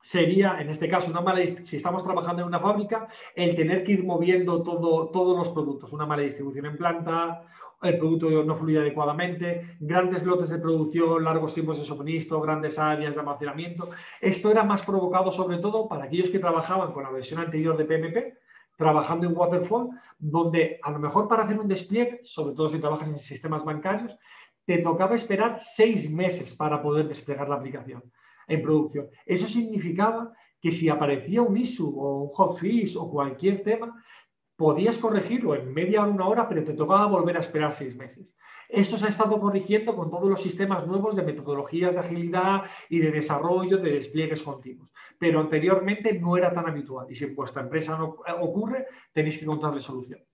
sería, 0.00 0.58
en 0.60 0.70
este 0.70 0.88
caso, 0.88 1.10
una 1.10 1.20
mala 1.20 1.46
si 1.46 1.76
estamos 1.76 2.02
trabajando 2.02 2.40
en 2.42 2.48
una 2.48 2.60
fábrica, 2.60 3.08
el 3.34 3.54
tener 3.54 3.84
que 3.84 3.92
ir 3.92 4.04
moviendo 4.04 4.62
todo, 4.62 5.10
todos 5.10 5.36
los 5.36 5.50
productos, 5.50 5.92
una 5.92 6.06
mala 6.06 6.22
distribución 6.22 6.64
en 6.64 6.78
planta, 6.78 7.42
el 7.82 7.98
producto 7.98 8.44
no 8.44 8.56
fluye 8.56 8.78
adecuadamente, 8.78 9.76
grandes 9.80 10.24
lotes 10.24 10.50
de 10.50 10.58
producción, 10.58 11.22
largos 11.24 11.54
tiempos 11.54 11.78
de 11.78 11.84
suministro, 11.84 12.40
grandes 12.40 12.78
áreas 12.78 13.14
de 13.14 13.20
almacenamiento. 13.20 13.90
Esto 14.20 14.50
era 14.50 14.64
más 14.64 14.82
provocado 14.82 15.30
sobre 15.30 15.58
todo 15.58 15.88
para 15.88 16.04
aquellos 16.04 16.30
que 16.30 16.40
trabajaban 16.40 16.92
con 16.92 17.04
la 17.04 17.10
versión 17.10 17.40
anterior 17.40 17.76
de 17.76 17.84
PMP, 17.84 18.38
trabajando 18.76 19.26
en 19.26 19.36
Waterfall, 19.36 19.90
donde 20.18 20.78
a 20.82 20.90
lo 20.90 20.98
mejor 20.98 21.28
para 21.28 21.44
hacer 21.44 21.58
un 21.58 21.68
despliegue, 21.68 22.20
sobre 22.22 22.54
todo 22.54 22.68
si 22.68 22.78
trabajas 22.78 23.08
en 23.08 23.18
sistemas 23.18 23.64
bancarios, 23.64 24.16
te 24.64 24.78
tocaba 24.78 25.14
esperar 25.14 25.58
seis 25.60 26.10
meses 26.10 26.54
para 26.54 26.82
poder 26.82 27.08
desplegar 27.08 27.48
la 27.48 27.56
aplicación 27.56 28.02
en 28.48 28.62
producción. 28.62 29.08
Eso 29.24 29.46
significaba 29.46 30.32
que 30.60 30.72
si 30.72 30.88
aparecía 30.88 31.42
un 31.42 31.56
issue 31.56 31.92
o 31.96 32.22
un 32.24 32.28
hotfix 32.28 32.96
o 32.96 33.10
cualquier 33.10 33.62
tema, 33.62 33.94
podías 34.58 34.98
corregirlo 34.98 35.54
en 35.54 35.72
media 35.72 36.02
hora, 36.02 36.10
una 36.10 36.26
hora, 36.26 36.48
pero 36.48 36.64
te 36.64 36.74
tocaba 36.74 37.06
volver 37.06 37.36
a 37.36 37.40
esperar 37.40 37.72
seis 37.72 37.94
meses. 37.94 38.36
Esto 38.68 38.98
se 38.98 39.06
ha 39.06 39.08
estado 39.08 39.38
corrigiendo 39.38 39.94
con 39.94 40.10
todos 40.10 40.28
los 40.28 40.42
sistemas 40.42 40.84
nuevos 40.84 41.14
de 41.14 41.22
metodologías 41.22 41.94
de 41.94 42.00
agilidad 42.00 42.62
y 42.88 42.98
de 42.98 43.12
desarrollo 43.12 43.78
de 43.78 43.92
despliegues 43.92 44.42
continuos. 44.42 44.90
Pero 45.16 45.38
anteriormente 45.38 46.12
no 46.18 46.36
era 46.36 46.52
tan 46.52 46.68
habitual 46.68 47.06
y 47.08 47.14
si 47.14 47.26
en 47.26 47.36
vuestra 47.36 47.62
empresa 47.62 47.96
no 47.96 48.16
ocurre, 48.40 48.88
tenéis 49.12 49.38
que 49.38 49.44
encontrarle 49.44 49.80
solución. 49.80 50.27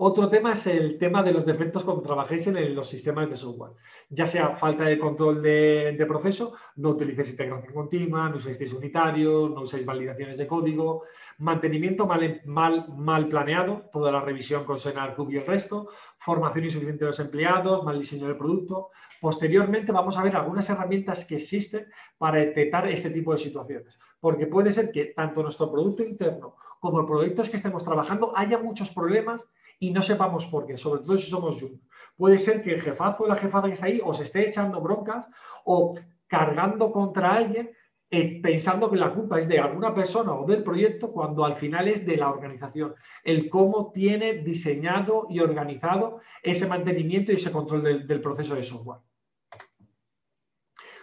Otro 0.00 0.28
tema 0.28 0.52
es 0.52 0.64
el 0.68 0.96
tema 0.96 1.24
de 1.24 1.32
los 1.32 1.44
defectos 1.44 1.82
cuando 1.82 2.04
trabajéis 2.04 2.46
en 2.46 2.72
los 2.72 2.88
sistemas 2.88 3.28
de 3.28 3.36
software. 3.36 3.72
Ya 4.10 4.28
sea 4.28 4.54
falta 4.54 4.84
de 4.84 4.96
control 4.96 5.42
de, 5.42 6.04
proceso, 6.06 6.54
no 6.76 6.90
utilicéis 6.90 7.30
integración 7.30 7.74
continua, 7.74 8.28
no 8.28 8.36
uséis 8.36 8.72
unitarios, 8.72 9.50
no 9.50 9.62
uséis 9.62 9.84
validaciones 9.84 10.38
de 10.38 10.46
código, 10.46 11.02
mantenimiento 11.38 12.06
mal, 12.06 12.40
mal, 12.44 12.86
mal 12.96 13.26
planeado, 13.26 13.88
toda 13.90 14.12
la 14.12 14.20
revisión 14.20 14.62
con 14.62 14.78
SonarCube 14.78 15.34
y 15.34 15.38
el 15.38 15.46
resto, 15.46 15.88
formación 16.18 16.66
insuficiente 16.66 17.04
de 17.04 17.10
los 17.10 17.18
empleados, 17.18 17.82
mal 17.82 17.98
diseño 17.98 18.28
del 18.28 18.36
producto. 18.36 18.90
Posteriormente 19.20 19.90
vamos 19.90 20.16
a 20.16 20.22
ver 20.22 20.36
algunas 20.36 20.70
herramientas 20.70 21.24
que 21.24 21.34
existen 21.34 21.88
para 22.18 22.38
detectar 22.38 22.86
este 22.86 23.10
tipo 23.10 23.32
de 23.32 23.38
situaciones 23.38 23.98
porque 24.20 24.46
puede 24.46 24.72
ser 24.72 24.90
que 24.90 25.06
tanto 25.06 25.42
nuestro 25.42 25.70
producto 25.70 26.02
interno 26.02 26.56
como 26.80 27.06
proyectos 27.06 27.50
que 27.50 27.56
estemos 27.56 27.84
trabajando 27.84 28.32
haya 28.36 28.58
muchos 28.58 28.90
problemas 28.90 29.48
y 29.78 29.90
no 29.90 30.02
sepamos 30.02 30.46
por 30.46 30.66
qué, 30.66 30.76
sobre 30.76 31.02
todo 31.02 31.16
si 31.16 31.30
somos 31.30 31.56
juniors. 31.60 31.82
Puede 32.16 32.38
ser 32.38 32.62
que 32.62 32.74
el 32.74 32.80
jefazo 32.80 33.24
o 33.24 33.28
la 33.28 33.36
jefada 33.36 33.68
que 33.68 33.74
está 33.74 33.86
ahí 33.86 34.00
os 34.04 34.20
esté 34.20 34.48
echando 34.48 34.80
broncas 34.80 35.28
o 35.64 35.94
cargando 36.26 36.90
contra 36.90 37.34
alguien 37.34 37.70
eh, 38.10 38.40
pensando 38.40 38.90
que 38.90 38.96
la 38.96 39.12
culpa 39.12 39.38
es 39.38 39.48
de 39.48 39.58
alguna 39.58 39.94
persona 39.94 40.32
o 40.32 40.46
del 40.46 40.62
proyecto 40.62 41.12
cuando 41.12 41.44
al 41.44 41.56
final 41.56 41.88
es 41.88 42.06
de 42.06 42.16
la 42.16 42.30
organización. 42.30 42.94
El 43.22 43.50
cómo 43.50 43.92
tiene 43.92 44.34
diseñado 44.42 45.26
y 45.28 45.40
organizado 45.40 46.20
ese 46.42 46.66
mantenimiento 46.66 47.32
y 47.32 47.34
ese 47.34 47.52
control 47.52 48.06
del 48.06 48.20
proceso 48.22 48.54
de 48.54 48.62
software. 48.62 49.00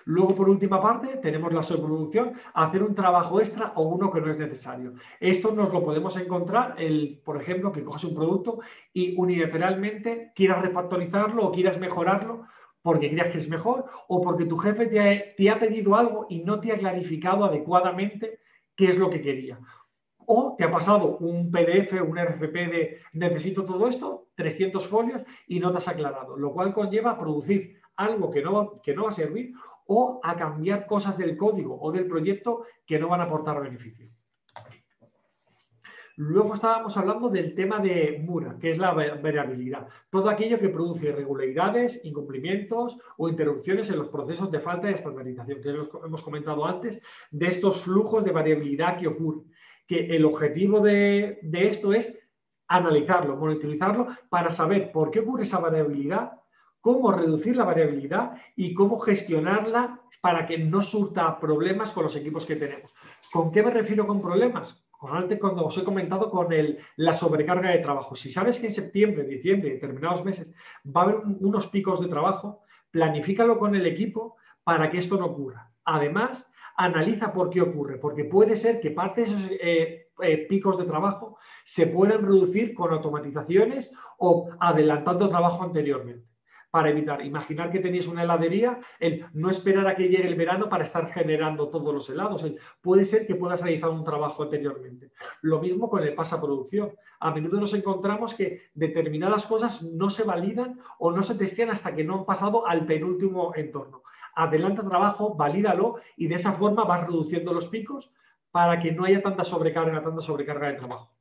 Luego, 0.05 0.35
por 0.35 0.49
última 0.49 0.79
parte, 0.79 1.17
tenemos 1.17 1.51
la 1.51 1.63
sobreproducción, 1.63 2.33
hacer 2.53 2.83
un 2.83 2.93
trabajo 2.93 3.39
extra 3.39 3.73
o 3.75 3.83
uno 3.83 4.11
que 4.11 4.21
no 4.21 4.29
es 4.29 4.37
necesario. 4.37 4.93
Esto 5.19 5.51
nos 5.51 5.73
lo 5.73 5.83
podemos 5.83 6.15
encontrar, 6.17 6.75
el, 6.77 7.19
por 7.25 7.41
ejemplo, 7.41 7.71
que 7.71 7.83
coges 7.83 8.03
un 8.03 8.13
producto 8.13 8.59
y 8.93 9.15
unilateralmente 9.17 10.31
quieras 10.35 10.61
refactorizarlo 10.61 11.47
o 11.47 11.51
quieras 11.51 11.79
mejorarlo 11.79 12.45
porque 12.83 13.09
creas 13.09 13.31
que 13.31 13.39
es 13.39 13.49
mejor 13.49 13.85
o 14.07 14.21
porque 14.21 14.45
tu 14.45 14.59
jefe 14.59 14.85
te 14.85 15.49
ha, 15.49 15.57
pedido 15.57 15.95
algo 15.95 16.27
y 16.29 16.43
no 16.43 16.59
te 16.59 16.71
ha 16.71 16.77
clarificado 16.77 17.43
adecuadamente 17.43 18.37
qué 18.75 18.89
es 18.89 18.99
lo 18.99 19.09
que 19.09 19.21
quería. 19.23 19.59
O 20.27 20.53
te 20.55 20.65
ha 20.65 20.71
pasado 20.71 21.17
un 21.17 21.49
PDF, 21.49 21.93
un 22.07 22.19
RFP 22.19 22.53
de 22.53 22.99
necesito 23.13 23.65
todo 23.65 23.87
esto, 23.87 24.27
300 24.35 24.87
folios 24.87 25.23
y 25.47 25.59
no 25.59 25.71
te 25.71 25.79
has 25.79 25.87
aclarado, 25.87 26.37
lo 26.37 26.53
cual 26.53 26.75
conlleva 26.75 27.17
producir 27.17 27.81
algo 27.95 28.29
que 28.29 28.43
no, 28.43 28.79
que 28.83 28.93
no 28.93 29.05
va 29.05 29.09
a 29.09 29.13
servir 29.13 29.55
o 29.87 30.19
a 30.23 30.35
cambiar 30.35 30.87
cosas 30.87 31.17
del 31.17 31.37
código 31.37 31.79
o 31.79 31.91
del 31.91 32.07
proyecto 32.07 32.65
que 32.85 32.99
no 32.99 33.09
van 33.09 33.21
a 33.21 33.25
aportar 33.25 33.61
beneficio. 33.61 34.09
Luego 36.17 36.53
estábamos 36.53 36.95
hablando 36.95 37.29
del 37.29 37.53
tema 37.53 37.79
de 37.79 38.23
Mura, 38.23 38.57
que 38.57 38.71
es 38.71 38.77
la 38.77 38.93
variabilidad. 38.93 39.89
Todo 40.09 40.29
aquello 40.29 40.57
que 40.57 40.69
produce 40.69 41.09
irregularidades, 41.09 41.99
incumplimientos 42.05 42.97
o 43.17 43.27
interrupciones 43.27 43.89
en 43.89 43.97
los 43.97 44.07
procesos 44.07 44.49
de 44.49 44.61
falta 44.61 44.87
de 44.87 44.93
estandarización, 44.93 45.61
que 45.61 45.69
hemos 45.69 46.23
comentado 46.23 46.65
antes, 46.65 47.01
de 47.31 47.47
estos 47.47 47.81
flujos 47.81 48.23
de 48.23 48.31
variabilidad 48.31 48.97
que 48.97 49.07
ocurren. 49.07 49.51
Que 49.85 50.15
el 50.15 50.23
objetivo 50.23 50.79
de, 50.79 51.37
esto 51.51 51.91
es 51.91 52.17
analizarlo, 52.69 53.35
monitorizarlo 53.35 54.07
para 54.29 54.51
saber 54.51 54.93
por 54.93 55.11
qué 55.11 55.19
ocurre 55.19 55.43
esa 55.43 55.59
variabilidad 55.59 56.31
cómo 56.85 57.11
reducir 57.11 57.55
la 57.55 57.63
variabilidad 57.63 58.33
y 58.55 58.75
cómo 58.75 58.99
gestionarla 58.99 60.01
para 60.21 60.45
que 60.45 60.59
no 60.59 60.83
surta 60.83 61.39
problemas 61.39 61.91
con 61.91 62.03
los 62.03 62.15
equipos 62.15 62.45
que 62.45 62.57
tenemos. 62.57 62.93
¿Con 63.33 63.51
qué 63.51 63.63
me 63.63 63.71
refiero 63.71 64.05
con 64.05 64.21
problemas? 64.21 64.85
Cuando 64.91 65.65
os 65.65 65.75
he 65.79 65.83
comentado 65.83 66.29
con 66.29 66.47
la 66.97 67.13
sobrecarga 67.13 67.71
de 67.71 67.79
trabajo. 67.79 68.13
Si 68.15 68.31
sabes 68.31 68.59
que 68.59 68.67
en 68.67 68.73
septiembre, 68.73 69.23
diciembre, 69.23 69.71
determinados 69.71 70.23
meses 70.23 70.53
va 70.85 71.01
a 71.01 71.03
haber 71.05 71.15
unos 71.39 71.65
picos 71.69 71.99
de 72.01 72.07
trabajo, 72.07 72.61
planifícalo 72.91 73.57
con 73.57 73.73
el 73.73 73.87
equipo 73.87 74.35
para 74.63 74.91
que 74.91 74.99
esto 74.99 75.17
no 75.17 75.25
ocurra. 75.25 75.71
Además, 75.85 76.47
analiza 76.77 77.33
por 77.33 77.49
qué 77.49 77.61
ocurre, 77.61 77.97
porque 77.97 78.25
puede 78.25 78.55
ser 78.55 78.79
que 78.79 78.91
parte 78.91 79.21
de 79.21 79.27
esos 79.27 79.49
eh, 79.59 80.11
eh, 80.21 80.37
picos 80.47 80.77
de 80.77 80.85
trabajo 80.85 81.39
se 81.63 81.87
puedan 81.87 82.21
reducir 82.21 82.75
con 82.75 82.93
automatizaciones 82.93 83.91
o 84.19 84.51
adelantando 84.59 85.29
trabajo 85.29 85.63
anteriormente 85.63 86.34
para 86.75 86.89
evitar. 86.89 87.25
Imaginar 87.25 87.71
que 87.71 87.79
tenéis 87.79 88.05
una 88.05 88.23
heladería, 88.23 88.81
el 88.99 89.25
no 89.31 89.49
esperar 89.49 89.87
a 89.87 89.95
que 89.95 90.09
llegue 90.09 90.27
el 90.27 90.35
verano 90.35 90.67
para 90.67 90.83
estar 90.83 91.07
generando 91.07 91.69
todos 91.69 91.93
los 91.93 92.09
helados. 92.09 92.45
puede 92.81 93.05
ser 93.05 93.25
que 93.25 93.35
puedas 93.35 93.61
realizar 93.61 93.91
un 93.91 94.03
trabajo 94.03 94.43
anteriormente. 94.43 95.13
Lo 95.41 95.61
mismo 95.61 95.89
con 95.89 96.03
el 96.03 96.13
pasa 96.13 96.41
producción. 96.41 96.91
A 97.21 97.31
menudo 97.31 97.61
nos 97.61 97.73
encontramos 97.73 98.33
que 98.33 98.63
determinadas 98.73 99.45
cosas 99.45 99.83
no 99.83 100.09
se 100.09 100.25
validan 100.25 100.81
o 100.99 101.13
no 101.13 101.23
se 101.23 101.35
testean 101.35 101.69
hasta 101.69 101.95
que 101.95 102.03
no 102.03 102.15
han 102.15 102.25
pasado 102.25 102.67
al 102.67 102.85
penúltimo 102.85 103.53
entorno. 103.55 104.03
Adelanta 104.35 104.83
trabajo, 104.83 105.33
valídalo 105.33 105.95
y 106.17 106.27
de 106.27 106.35
esa 106.35 106.51
forma 106.51 106.83
vas 106.83 107.07
reduciendo 107.07 107.53
los 107.53 107.69
picos 107.69 108.11
para 108.51 108.81
que 108.81 108.91
no 108.91 109.05
haya 109.05 109.21
tanta 109.21 109.45
sobrecarga, 109.45 110.03
tanta 110.03 110.19
sobrecarga 110.19 110.71
de 110.73 110.73
trabajo. 110.73 111.15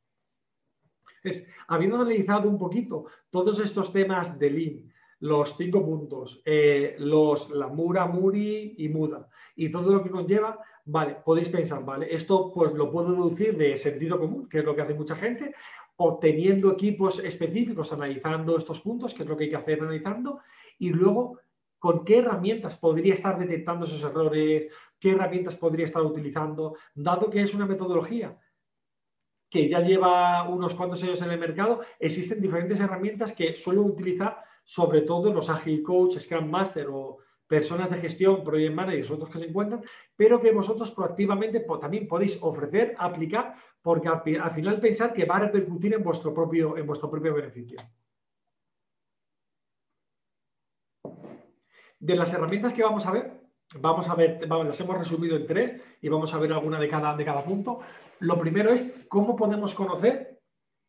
Entonces, 1.22 1.48
habiendo 1.68 1.94
analizado 1.94 2.48
un 2.48 2.58
poquito 2.58 3.04
todos 3.30 3.60
estos 3.60 3.92
temas 3.92 4.36
de 4.40 4.50
Lean, 4.50 4.93
los 5.20 5.56
cinco 5.56 5.84
puntos, 5.84 6.42
eh, 6.44 6.96
los, 6.98 7.50
la 7.50 7.68
Mura, 7.68 8.06
Muri 8.06 8.74
y 8.78 8.88
Muda, 8.88 9.28
y 9.56 9.70
todo 9.70 9.92
lo 9.92 10.02
que 10.02 10.10
conlleva, 10.10 10.58
vale, 10.84 11.16
podéis 11.24 11.48
pensar, 11.48 11.84
vale, 11.84 12.14
esto 12.14 12.52
pues 12.52 12.72
lo 12.72 12.90
puedo 12.90 13.12
deducir 13.12 13.56
de 13.56 13.76
sentido 13.76 14.18
común, 14.18 14.48
que 14.48 14.58
es 14.58 14.64
lo 14.64 14.74
que 14.74 14.82
hace 14.82 14.94
mucha 14.94 15.16
gente, 15.16 15.54
o 15.96 16.18
teniendo 16.18 16.72
equipos 16.72 17.18
específicos 17.22 17.92
analizando 17.92 18.56
estos 18.56 18.80
puntos, 18.80 19.14
que 19.14 19.22
es 19.22 19.28
lo 19.28 19.36
que 19.36 19.44
hay 19.44 19.50
que 19.50 19.56
hacer 19.56 19.80
analizando, 19.80 20.40
y 20.78 20.90
luego 20.90 21.38
con 21.78 22.04
qué 22.04 22.18
herramientas 22.18 22.76
podría 22.76 23.14
estar 23.14 23.38
detectando 23.38 23.84
esos 23.84 24.02
errores, 24.02 24.68
qué 24.98 25.10
herramientas 25.10 25.56
podría 25.56 25.84
estar 25.84 26.02
utilizando, 26.02 26.76
dado 26.94 27.30
que 27.30 27.42
es 27.42 27.54
una 27.54 27.66
metodología 27.66 28.38
que 29.54 29.68
ya 29.68 29.78
lleva 29.78 30.48
unos 30.48 30.74
cuantos 30.74 31.00
años 31.04 31.22
en 31.22 31.30
el 31.30 31.38
mercado, 31.38 31.82
existen 32.00 32.40
diferentes 32.40 32.80
herramientas 32.80 33.30
que 33.30 33.54
suelo 33.54 33.82
utilizar 33.82 34.42
sobre 34.64 35.02
todo 35.02 35.32
los 35.32 35.50
Agile 35.50 35.82
Coach, 35.82 36.18
Scrum 36.18 36.50
Master 36.50 36.88
o 36.90 37.18
personas 37.46 37.90
de 37.90 37.98
gestión, 37.98 38.42
Project 38.42 38.74
Managers, 38.74 39.10
otros 39.10 39.30
que 39.30 39.38
se 39.38 39.46
encuentran, 39.46 39.82
pero 40.16 40.40
que 40.40 40.52
vosotros 40.52 40.90
proactivamente 40.90 41.64
también 41.80 42.08
podéis 42.08 42.38
ofrecer, 42.42 42.94
aplicar, 42.98 43.54
porque 43.82 44.08
al, 44.08 44.22
final 44.22 44.80
pensar 44.80 45.12
que 45.12 45.26
va 45.26 45.36
a 45.36 45.40
repercutir 45.40 45.94
en 45.94 46.02
vuestro 46.02 46.32
propio, 46.32 46.76
en 46.76 46.86
vuestro 46.86 47.10
propio 47.10 47.34
beneficio. 47.34 47.78
De 51.98 52.16
las 52.16 52.32
herramientas 52.32 52.74
que 52.74 52.82
vamos 52.82 53.06
a 53.06 53.12
ver, 53.12 53.40
vamos 53.80 54.08
a 54.08 54.14
ver, 54.14 54.48
las 54.48 54.80
hemos 54.80 54.98
resumido 54.98 55.36
en 55.36 55.46
tres 55.46 55.76
y 56.00 56.08
vamos 56.08 56.32
a 56.34 56.38
ver 56.38 56.52
alguna 56.52 56.80
de 56.80 56.88
cada, 56.88 57.16
de 57.16 57.24
cada 57.24 57.44
punto. 57.44 57.80
Lo 58.20 58.38
primero 58.38 58.72
es 58.72 59.06
cómo 59.08 59.36
podemos 59.36 59.74
conocer 59.74 60.40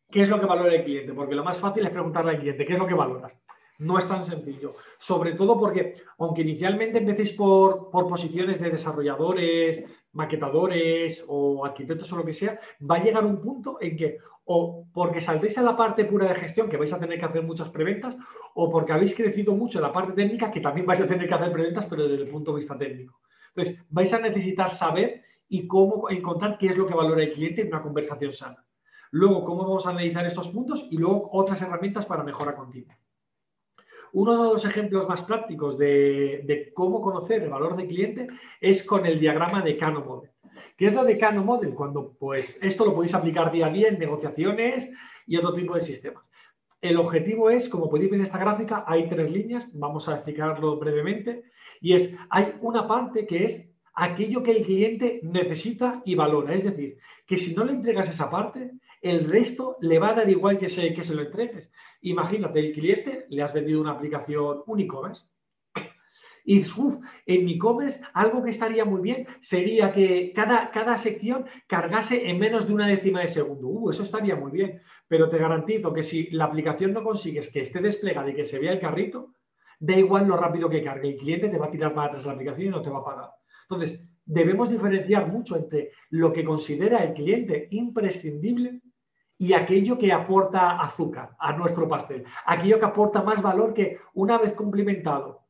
qué 0.10 0.22
es 0.22 0.30
lo 0.30 0.40
que 0.40 0.46
valora 0.46 0.74
el 0.74 0.84
cliente, 0.84 1.14
porque 1.14 1.36
lo 1.36 1.44
más 1.44 1.60
fácil 1.60 1.86
es 1.86 1.92
preguntarle 1.92 2.32
al 2.32 2.40
cliente 2.40 2.66
qué 2.66 2.74
es 2.74 2.80
lo 2.80 2.88
que 2.88 2.94
valoras. 2.94 3.34
No 3.80 3.98
es 3.98 4.08
tan 4.08 4.24
sencillo. 4.24 4.74
Sobre 4.98 5.34
todo 5.34 5.60
porque, 5.60 5.96
aunque 6.18 6.42
inicialmente 6.42 7.00
empecéis 7.00 7.34
por, 7.34 7.90
posiciones 7.92 8.60
de 8.60 8.70
desarrolladores, 8.70 9.84
maquetadores 10.14 11.26
o 11.28 11.66
arquitectos 11.66 12.12
o 12.14 12.18
lo 12.18 12.26
que 12.26 12.34
sea, 12.34 12.60
va 12.90 12.96
a 12.96 13.04
llegar 13.04 13.26
un 13.26 13.42
punto 13.42 13.78
en 13.82 13.98
que 13.98 14.18
o 14.48 14.86
porque 14.94 15.20
saltéis 15.20 15.58
a 15.58 15.64
la 15.64 15.76
parte 15.76 16.06
pura 16.06 16.28
de 16.28 16.36
gestión, 16.36 16.70
que 16.70 16.78
vais 16.78 16.94
a 16.94 17.00
tener 17.00 17.18
que 17.20 17.26
hacer 17.26 17.42
muchas 17.42 17.70
preventas, 17.70 18.16
o 18.54 18.70
porque 18.70 18.94
habéis 18.94 19.16
crecido 19.16 19.56
mucho 19.56 19.80
en 19.80 19.84
la 19.84 19.92
parte 19.92 20.14
técnica, 20.14 20.52
que 20.52 20.62
también 20.62 20.86
vais 20.86 21.02
a 21.02 21.08
tener 21.08 21.28
que 21.28 21.34
hacer 21.34 21.52
preventas, 21.52 21.88
pero 21.88 22.08
desde 22.08 22.24
el 22.26 22.30
punto 22.30 22.52
de 22.52 22.58
vista 22.58 22.78
técnico. 22.78 23.20
Entonces, 23.56 23.84
vais 23.90 24.14
a 24.14 24.20
necesitar 24.20 24.70
saber 24.70 25.24
y 25.50 25.66
cómo 25.66 26.10
encontrar 26.12 26.58
qué 26.60 26.68
es 26.68 26.78
lo 26.78 26.86
que 26.86 26.94
valora 26.94 27.24
el 27.24 27.32
cliente 27.32 27.62
en 27.62 27.68
una 27.70 27.82
conversación 27.82 28.32
sana. 28.32 28.64
Luego, 29.12 29.44
cómo 29.44 29.64
vamos 29.64 29.88
a 29.88 29.92
analizar 29.92 30.26
estos 30.26 30.50
puntos 30.50 30.88
y 30.92 30.98
luego 30.98 31.30
otras 31.32 31.62
herramientas 31.62 32.06
para 32.06 32.24
mejora 32.24 32.56
continua. 32.56 32.96
Uno 34.15 34.32
de 34.32 34.54
los 34.54 34.63
ejemplos 34.63 35.10
más 35.10 35.23
prácticos 35.23 35.78
de, 35.78 36.71
cómo 36.73 37.01
conocer 37.01 37.43
el 37.43 37.49
valor 37.49 37.75
del 37.75 37.89
cliente 37.89 38.28
es 38.62 38.82
con 38.86 39.06
el 39.06 39.19
diagrama 39.19 39.62
de 39.62 39.75
Cano 39.75 40.06
Model. 40.06 40.32
¿Qué 40.78 40.88
es 40.88 40.93
lo 40.93 41.04
de 41.04 41.17
Cano 41.17 41.43
Model? 41.43 41.73
Cuando 41.73 42.13
pues 42.17 42.58
esto 42.62 42.86
lo 42.86 42.95
podéis 42.95 43.13
aplicar 43.13 43.51
día 43.51 43.65
a 43.65 43.71
día 43.71 43.89
en 43.89 43.99
negociaciones 43.99 44.89
y 45.28 45.36
otro 45.36 45.51
tipo 45.51 45.75
de 45.75 45.82
sistemas. 45.82 46.32
El 46.80 46.95
objetivo 46.95 47.49
es, 47.49 47.67
como 47.67 47.89
podéis 47.89 48.10
ver 48.10 48.19
en 48.21 48.23
esta 48.23 48.38
gráfica, 48.38 48.86
hay 48.88 49.10
tres 49.10 49.34
líneas, 49.34 49.78
vamos 49.78 50.08
a 50.08 50.13
explicarlo 50.13 50.80
brevemente, 50.80 51.43
y 51.82 51.93
es, 51.93 52.15
hay 52.30 52.54
una 52.62 52.88
parte 52.88 53.28
que 53.28 53.43
es 53.43 53.69
aquello 53.95 54.43
que 54.43 54.51
el 54.51 54.63
cliente 54.63 55.19
necesita 55.23 56.01
y 56.06 56.15
valora. 56.15 56.54
Es 56.54 56.63
decir, 56.63 56.99
que 57.25 57.38
si 57.38 57.54
no 57.54 57.65
le 57.65 57.73
entregas 57.73 58.08
esa 58.08 58.30
parte, 58.32 58.71
el 59.06 59.24
resto 59.26 59.78
le 59.82 60.00
va 60.00 60.10
a 60.10 60.15
dar 60.15 60.30
igual 60.30 60.58
que 60.58 60.68
se, 60.68 60.91
que 60.96 61.04
se 61.04 61.13
lo 61.13 61.22
entregues. 61.22 61.72
Imagínate, 62.02 62.60
el 62.60 62.74
cliente 62.74 63.28
le 63.30 63.44
has 63.44 63.54
vendido 63.54 63.80
una 63.80 63.91
aplicación, 63.91 64.63
un 64.65 64.80
e-commerce. 64.80 65.24
Y 66.44 66.63
en 67.28 67.46
mi 67.46 67.54
e-commerce 67.54 68.02
algo 68.13 68.44
que 68.44 68.50
estaría 68.50 68.84
muy 68.84 69.02
bien 69.02 69.28
sería 69.41 69.94
que 69.94 70.34
cada, 70.34 70.72
cada 70.72 70.98
sección 70.98 71.46
cargase 71.68 72.30
en 72.30 72.39
menos 72.39 72.68
de 72.68 72.74
una 72.74 72.88
décima 72.88 73.22
de 73.22 73.28
segundo. 73.28 73.68
Uh, 73.68 73.91
eso 73.91 74.02
estaría 74.02 74.36
muy 74.36 74.52
bien. 74.52 74.82
Pero 75.08 75.30
te 75.30 75.38
garantizo 75.38 75.94
que 75.94 76.02
si 76.02 76.32
la 76.32 76.46
aplicación 76.46 76.91
no 76.91 77.04
consigues 77.04 77.52
que 77.52 77.62
esté 77.62 77.82
desplegada 77.82 78.32
y 78.32 78.36
que 78.36 78.44
se 78.44 78.58
vea 78.58 78.74
el 78.74 78.80
carrito, 78.80 79.34
da 79.80 79.96
igual 79.96 80.28
lo 80.28 80.36
rápido 80.36 80.68
que 80.68 80.84
cargue. 80.84 81.10
El 81.10 81.18
cliente 81.18 81.50
te 81.50 81.60
va 81.60 81.68
a 81.68 81.72
tirar 81.72 81.94
para 81.94 82.08
atrás 82.08 82.26
la 82.26 82.34
aplicación 82.34 82.68
y 82.68 82.72
no 82.72 82.82
te 82.82 82.89
va 82.89 83.00
a 83.00 83.06
pagar. 83.06 83.30
Entonces, 83.70 84.04
debemos 84.26 84.70
diferenciar 84.70 85.28
mucho 85.28 85.56
entre 85.56 85.91
lo 86.10 86.34
que 86.34 86.44
considera 86.44 87.04
el 87.04 87.13
cliente 87.13 87.68
imprescindible 87.70 88.82
y 89.38 89.54
aquello 89.54 89.98
que 89.98 90.12
aporta 90.12 90.80
azúcar 90.80 91.36
a 91.39 91.54
nuestro 91.54 91.88
pastel, 91.88 92.24
aquello 92.45 92.80
que 92.80 92.86
aporta 92.86 93.21
más 93.21 93.41
valor 93.41 93.74
que 93.74 94.00
una 94.13 94.38
vez 94.38 94.54
cumplimentado 94.54 95.45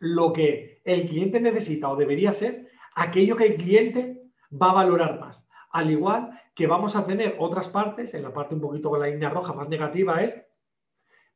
lo 0.00 0.32
que 0.32 0.80
el 0.84 1.06
cliente 1.06 1.40
necesita 1.40 1.88
o 1.88 1.96
debería 1.96 2.32
ser, 2.32 2.68
aquello 2.94 3.36
que 3.36 3.46
el 3.46 3.54
cliente 3.56 4.22
va 4.50 4.70
a 4.70 4.74
valorar 4.74 5.20
más. 5.20 5.48
Al 5.70 5.90
igual 5.90 6.40
que 6.54 6.66
vamos 6.66 6.96
a 6.96 7.06
tener 7.06 7.36
otras 7.38 7.68
partes, 7.68 8.12
en 8.14 8.22
la 8.22 8.32
parte 8.32 8.54
un 8.54 8.60
poquito 8.60 8.90
con 8.90 9.00
la 9.00 9.06
línea 9.06 9.30
roja 9.30 9.52
más 9.52 9.68
negativa 9.68 10.22
es 10.22 10.40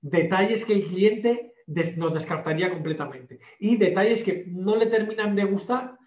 detalles 0.00 0.64
que 0.64 0.74
el 0.74 0.84
cliente 0.84 1.54
nos 1.96 2.12
descartaría 2.12 2.70
completamente 2.70 3.40
y 3.58 3.76
detalles 3.76 4.22
que 4.22 4.44
no 4.48 4.76
le 4.76 4.86
terminan 4.86 5.34
de 5.34 5.44
gustar, 5.44 5.98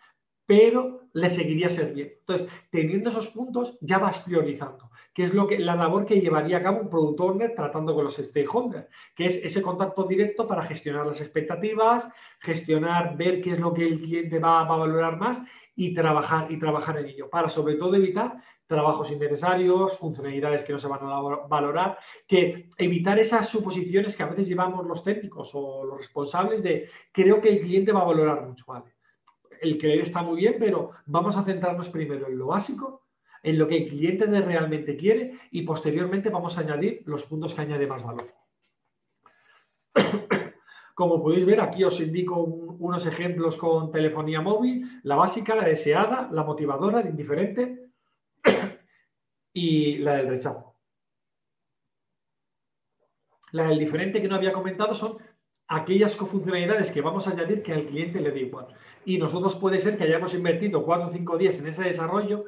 pero 0.46 1.10
le 1.14 1.30
seguiría 1.30 1.68
bien. 1.94 2.14
Entonces, 2.20 2.48
teniendo 2.70 3.10
esos 3.10 3.30
puntos, 3.30 3.78
ya 3.82 3.98
vas 3.98 4.20
priorizando, 4.20 4.92
que 5.18 5.24
es 5.24 5.34
lo 5.34 5.48
que, 5.48 5.58
la 5.58 5.76
labor 5.76 6.06
que 6.06 6.22
llevaría 6.22 6.58
a 6.58 6.62
cabo 6.62 6.80
un 6.80 6.92
product 6.92 7.20
owner 7.22 7.56
tratando 7.56 7.96
con 7.96 8.04
los 8.04 8.18
stakeholders, 8.18 8.88
que 9.16 9.26
es 9.26 9.44
ese 9.44 9.64
contacto 9.64 10.04
directo 10.04 10.46
para 10.46 10.62
gestionar 10.62 11.08
las 11.08 11.22
expectativas, 11.22 12.08
gestionar, 12.40 13.18
ver 13.18 13.42
qué 13.42 13.54
es 13.54 13.60
lo 13.60 13.74
que 13.74 13.84
el 13.84 14.00
cliente 14.00 14.38
va, 14.38 14.62
a 14.62 14.66
valorar 14.66 15.18
más 15.18 15.42
y 15.76 15.92
trabajar, 15.96 16.52
y 16.52 16.60
trabajar 16.60 17.00
en 17.00 17.08
ello, 17.08 17.32
para 17.32 17.50
sobre 17.50 17.78
todo 17.78 17.96
evitar 17.96 18.44
trabajos 18.68 19.12
innecesarios, 19.12 19.98
funcionalidades 19.98 20.64
que 20.64 20.74
no 20.74 20.78
se 20.78 20.88
van 20.88 21.00
a 21.02 21.48
valorar, 21.48 21.98
que 22.28 22.70
evitar 22.78 23.18
esas 23.18 23.50
suposiciones 23.50 24.16
que 24.16 24.22
a 24.22 24.28
veces 24.28 24.48
llevamos 24.48 24.86
los 24.86 25.04
técnicos 25.04 25.50
o 25.56 25.84
los 25.84 25.98
responsables 25.98 26.62
de 26.62 26.92
creo 27.12 27.42
que 27.42 27.50
el 27.50 27.62
cliente 27.62 27.92
va 27.92 28.02
a 28.02 28.12
valorar 28.14 28.46
mucho, 28.46 28.66
¿vale? 28.68 28.94
el 29.62 29.80
creer 29.80 30.02
está 30.02 30.22
muy 30.22 30.38
bien, 30.38 30.58
pero 30.60 30.92
vamos 31.08 31.36
a 31.38 31.44
centrarnos 31.44 31.90
primero 31.90 32.28
en 32.28 32.38
lo 32.38 32.46
básico, 32.46 33.07
en 33.48 33.58
lo 33.58 33.66
que 33.66 33.78
el 33.78 33.88
cliente 33.88 34.26
realmente 34.26 34.98
quiere 34.98 35.40
y 35.52 35.62
posteriormente 35.62 36.30
vamos 36.30 36.58
a 36.58 36.62
añadir 36.62 37.04
los 37.06 37.24
puntos 37.24 37.54
que 37.54 37.62
añade 37.62 37.88
más 37.88 38.04
valor. 38.04 38.28
Como 40.94 41.24
podéis 41.24 41.46
ver, 41.46 41.62
aquí 41.62 41.82
os 41.86 41.98
indico 42.02 42.44
unos 42.44 43.06
ejemplos 43.06 43.56
con 43.56 43.90
telefonía 43.90 44.42
móvil, 44.42 45.00
la 45.04 45.16
básica, 45.16 45.56
la 45.56 45.64
deseada, 45.64 46.28
la 46.30 46.44
motivadora, 46.44 47.02
la 47.02 47.10
indiferente 47.10 47.92
y 49.54 50.00
la 50.00 50.18
del 50.18 50.28
rechazo. 50.28 50.76
La 53.54 53.68
del 53.68 53.80
diferente 53.80 54.22
que 54.22 54.28
no 54.28 54.36
había 54.36 54.52
comentado 54.52 54.94
son 54.94 55.20
aquellas 55.70 56.18
cofuncionalidades 56.18 56.92
que 56.92 57.02
vamos 57.02 57.28
a 57.28 57.32
añadir 57.32 57.64
que 57.64 57.72
al 57.72 57.86
cliente 57.86 58.20
le 58.20 58.32
dé 58.32 58.42
igual. 58.42 58.68
Y 59.06 59.18
nosotros 59.18 59.56
puede 59.56 59.80
ser 59.80 59.98
que 59.98 60.04
hayamos 60.04 60.34
invertido 60.34 60.84
cuatro 60.84 61.08
o 61.08 61.12
cinco 61.12 61.38
días 61.38 61.58
en 61.60 61.68
ese 61.68 61.86
desarrollo 61.86 62.44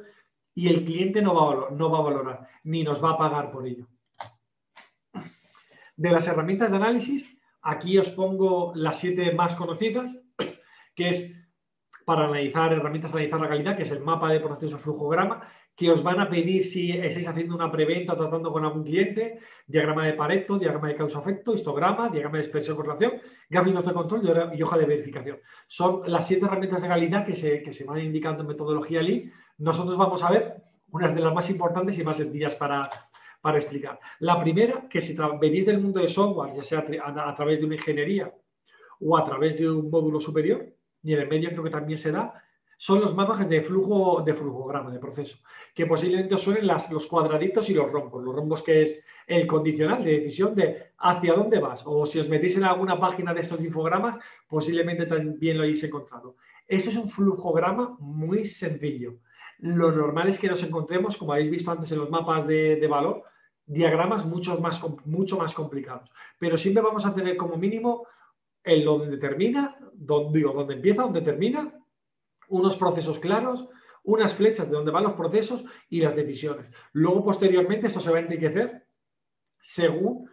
y 0.60 0.68
el 0.68 0.84
cliente 0.84 1.22
no 1.22 1.34
va, 1.34 1.68
a 1.68 1.70
no 1.70 1.90
va 1.90 1.98
a 2.00 2.02
valorar, 2.02 2.48
ni 2.64 2.82
nos 2.82 3.02
va 3.02 3.12
a 3.12 3.16
pagar 3.16 3.50
por 3.50 3.66
ello. 3.66 3.86
De 5.96 6.10
las 6.10 6.28
herramientas 6.28 6.70
de 6.70 6.76
análisis, 6.76 7.38
aquí 7.62 7.96
os 7.96 8.10
pongo 8.10 8.72
las 8.74 8.98
siete 8.98 9.32
más 9.32 9.54
conocidas, 9.54 10.18
que 10.94 11.08
es 11.08 11.34
para 12.04 12.26
analizar 12.26 12.74
herramientas 12.74 13.14
analizar 13.14 13.40
la 13.40 13.48
calidad, 13.48 13.74
que 13.74 13.84
es 13.84 13.90
el 13.90 14.00
mapa 14.00 14.28
de 14.28 14.40
proceso 14.40 14.76
flujograma, 14.76 15.48
que 15.80 15.90
os 15.90 16.02
van 16.02 16.20
a 16.20 16.28
pedir 16.28 16.62
si 16.62 16.92
estáis 16.92 17.26
haciendo 17.26 17.54
una 17.54 17.72
preventa 17.72 18.12
o 18.12 18.16
tratando 18.22 18.52
con 18.52 18.62
algún 18.66 18.84
cliente, 18.84 19.40
diagrama 19.66 20.04
de 20.04 20.12
Pareto, 20.12 20.58
diagrama 20.58 20.88
de 20.88 20.94
causa-efecto, 20.94 21.54
histograma, 21.54 22.10
diagrama 22.10 22.36
de 22.36 22.42
expresión-correlación, 22.44 23.12
gráficos 23.48 23.86
de 23.86 23.94
control 23.94 24.20
y 24.58 24.62
hoja 24.62 24.76
de 24.76 24.84
verificación. 24.84 25.38
Son 25.66 26.02
las 26.04 26.28
siete 26.28 26.44
herramientas 26.44 26.82
de 26.82 26.88
calidad 26.88 27.24
que 27.24 27.34
se, 27.34 27.84
van 27.86 27.98
indicando 27.98 28.42
en 28.42 28.48
metodología 28.48 29.00
Lean. 29.00 29.32
Nosotros 29.56 29.96
vamos 29.96 30.22
a 30.22 30.30
ver 30.30 30.56
unas 30.90 31.14
de 31.14 31.22
las 31.22 31.32
más 31.32 31.48
importantes 31.48 31.98
y 31.98 32.04
más 32.04 32.18
sencillas 32.18 32.56
para, 32.56 32.90
explicar. 33.56 33.98
La 34.18 34.38
primera, 34.38 34.86
que 34.86 35.00
si 35.00 35.16
venís 35.40 35.64
del 35.64 35.80
mundo 35.80 36.00
de 36.00 36.08
software, 36.08 36.52
ya 36.54 36.62
sea 36.62 36.84
a, 37.02 37.30
a, 37.30 37.34
través 37.34 37.58
de 37.58 37.64
una 37.64 37.76
ingeniería 37.76 38.30
o 39.00 39.16
a 39.16 39.24
través 39.24 39.56
de 39.56 39.70
un 39.70 39.88
módulo 39.88 40.20
superior, 40.20 40.76
y 41.02 41.14
en 41.14 41.20
el 41.20 41.28
medio 41.28 41.48
creo 41.48 41.64
que 41.64 41.70
también 41.70 41.96
se 41.96 42.12
da, 42.12 42.34
son 42.80 42.98
los 43.02 43.14
mapas 43.14 43.46
de 43.46 43.60
flujo 43.60 44.22
de 44.22 44.32
flujograma, 44.32 44.90
de 44.90 44.98
proceso, 44.98 45.36
que 45.74 45.84
posiblemente 45.84 46.34
os 46.34 46.40
suenen 46.40 46.66
los 46.66 47.06
cuadraditos 47.06 47.68
y 47.68 47.74
los 47.74 47.92
rombos. 47.92 48.24
Los 48.24 48.34
rombos 48.34 48.62
que 48.62 48.82
es 48.82 49.04
el 49.26 49.46
condicional 49.46 50.02
de 50.02 50.20
decisión 50.20 50.54
de 50.54 50.92
hacia 50.96 51.34
dónde 51.34 51.58
vas. 51.58 51.82
O 51.84 52.06
si 52.06 52.18
os 52.18 52.30
metéis 52.30 52.56
en 52.56 52.64
alguna 52.64 52.98
página 52.98 53.34
de 53.34 53.40
estos 53.40 53.60
infogramas, 53.60 54.16
posiblemente 54.48 55.04
también 55.04 55.58
lo 55.58 55.64
hayáis 55.64 55.84
encontrado. 55.84 56.36
Eso 56.66 56.88
es 56.88 56.96
un 56.96 57.10
flujograma 57.10 57.98
muy 58.00 58.46
sencillo. 58.46 59.18
Lo 59.58 59.92
normal 59.92 60.30
es 60.30 60.38
que 60.38 60.48
nos 60.48 60.62
encontremos, 60.62 61.18
como 61.18 61.34
habéis 61.34 61.50
visto 61.50 61.70
antes 61.70 61.92
en 61.92 61.98
los 61.98 62.08
mapas 62.08 62.46
de, 62.46 62.86
valor, 62.88 63.24
diagramas 63.66 64.24
mucho 64.24 64.58
más, 64.58 64.80
mucho 65.04 65.36
más 65.36 65.52
complicados. 65.52 66.10
Pero 66.38 66.56
siempre 66.56 66.82
vamos 66.82 67.04
a 67.04 67.12
tener 67.12 67.36
como 67.36 67.58
mínimo 67.58 68.06
el 68.64 68.86
donde 68.86 69.18
termina, 69.18 69.76
donde, 69.92 70.38
digo, 70.38 70.54
donde 70.54 70.76
empieza, 70.76 71.02
donde 71.02 71.20
termina 71.20 71.74
unos 72.50 72.76
procesos 72.76 73.18
claros, 73.18 73.68
unas 74.04 74.34
flechas 74.34 74.68
de 74.68 74.76
donde 74.76 74.90
van 74.90 75.04
los 75.04 75.14
procesos 75.14 75.64
y 75.88 76.00
las 76.00 76.16
decisiones. 76.16 76.66
Luego, 76.92 77.24
posteriormente, 77.24 77.86
esto 77.86 78.00
se 78.00 78.10
va 78.10 78.18
a 78.18 78.20
enriquecer 78.20 78.86
según 79.60 80.28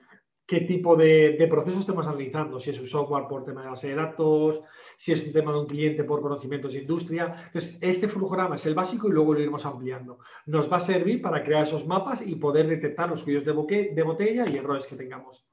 qué 0.45 0.61
tipo 0.61 0.95
de, 0.95 1.45
procesos 1.49 1.81
estemos 1.81 2.07
analizando, 2.07 2.59
si 2.59 2.69
es 2.69 2.79
un 2.79 2.87
software 2.87 3.27
por 3.27 3.43
tema 3.43 3.63
de 3.63 3.69
base 3.69 3.89
de 3.89 3.95
datos, 3.95 4.61
si 4.95 5.11
es 5.11 5.27
un 5.27 5.33
tema 5.33 5.51
de 5.51 5.59
un 5.59 5.67
cliente 5.67 6.05
por 6.05 6.21
conocimientos 6.21 6.71
de 6.71 6.79
industria. 6.79 7.43
Entonces, 7.47 7.77
este 7.81 8.07
flujograma 8.07 8.55
es 8.55 8.65
el 8.65 8.73
básico 8.73 9.09
y 9.09 9.11
luego 9.11 9.33
lo 9.33 9.41
iremos 9.41 9.65
ampliando. 9.65 10.19
Nos 10.45 10.71
va 10.71 10.77
a 10.77 10.79
servir 10.79 11.21
para 11.21 11.43
crear 11.43 11.63
esos 11.63 11.85
mapas 11.85 12.25
y 12.25 12.35
poder 12.35 12.67
detectar 12.67 13.09
los 13.09 13.23
cuellos 13.23 13.43
de, 13.43 13.91
de 13.93 14.03
botella 14.03 14.45
y 14.49 14.55
errores 14.55 14.87
que 14.87 14.95
tengamos. 14.95 15.46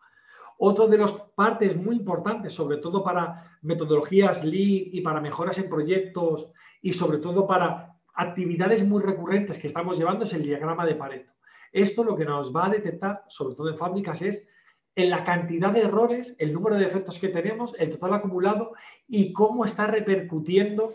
Otro 0.59 0.87
de 0.87 0.99
las 0.99 1.13
partes 1.13 1.77
muy 1.77 1.97
importantes, 1.97 2.53
sobre 2.53 2.79
todo 2.79 3.03
para 3.03 3.59
metodologías 3.63 4.45
Lean 4.45 4.89
y 4.93 5.01
para 5.01 5.21
mejoras 5.21 5.59
en 5.59 5.69
proyectos 5.69 6.51
y 6.81 6.93
sobre 6.93 7.19
todo 7.19 7.47
para 7.47 7.97
actividades 8.15 8.87
muy 8.87 9.03
recurrentes 9.03 9.59
que 9.59 9.67
estamos 9.67 9.99
llevando, 9.99 10.25
es 10.25 10.33
el 10.33 10.43
diagrama 10.43 10.87
de 10.87 10.95
Pareto. 10.95 11.33
Esto 11.73 12.05
lo 12.05 12.17
que 12.17 12.25
nos 12.25 12.55
va 12.55 12.67
a 12.67 12.71
detectar, 12.71 13.25
sobre 13.27 13.57
todo 13.57 13.69
en 13.69 13.77
fábricas, 13.77 14.23
es 14.23 14.47
en 14.95 15.11
la 15.11 15.25
cantidad 15.25 15.73
de 15.73 15.83
errores, 15.83 16.37
el 16.39 16.53
número 16.53 16.77
de 16.77 16.87
efectos 16.87 17.19
que 17.19 17.29
tenemos, 17.29 17.75
el 17.79 17.91
total 17.91 18.15
acumulado 18.15 18.75
y 19.09 19.33
cómo 19.33 19.65
está 19.65 19.89
repercutiendo 19.89 20.95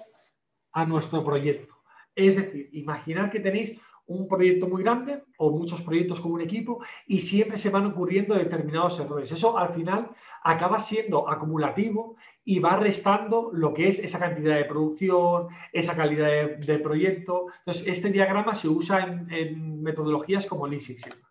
a 0.72 0.86
nuestro 0.86 1.24
proyecto. 1.24 1.76
Es 2.16 2.38
decir, 2.38 2.70
imaginar 2.72 3.30
que 3.30 3.42
tenéis 3.42 3.80
un 4.10 4.28
proyecto 4.28 4.68
muy 4.68 4.84
grande 4.84 5.24
o 5.38 5.52
muchos 5.52 5.82
proyectos 5.84 6.20
con 6.20 6.32
un 6.32 6.42
equipo 6.42 6.84
y 7.06 7.20
siempre 7.20 7.58
se 7.58 7.70
van 7.70 7.86
ocurriendo 7.86 8.34
determinados 8.34 9.00
errores. 9.00 9.32
Eso 9.32 9.58
al 9.58 9.70
final 9.70 10.10
acaba 10.44 10.80
siendo 10.80 11.30
acumulativo 11.30 12.16
y 12.44 12.60
va 12.60 12.78
restando 12.78 13.52
lo 13.54 13.72
que 13.74 13.88
es 13.88 14.00
esa 14.00 14.18
cantidad 14.18 14.56
de 14.56 14.66
producción, 14.66 15.50
esa 15.72 15.96
calidad 15.96 16.58
de, 16.58 16.80
proyecto. 16.80 17.48
Entonces, 17.60 17.88
este 17.88 18.10
diagrama 18.10 18.56
se 18.56 18.68
usa 18.68 19.04
en, 19.30 19.84
metodologías 19.84 20.48
como 20.48 20.66
Lean 20.66 20.82
Six 20.82 21.04
Sigma. 21.04 21.30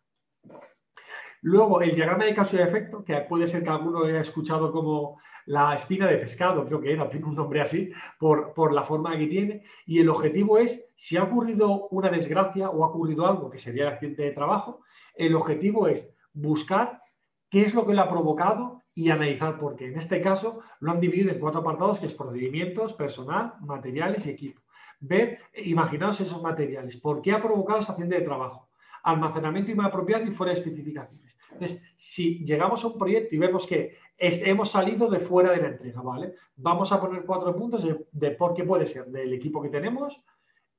Luego, 1.41 1.81
el 1.83 1.95
diagrama 1.97 2.25
de 2.25 2.35
caso 2.35 2.57
y 2.57 2.61
efecto, 2.61 3.05
que 3.05 3.17
puede 3.23 3.49
ser 3.49 3.65
que 3.65 3.71
alguno 3.71 4.05
haya 4.05 4.21
escuchado 4.21 4.71
como 4.71 5.21
la 5.49 5.75
espina 5.75 6.07
de 6.07 6.19
pescado, 6.19 6.67
creo 6.67 6.79
que 6.79 6.93
era, 6.93 7.09
tiene 7.09 7.25
un 7.25 7.35
nombre 7.35 7.63
así, 7.63 7.91
por, 8.19 8.53
por, 8.53 8.75
la 8.75 8.83
forma 8.83 9.17
que 9.17 9.27
tiene. 9.27 9.65
Y 9.87 9.99
el 9.99 10.11
objetivo 10.11 10.59
es, 10.59 10.93
si 10.95 11.17
ha 11.17 11.23
ocurrido 11.23 11.89
una 11.89 12.11
desgracia 12.11 12.69
o 12.69 12.85
ha 12.85 12.89
ocurrido 12.89 13.27
algo 13.27 13.49
que 13.49 13.59
sería 13.59 13.85
el 13.85 13.95
accidente 13.95 14.25
de 14.25 14.33
trabajo, 14.33 14.83
el 15.15 15.35
objetivo 15.35 15.89
es 15.89 16.15
buscar 16.35 17.01
qué 17.49 17.63
es 17.63 17.73
lo 17.75 17.87
que 17.87 17.95
lo 17.95 18.03
ha 18.03 18.11
provocado 18.11 18.83
y 18.95 19.09
analizar 19.09 19.59
por 19.59 19.75
qué. 19.75 19.87
En 19.87 19.97
este 19.97 20.21
caso, 20.21 20.61
lo 20.81 20.91
han 20.93 21.01
dividido 21.01 21.31
en 21.31 21.41
cuatro 21.41 21.61
apartados, 21.61 21.99
que 21.99 22.07
es 22.07 22.13
procedimientos, 22.13 22.93
personal, 22.93 23.55
materiales 23.61 24.27
y 24.27 24.31
equipo. 24.31 24.61
Ver, 25.01 25.39
imaginaos 25.65 26.21
esos 26.21 26.43
materiales. 26.43 26.99
¿Por 26.99 27.23
qué 27.23 27.33
ha 27.33 27.43
provocado 27.43 27.79
ese 27.79 27.93
accidente 27.93 28.19
de 28.19 28.27
trabajo? 28.27 28.69
Almacenamiento 29.03 29.73
inapropiado 29.73 30.25
y 30.25 30.31
fuera 30.31 30.53
de 30.53 30.59
especificaciones 30.59 31.28
entonces, 31.53 31.83
si 31.97 32.45
llegamos 32.45 32.85
a 32.85 32.89
un 32.89 32.99
proyecto 32.99 33.35
y 33.35 33.39
vemos 33.39 33.67
que 33.67 33.97
hemos 34.19 34.71
salido 34.71 35.09
de 35.09 35.21
fuera 35.21 35.53
de 35.53 35.63
la 35.63 35.69
entrega, 35.69 36.03
¿vale? 36.03 36.35
Vamos 36.57 36.93
a 36.93 37.01
poner 37.01 37.25
cuatro 37.25 37.55
puntos 37.57 37.87
de, 38.13 38.31
por 38.33 38.55
qué 38.55 38.65
puede 38.65 38.87
ser 38.87 39.07
del 39.07 39.33
equipo 39.33 39.63
que 39.63 39.69
tenemos, 39.69 40.23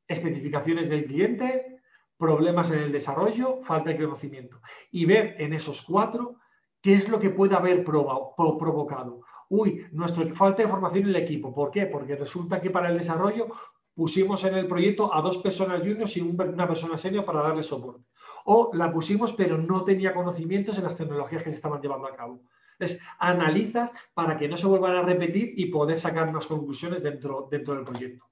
especificaciones 0.07 0.89
del 0.89 1.05
cliente, 1.05 1.81
problemas 2.17 2.71
en 2.71 2.79
el 2.79 2.91
desarrollo, 2.91 3.61
falta 3.63 3.89
de 3.89 3.97
conocimiento. 3.97 4.61
Y 4.91 5.05
ver 5.05 5.35
en 5.39 5.53
esos 5.53 5.81
cuatro 5.81 6.35
qué 6.81 6.93
es 6.93 7.09
lo 7.09 7.19
que 7.19 7.29
puede 7.29 7.55
haber 7.55 7.83
provocado. 7.83 9.21
Uy, 9.49 9.85
nuestro, 9.91 10.27
falta 10.35 10.63
de 10.63 10.69
formación 10.69 11.03
en 11.03 11.09
el 11.09 11.15
equipo. 11.15 11.53
¿Por 11.53 11.71
qué? 11.71 11.87
Porque 11.87 12.15
resulta 12.15 12.61
que 12.61 12.69
para 12.69 12.89
el 12.89 12.97
desarrollo 12.97 13.47
pusimos 13.95 14.43
en 14.43 14.55
el 14.55 14.67
proyecto 14.67 15.13
a 15.13 15.21
dos 15.21 15.39
personas 15.39 15.81
juniors 15.81 16.15
y 16.17 16.21
una 16.21 16.67
persona 16.67 16.97
senior 16.97 17.25
para 17.25 17.41
darle 17.41 17.63
soporte 17.63 18.08
o 18.51 18.71
la 18.73 18.91
pusimos 18.91 19.33
pero 19.33 19.59
no 19.59 19.83
tenía 19.83 20.11
conocimientos 20.11 20.75
en 20.79 20.85
las 20.85 20.97
tecnologías 20.97 21.43
que 21.43 21.51
se 21.51 21.57
estaban 21.57 21.81
llevando 21.81 22.07
a 22.07 22.15
cabo. 22.15 22.41
Entonces, 22.73 22.99
analizas 23.19 23.91
para 24.15 24.39
que 24.39 24.47
no 24.47 24.57
se 24.57 24.65
vuelvan 24.65 24.95
a 24.95 25.03
repetir 25.03 25.53
y 25.55 25.67
poder 25.67 25.97
sacar 25.97 26.27
unas 26.27 26.47
conclusiones 26.47 27.03
dentro, 27.03 27.47
dentro 27.51 27.75
del 27.75 27.83
proyecto. 27.83 28.25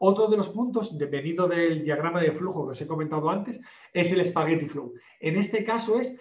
Otro 0.00 0.26
de 0.26 0.36
los 0.36 0.48
puntos, 0.48 0.98
dependido 0.98 1.46
del 1.46 1.84
diagrama 1.84 2.20
de 2.20 2.32
flujo 2.32 2.66
que 2.66 2.72
os 2.72 2.80
he 2.80 2.88
comentado 2.88 3.30
antes, 3.30 3.60
es 3.92 4.10
el 4.10 4.24
spaghetti 4.24 4.66
flow. 4.66 4.94
En 5.20 5.36
este 5.36 5.64
caso 5.64 6.00
es 6.00 6.20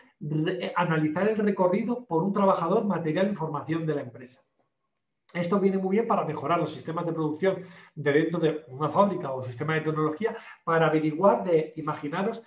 analizar 0.75 1.27
el 1.27 1.37
recorrido 1.37 2.05
por 2.05 2.21
un 2.21 2.33
trabajador, 2.33 2.85
material 2.85 3.31
e 3.31 3.35
formación 3.35 3.87
de 3.87 3.95
la 3.95 4.01
empresa. 4.01 4.45
Esto 5.35 5.59
viene 5.59 5.77
muy 5.77 5.97
bien 5.97 6.07
para 6.07 6.23
mejorar 6.23 6.59
los 6.59 6.71
sistemas 6.71 7.05
de 7.05 7.11
producción 7.11 7.65
de 7.93 8.13
dentro 8.13 8.39
de 8.39 8.63
una 8.67 8.87
fábrica 8.87 9.33
o 9.33 9.43
sistema 9.43 9.73
de 9.73 9.81
tecnología, 9.81 10.37
para 10.63 10.87
averiguar 10.87 11.43
de, 11.43 11.73
imaginaros, 11.75 12.41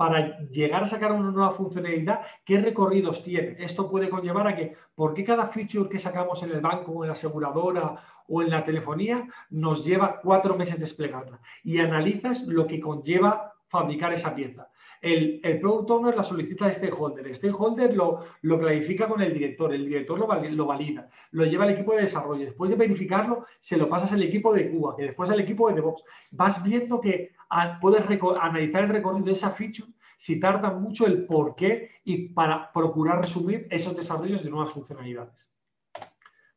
para 0.00 0.38
llegar 0.48 0.82
a 0.82 0.86
sacar 0.86 1.12
una 1.12 1.30
nueva 1.30 1.50
funcionalidad, 1.50 2.22
qué 2.46 2.58
recorridos 2.58 3.22
tiene. 3.22 3.56
Esto 3.58 3.90
puede 3.90 4.08
conllevar 4.08 4.48
a 4.48 4.56
que, 4.56 4.74
¿por 4.94 5.12
qué 5.12 5.24
cada 5.24 5.44
feature 5.44 5.90
que 5.90 5.98
sacamos 5.98 6.42
en 6.42 6.52
el 6.52 6.62
banco 6.62 6.92
o 6.92 7.04
en 7.04 7.08
la 7.08 7.12
aseguradora 7.12 8.02
o 8.26 8.40
en 8.40 8.48
la 8.48 8.64
telefonía 8.64 9.28
nos 9.50 9.84
lleva 9.84 10.18
cuatro 10.22 10.56
meses 10.56 10.80
desplegarla? 10.80 11.38
Y 11.62 11.80
analizas 11.80 12.46
lo 12.46 12.66
que 12.66 12.80
conlleva 12.80 13.52
fabricar 13.68 14.14
esa 14.14 14.34
pieza. 14.34 14.70
El, 15.02 15.38
el 15.42 15.60
Product 15.60 15.90
Owner 15.90 16.16
la 16.16 16.24
solicita 16.24 16.64
al 16.64 16.74
stakeholder. 16.74 17.26
El 17.26 17.34
stakeholder 17.34 17.94
lo, 17.94 18.24
lo 18.40 18.58
clarifica 18.58 19.06
con 19.06 19.20
el 19.20 19.34
director. 19.34 19.74
El 19.74 19.84
director 19.84 20.18
lo, 20.18 20.26
lo, 20.26 20.66
valida. 20.66 21.10
Lo 21.32 21.44
lleva 21.44 21.64
al 21.64 21.70
equipo 21.70 21.94
de 21.94 22.02
desarrollo. 22.02 22.46
Después 22.46 22.70
de 22.70 22.78
verificarlo, 22.78 23.44
se 23.60 23.76
lo 23.76 23.86
pasas 23.86 24.14
al 24.14 24.22
equipo 24.22 24.54
de 24.54 24.70
Cuba, 24.70 24.96
que 24.96 25.02
después 25.02 25.28
al 25.28 25.40
equipo 25.40 25.68
de 25.68 25.74
DevOps. 25.74 26.04
Vas 26.30 26.62
viendo 26.62 27.02
que 27.02 27.32
puedes 27.80 28.04
analizar 28.40 28.84
el 28.84 28.90
recorrido 28.90 29.26
de 29.26 29.32
esa 29.32 29.50
feature 29.50 29.92
si 30.16 30.38
tarda 30.38 30.70
mucho 30.70 31.06
el 31.06 31.24
por 31.24 31.54
qué 31.54 31.90
y 32.04 32.28
para 32.28 32.70
procurar 32.72 33.22
resumir 33.22 33.66
esos 33.70 33.96
desarrollos 33.96 34.44
de 34.44 34.50
nuevas 34.50 34.70
funcionalidades. 34.70 35.50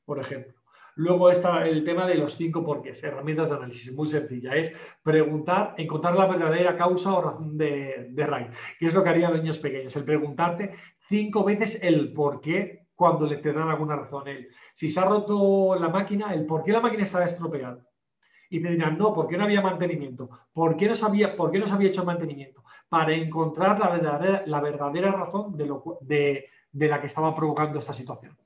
Por 0.03 0.19
ejemplo. 0.19 0.53
Luego 0.95 1.31
está 1.31 1.65
el 1.65 1.83
tema 1.83 2.05
de 2.05 2.15
los 2.15 2.35
cinco 2.35 2.63
porqués, 2.63 3.03
herramientas 3.03 3.49
de 3.49 3.55
análisis, 3.55 3.95
muy 3.95 4.05
sencilla, 4.05 4.53
es 4.53 4.75
preguntar, 5.01 5.73
encontrar 5.77 6.15
la 6.15 6.27
verdadera 6.27 6.77
causa 6.77 7.13
o 7.13 7.21
razón 7.21 7.57
de, 7.57 8.09
de 8.11 8.27
RAID, 8.27 8.47
que 8.77 8.85
es 8.85 8.93
lo 8.93 9.01
que 9.01 9.09
harían 9.09 9.31
los 9.31 9.41
niños 9.41 9.57
pequeños, 9.57 9.95
el 9.95 10.03
preguntarte 10.03 10.75
cinco 11.07 11.43
veces 11.43 11.81
el 11.81 12.13
por 12.13 12.41
qué 12.41 12.85
cuando 12.93 13.25
le 13.25 13.37
te 13.37 13.53
dan 13.53 13.69
alguna 13.69 13.95
razón. 13.95 14.27
él. 14.27 14.49
si 14.73 14.89
se 14.89 14.99
ha 14.99 15.05
roto 15.05 15.75
la 15.79 15.89
máquina, 15.89 16.33
el 16.33 16.45
por 16.45 16.63
qué 16.63 16.71
la 16.71 16.79
máquina 16.79 17.03
estaba 17.03 17.25
estropeada 17.25 17.79
y 18.53 18.61
te 18.61 18.69
dirán, 18.69 18.99
no, 18.99 19.15
¿por 19.15 19.27
qué 19.27 19.35
no 19.35 19.45
había 19.45 19.61
mantenimiento? 19.61 20.29
¿Por 20.53 20.77
qué 20.77 20.87
no, 20.87 20.93
sabía, 20.93 21.35
por 21.35 21.49
qué 21.49 21.57
no 21.57 21.65
se 21.65 21.73
había 21.73 21.87
hecho 21.87 22.05
mantenimiento? 22.05 22.63
Para 22.87 23.11
encontrar 23.11 23.79
la 23.79 23.89
verdadera, 23.89 24.43
la 24.45 24.61
verdadera 24.61 25.11
razón 25.11 25.57
de, 25.57 25.65
lo, 25.65 25.97
de, 26.01 26.45
de, 26.71 26.87
la 26.87 27.01
que 27.01 27.07
estaba 27.07 27.33
provocando 27.33 27.79
esta 27.79 27.93
situación. 27.93 28.37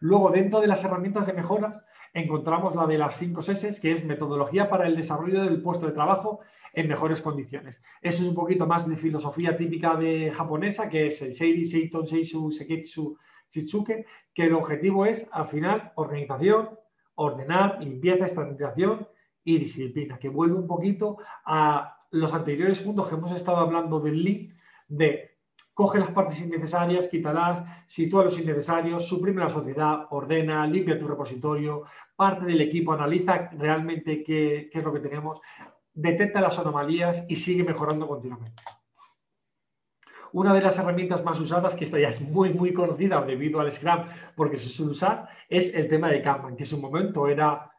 Luego, 0.00 0.32
dentro 0.32 0.60
de 0.60 0.66
las 0.66 0.82
herramientas 0.82 1.28
de 1.28 1.34
mejoras, 1.34 1.84
encontramos 2.12 2.74
la 2.74 2.88
de 2.88 2.98
las 2.98 3.16
5 3.16 3.42
S, 3.42 3.80
que 3.80 3.92
es 3.92 4.04
metodología 4.04 4.68
para 4.68 4.88
el 4.88 4.96
desarrollo 4.96 5.44
del 5.44 5.62
puesto 5.62 5.86
de 5.86 5.92
trabajo 5.92 6.40
en 6.72 6.88
mejores 6.88 7.22
condiciones. 7.22 7.80
Eso 8.02 8.22
es 8.24 8.28
un 8.28 8.34
poquito 8.34 8.66
más 8.66 8.88
de 8.88 8.96
filosofía 8.96 9.56
típica 9.56 9.94
de 9.94 10.32
japonesa, 10.32 10.88
que 10.88 11.06
es 11.06 11.22
el 11.22 11.32
Seiri, 11.32 11.64
Seiton, 11.64 12.08
Seishu, 12.08 12.50
Seketsu, 12.50 13.16
Shitsuke, 13.48 14.04
que 14.34 14.42
el 14.42 14.54
objetivo 14.54 15.06
es, 15.06 15.28
al 15.30 15.46
final, 15.46 15.92
organización, 15.94 16.70
ordenar, 17.16 17.78
limpieza, 17.80 18.26
estandarización 18.26 19.08
y 19.44 19.58
disciplina, 19.58 20.18
que 20.18 20.28
vuelve 20.28 20.56
un 20.56 20.66
poquito 20.66 21.18
a 21.44 21.98
los 22.10 22.32
anteriores 22.32 22.80
puntos 22.80 23.08
que 23.08 23.14
hemos 23.14 23.32
estado 23.32 23.58
hablando 23.58 24.00
del 24.00 24.22
Lean, 24.22 24.56
de 24.88 25.34
coge 25.74 25.98
las 25.98 26.10
partes 26.12 26.40
innecesarias, 26.40 27.08
quítalas, 27.08 27.64
sitúa 27.86 28.24
los 28.24 28.38
innecesarios, 28.38 29.08
suprime 29.08 29.42
la 29.42 29.48
sociedad, 29.48 30.06
ordena, 30.10 30.66
limpia 30.66 30.98
tu 30.98 31.08
repositorio, 31.08 31.82
parte 32.14 32.46
del 32.46 32.60
equipo, 32.60 32.92
analiza 32.92 33.50
realmente 33.58 34.22
qué, 34.22 34.68
qué 34.72 34.78
es 34.78 34.84
lo 34.84 34.92
que 34.92 35.00
tenemos, 35.00 35.40
detecta 35.92 36.40
las 36.40 36.58
anomalías 36.58 37.24
y 37.28 37.36
sigue 37.36 37.64
mejorando 37.64 38.06
continuamente. 38.06 38.62
Una 40.34 40.52
de 40.52 40.62
las 40.62 40.76
herramientas 40.76 41.22
más 41.22 41.38
usadas, 41.38 41.76
que 41.76 41.84
esta 41.84 41.96
ya 41.96 42.08
es 42.08 42.20
muy, 42.20 42.52
muy 42.52 42.74
conocida 42.74 43.22
debido 43.22 43.60
al 43.60 43.70
Scrum, 43.70 44.06
porque 44.34 44.56
se 44.56 44.68
suele 44.68 44.90
usar, 44.90 45.28
es 45.48 45.72
el 45.76 45.86
tema 45.86 46.10
de 46.10 46.22
Kanban, 46.22 46.56
que 46.56 46.64
en 46.64 46.68
su 46.68 46.80
momento 46.80 47.28
era 47.28 47.70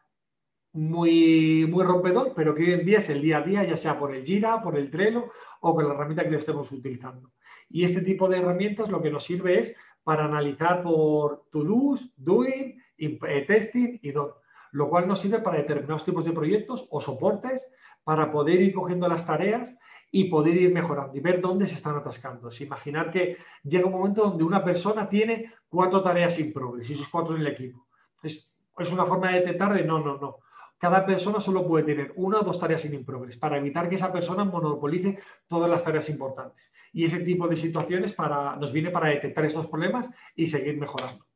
muy, 0.72 1.66
muy 1.66 1.84
rompedor, 1.84 2.32
pero 2.34 2.54
que 2.54 2.62
hoy 2.62 2.72
en 2.72 2.86
día 2.86 2.96
es 2.96 3.10
el 3.10 3.20
día 3.20 3.38
a 3.38 3.42
día, 3.42 3.64
ya 3.64 3.76
sea 3.76 3.98
por 3.98 4.14
el 4.14 4.24
Jira, 4.24 4.62
por 4.62 4.78
el 4.78 4.90
Trello 4.90 5.26
o 5.60 5.74
con 5.74 5.86
la 5.86 5.92
herramienta 5.92 6.24
que 6.24 6.30
lo 6.30 6.38
estemos 6.38 6.72
utilizando. 6.72 7.30
Y 7.68 7.84
este 7.84 8.00
tipo 8.00 8.26
de 8.26 8.38
herramientas 8.38 8.88
lo 8.88 9.02
que 9.02 9.10
nos 9.10 9.24
sirve 9.24 9.58
es 9.58 9.76
para 10.02 10.24
analizar 10.24 10.82
por 10.82 11.44
to-dos, 11.52 12.10
doing, 12.16 12.82
eh, 12.96 13.44
testing 13.46 13.98
y 14.00 14.12
done, 14.12 14.32
lo 14.72 14.88
cual 14.88 15.06
nos 15.06 15.20
sirve 15.20 15.40
para 15.40 15.58
determinados 15.58 16.06
tipos 16.06 16.24
de 16.24 16.32
proyectos 16.32 16.88
o 16.90 17.02
soportes 17.02 17.70
para 18.02 18.32
poder 18.32 18.62
ir 18.62 18.72
cogiendo 18.72 19.08
las 19.08 19.26
tareas 19.26 19.76
y 20.10 20.24
poder 20.24 20.56
ir 20.56 20.72
mejorando 20.72 21.16
y 21.16 21.20
ver 21.20 21.40
dónde 21.40 21.66
se 21.66 21.74
están 21.74 21.96
atascando. 21.96 22.50
imaginar 22.60 23.10
que 23.10 23.38
llega 23.62 23.86
un 23.86 23.92
momento 23.92 24.22
donde 24.22 24.44
una 24.44 24.64
persona 24.64 25.08
tiene 25.08 25.52
cuatro 25.68 26.02
tareas 26.02 26.34
sin 26.34 26.52
progreso 26.52 26.92
y 26.92 26.94
esos 26.94 27.08
cuatro 27.08 27.34
en 27.34 27.42
el 27.42 27.48
equipo. 27.48 27.86
Es, 28.22 28.50
es 28.78 28.92
una 28.92 29.04
forma 29.04 29.30
de 29.30 29.40
detectar 29.40 29.74
de 29.74 29.84
no, 29.84 30.00
no, 30.00 30.18
no. 30.18 30.38
cada 30.78 31.04
persona 31.04 31.40
solo 31.40 31.66
puede 31.66 31.84
tener 31.84 32.12
una 32.16 32.40
o 32.40 32.42
dos 32.42 32.58
tareas 32.58 32.82
sin 32.82 33.04
progress 33.04 33.36
para 33.36 33.58
evitar 33.58 33.88
que 33.88 33.96
esa 33.96 34.12
persona 34.12 34.44
monopolice 34.44 35.18
todas 35.48 35.70
las 35.70 35.84
tareas 35.84 36.08
importantes. 36.08 36.72
Y 36.92 37.04
ese 37.04 37.20
tipo 37.20 37.48
de 37.48 37.56
situaciones 37.56 38.12
para, 38.12 38.56
nos 38.56 38.72
viene 38.72 38.90
para 38.90 39.08
detectar 39.08 39.44
estos 39.44 39.66
problemas 39.66 40.08
y 40.34 40.46
seguir 40.46 40.78
mejorando. 40.78 41.26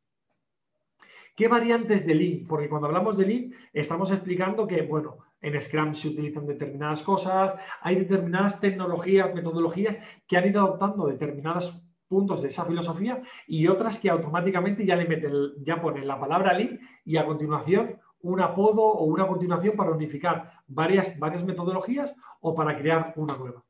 ¿Qué 1.36 1.48
variantes 1.48 2.06
de 2.06 2.14
Lean? 2.14 2.46
Porque 2.46 2.68
cuando 2.68 2.86
hablamos 2.88 3.16
de 3.16 3.26
Lean 3.26 3.54
estamos 3.72 4.10
explicando 4.10 4.66
que, 4.66 4.82
bueno, 4.82 5.18
en 5.41 5.61
Scrum 5.61 5.95
se 5.95 6.09
utilizan 6.09 6.47
determinadas 6.47 7.03
cosas, 7.03 7.55
hay 7.80 7.97
determinadas 7.97 8.61
tecnologías, 8.61 9.34
metodologías 9.34 9.99
que 10.26 10.36
han 10.36 10.47
ido 10.47 10.61
adoptando 10.61 11.07
determinados 11.07 11.82
puntos 12.09 12.43
de 12.43 12.49
esa 12.49 12.64
filosofía 12.64 13.22
y 13.47 13.68
otras 13.68 13.99
que 13.99 14.11
automáticamente 14.11 14.84
ya 14.84 14.97
le 14.97 15.07
meten, 15.07 15.32
ya 15.62 15.80
ponen 15.80 16.09
la 16.09 16.18
palabra 16.18 16.53
Lean 16.53 16.80
y 17.05 17.16
a 17.16 17.24
continuación 17.24 18.01
un 18.22 18.41
apodo 18.41 18.82
o 18.82 19.05
una 19.05 19.26
continuación 19.26 19.76
para 19.76 19.93
unificar 19.93 20.53
varias, 20.66 21.18
varias 21.18 21.45
metodologías 21.45 22.14
o 22.41 22.55
para 22.55 22.76
crear 22.76 23.12
una 23.16 23.36
nueva. 23.36 23.64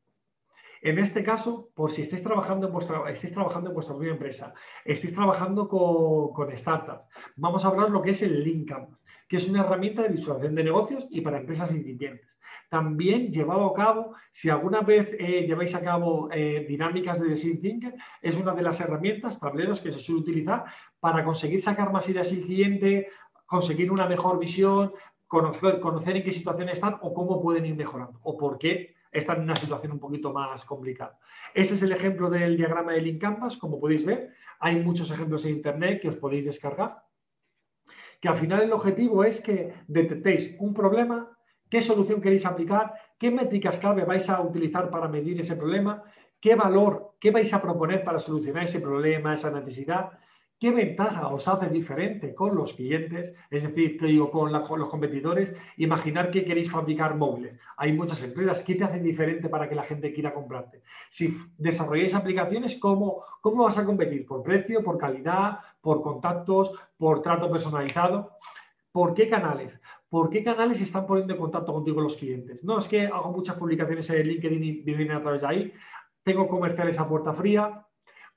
En 0.82 0.98
este 0.98 1.22
caso, 1.22 1.68
por 1.74 1.92
si 1.92 2.02
estáis 2.02 2.22
trabajando 2.22 2.66
en 2.66 2.72
vuestra, 2.72 3.10
estáis 3.10 3.34
trabajando 3.34 3.68
en 3.68 3.74
vuestra 3.74 3.94
propia 3.94 4.12
empresa, 4.12 4.54
estáis 4.84 5.14
trabajando 5.14 5.68
con, 5.68 6.32
con 6.32 6.56
startups, 6.56 7.04
vamos 7.36 7.64
a 7.64 7.68
hablar 7.68 7.90
lo 7.90 8.00
que 8.00 8.10
es 8.12 8.22
el 8.22 8.42
Link 8.42 8.70
Canvas, 8.70 9.04
que 9.30 9.36
es 9.36 9.48
una 9.48 9.60
herramienta 9.60 10.02
de 10.02 10.08
visualización 10.08 10.56
de 10.56 10.64
negocios 10.64 11.06
y 11.08 11.20
para 11.20 11.38
empresas 11.38 11.70
incipientes. 11.70 12.40
También 12.68 13.30
llevado 13.30 13.64
a 13.64 13.74
cabo, 13.74 14.14
si 14.32 14.50
alguna 14.50 14.80
vez 14.80 15.08
eh, 15.20 15.46
lleváis 15.46 15.72
a 15.76 15.84
cabo 15.84 16.28
eh, 16.32 16.66
dinámicas 16.68 17.20
de 17.20 17.28
Design 17.28 17.60
Thinker, 17.60 17.94
es 18.20 18.36
una 18.36 18.52
de 18.56 18.62
las 18.62 18.80
herramientas, 18.80 19.38
tableros 19.38 19.80
que 19.80 19.92
se 19.92 20.00
suele 20.00 20.22
utilizar 20.22 20.64
para 20.98 21.24
conseguir 21.24 21.60
sacar 21.60 21.92
más 21.92 22.08
ideas 22.08 22.28
del 22.28 22.42
cliente, 22.42 23.06
conseguir 23.46 23.92
una 23.92 24.08
mejor 24.08 24.40
visión, 24.40 24.92
conocer, 25.28 25.78
conocer 25.78 26.16
en 26.16 26.24
qué 26.24 26.32
situación 26.32 26.68
están 26.68 26.96
o 27.00 27.14
cómo 27.14 27.40
pueden 27.40 27.66
ir 27.66 27.76
mejorando 27.76 28.18
o 28.24 28.36
por 28.36 28.58
qué 28.58 28.96
están 29.12 29.36
en 29.36 29.42
una 29.44 29.54
situación 29.54 29.92
un 29.92 30.00
poquito 30.00 30.32
más 30.32 30.64
complicada. 30.64 31.20
Este 31.54 31.74
es 31.74 31.82
el 31.82 31.92
ejemplo 31.92 32.30
del 32.30 32.56
diagrama 32.56 32.94
de 32.94 33.00
Link 33.00 33.24
como 33.60 33.78
podéis 33.78 34.04
ver. 34.04 34.34
Hay 34.58 34.82
muchos 34.82 35.08
ejemplos 35.12 35.44
en 35.44 35.52
Internet 35.52 36.02
que 36.02 36.08
os 36.08 36.16
podéis 36.16 36.46
descargar. 36.46 37.09
Que 38.20 38.28
al 38.28 38.36
final 38.36 38.62
el 38.62 38.72
objetivo 38.72 39.24
es 39.24 39.40
que 39.40 39.72
detectéis 39.88 40.56
un 40.60 40.74
problema, 40.74 41.36
qué 41.70 41.80
solución 41.80 42.20
queréis 42.20 42.46
aplicar, 42.46 42.94
qué 43.18 43.30
métricas 43.30 43.78
clave 43.78 44.04
vais 44.04 44.28
a 44.28 44.40
utilizar 44.40 44.90
para 44.90 45.08
medir 45.08 45.40
ese 45.40 45.56
problema, 45.56 46.04
qué 46.40 46.54
valor, 46.54 47.14
qué 47.20 47.30
vais 47.30 47.52
a 47.52 47.62
proponer 47.62 48.04
para 48.04 48.18
solucionar 48.18 48.64
ese 48.64 48.80
problema, 48.80 49.34
esa 49.34 49.50
necesidad 49.50 50.10
¿Qué 50.60 50.70
ventaja 50.72 51.28
os 51.28 51.48
hace 51.48 51.70
diferente 51.70 52.34
con 52.34 52.54
los 52.54 52.74
clientes? 52.74 53.34
Es 53.50 53.62
decir, 53.62 53.98
que 53.98 54.04
digo, 54.04 54.30
con, 54.30 54.52
los 54.52 54.88
competidores, 54.90 55.54
imaginar 55.78 56.30
que 56.30 56.44
queréis 56.44 56.70
fabricar 56.70 57.16
móviles. 57.16 57.58
Hay 57.78 57.94
muchas 57.94 58.22
empresas. 58.22 58.62
¿Qué 58.62 58.74
te 58.74 58.84
hacen 58.84 59.02
diferente 59.02 59.48
para 59.48 59.70
que 59.70 59.74
la 59.74 59.84
gente 59.84 60.12
quiera 60.12 60.34
comprarte? 60.34 60.82
Si 61.08 61.34
desarrolláis 61.56 62.14
aplicaciones, 62.14 62.78
¿cómo, 62.78 63.24
¿cómo 63.40 63.64
vas 63.64 63.78
a 63.78 63.86
competir? 63.86 64.26
¿Por 64.26 64.42
precio, 64.42 64.84
por 64.84 64.98
calidad, 64.98 65.60
por 65.80 66.02
contactos, 66.02 66.74
por 66.98 67.22
trato 67.22 67.50
personalizado? 67.50 68.32
¿Por 68.92 69.14
qué 69.14 69.30
canales? 69.30 69.80
¿Por 70.10 70.28
qué 70.28 70.44
canales 70.44 70.78
están 70.78 71.06
poniendo 71.06 71.32
en 71.32 71.40
contacto 71.40 71.72
contigo 71.72 72.02
los 72.02 72.16
clientes? 72.16 72.62
No 72.62 72.76
es 72.76 72.86
que 72.86 73.06
hago 73.06 73.32
muchas 73.32 73.56
publicaciones 73.56 74.10
en 74.10 74.28
LinkedIn 74.28 74.62
y 74.62 74.72
vienen 74.82 75.12
a 75.12 75.22
través 75.22 75.40
de 75.40 75.48
ahí. 75.48 75.72
Tengo 76.22 76.46
comerciales 76.48 77.00
a 77.00 77.08
puerta 77.08 77.32
fría, 77.32 77.86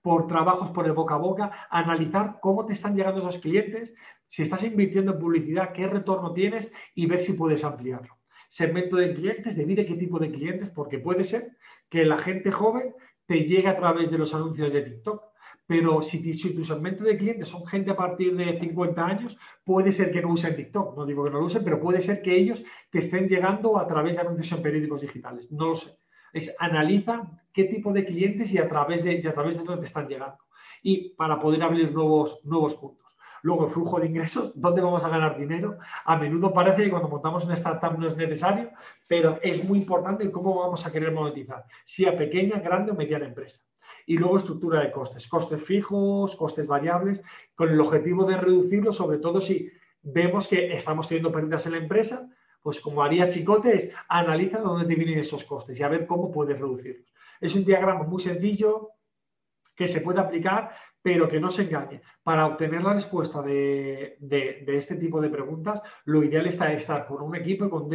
por 0.04 0.28
trabajos 0.28 0.70
por 0.72 0.86
el 0.86 0.92
boca 0.92 1.16
a 1.16 1.18
boca, 1.18 1.68
analizar 1.72 2.38
cómo 2.42 2.66
te 2.66 2.74
están 2.74 2.94
llegando 2.94 3.22
esos 3.22 3.40
clientes, 3.40 3.96
si 4.28 4.44
estás 4.44 4.64
invirtiendo 4.64 5.14
en 5.14 5.20
publicidad, 5.20 5.72
qué 5.72 5.88
retorno 5.88 6.34
tienes 6.34 6.72
y 6.94 7.06
ver 7.08 7.20
si 7.20 7.34
puedes 7.34 7.64
ampliarlo. 7.64 8.18
Segmento 8.50 8.98
de 8.98 9.14
clientes, 9.14 9.56
divide 9.56 9.86
qué 9.86 9.96
tipo 9.96 10.20
de 10.20 10.30
clientes, 10.30 10.70
porque 10.70 11.00
puede 11.00 11.24
ser 11.24 11.58
que 11.90 12.04
la 12.04 12.18
gente 12.18 12.52
joven 12.52 12.94
te 13.26 13.46
llegue 13.46 13.70
a 13.70 13.78
través 13.78 14.12
de 14.12 14.18
los 14.18 14.36
anuncios 14.36 14.74
de 14.74 14.82
TikTok. 14.82 15.24
Pero 15.66 16.02
si, 16.02 16.22
tu 16.54 16.64
segmento 16.64 17.06
de 17.06 17.18
clientes 17.18 17.48
son 17.48 17.66
gente 17.66 17.92
a 17.92 17.96
partir 17.96 18.36
de 18.36 18.60
50 18.60 19.06
años, 19.06 19.38
puede 19.64 19.94
ser 19.94 20.12
que 20.12 20.22
no 20.22 20.30
usen 20.30 20.58
TikTok. 20.58 20.98
No 20.98 21.06
digo 21.06 21.24
que 21.24 21.30
no 21.30 21.40
lo 21.40 21.46
usen, 21.46 21.64
pero 21.64 21.80
puede 21.80 22.02
ser 22.02 22.22
que 22.22 22.36
ellos 22.36 22.66
te 22.92 23.00
estén 23.00 23.30
llegando 23.30 23.80
a 23.80 23.88
través 23.88 24.18
de 24.18 24.24
anuncios 24.24 24.52
en 24.52 24.62
periódicos 24.62 25.00
digitales. 25.00 25.50
No 25.50 25.68
lo 25.68 25.76
sé 25.76 25.98
es 26.34 26.56
analiza 26.60 27.30
qué 27.54 27.66
tipo 27.66 27.94
de 27.94 28.06
clientes 28.06 28.52
y 28.52 28.58
a 28.58 28.68
través 28.68 29.04
de, 29.04 29.22
dónde 29.66 29.86
están 29.86 30.08
llegando. 30.08 30.40
Y 30.82 31.10
para 31.16 31.40
poder 31.40 31.64
abrir 31.64 31.92
nuevos, 31.92 32.42
nuevos 32.44 32.76
puntos. 32.76 33.04
Luego, 33.44 33.66
el 33.66 33.72
flujo 33.72 34.00
de 34.00 34.08
ingresos, 34.08 34.54
¿dónde 34.56 34.82
vamos 34.82 35.04
a 35.04 35.10
ganar 35.10 35.38
dinero? 35.38 35.78
A 36.06 36.18
menudo 36.18 36.54
parece 36.54 36.84
que 36.84 36.90
cuando 36.90 37.10
montamos 37.10 37.46
una 37.46 37.56
startup 37.56 38.00
no 38.00 38.08
es 38.08 38.16
necesario, 38.16 38.72
pero 39.06 39.38
es 39.42 39.64
muy 39.66 39.80
importante 39.80 40.32
cómo 40.32 40.60
vamos 40.60 40.86
a 40.88 40.92
querer 40.92 41.12
monetizar, 41.12 41.66
si 41.84 42.06
a 42.06 42.18
pequeña, 42.18 42.60
grande 42.60 42.94
o 42.94 42.96
mediana 42.96 43.26
empresa. 43.26 43.60
Y 44.06 44.18
luego 44.18 44.38
estructura 44.38 44.80
de 44.80 44.92
costes, 44.92 45.28
costes 45.28 45.62
fijos, 45.62 46.38
costes 46.38 46.68
variables, 46.68 47.22
con 47.54 47.70
el 47.70 47.82
objetivo 47.82 48.24
de 48.24 48.38
reducirlo, 48.38 48.94
sobre 48.94 49.18
todo 49.18 49.42
si 49.42 49.70
vemos 50.02 50.48
que 50.48 50.74
estamos 50.74 51.10
teniendo 51.10 51.32
pérdidas 51.32 51.66
en 51.66 51.74
la 51.74 51.80
empresa, 51.80 52.30
pues 52.62 52.80
como 52.80 53.04
haría 53.04 53.28
Chicote 53.28 53.76
es 53.76 53.94
analiza 54.08 54.60
dónde 54.60 54.88
te 54.88 54.96
vienen 54.96 55.20
esos 55.20 55.44
costes 55.44 55.78
y 55.80 55.84
a 55.84 55.90
ver 55.90 56.08
cómo 56.08 56.32
puedes 56.32 56.58
reducirlos. 56.58 57.13
Es 57.40 57.56
un 57.56 57.66
diagrama 57.66 58.04
muy 58.04 58.22
sencillo 58.22 58.92
que 59.76 59.88
se 59.88 60.02
puede 60.02 60.20
aplicar, 60.20 60.72
pero 61.02 61.28
que 61.28 61.40
no 61.40 61.50
se 61.50 61.64
engañe. 61.64 62.02
Para 62.24 62.46
obtener 62.46 62.82
la 62.82 62.94
respuesta 62.94 63.42
de, 63.42 64.18
este 64.68 64.96
tipo 64.96 65.20
de 65.20 65.30
preguntas, 65.30 65.82
lo 66.06 66.24
ideal 66.24 66.48
está 66.48 66.72
estar 66.72 67.06
con 67.08 67.22
un 67.22 67.36
equipo 67.36 67.66
y 67.66 67.70
con 67.70 67.84
un 67.84 67.90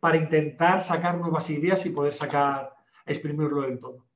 para 0.00 0.16
intentar 0.16 0.80
sacar 0.80 1.16
nuevas 1.16 1.48
ideas 1.50 1.84
y 1.86 1.90
poder 1.90 2.12
sacar, 2.12 2.74
exprimirlo 3.06 3.62
del 3.62 3.80
todo. 3.80 4.07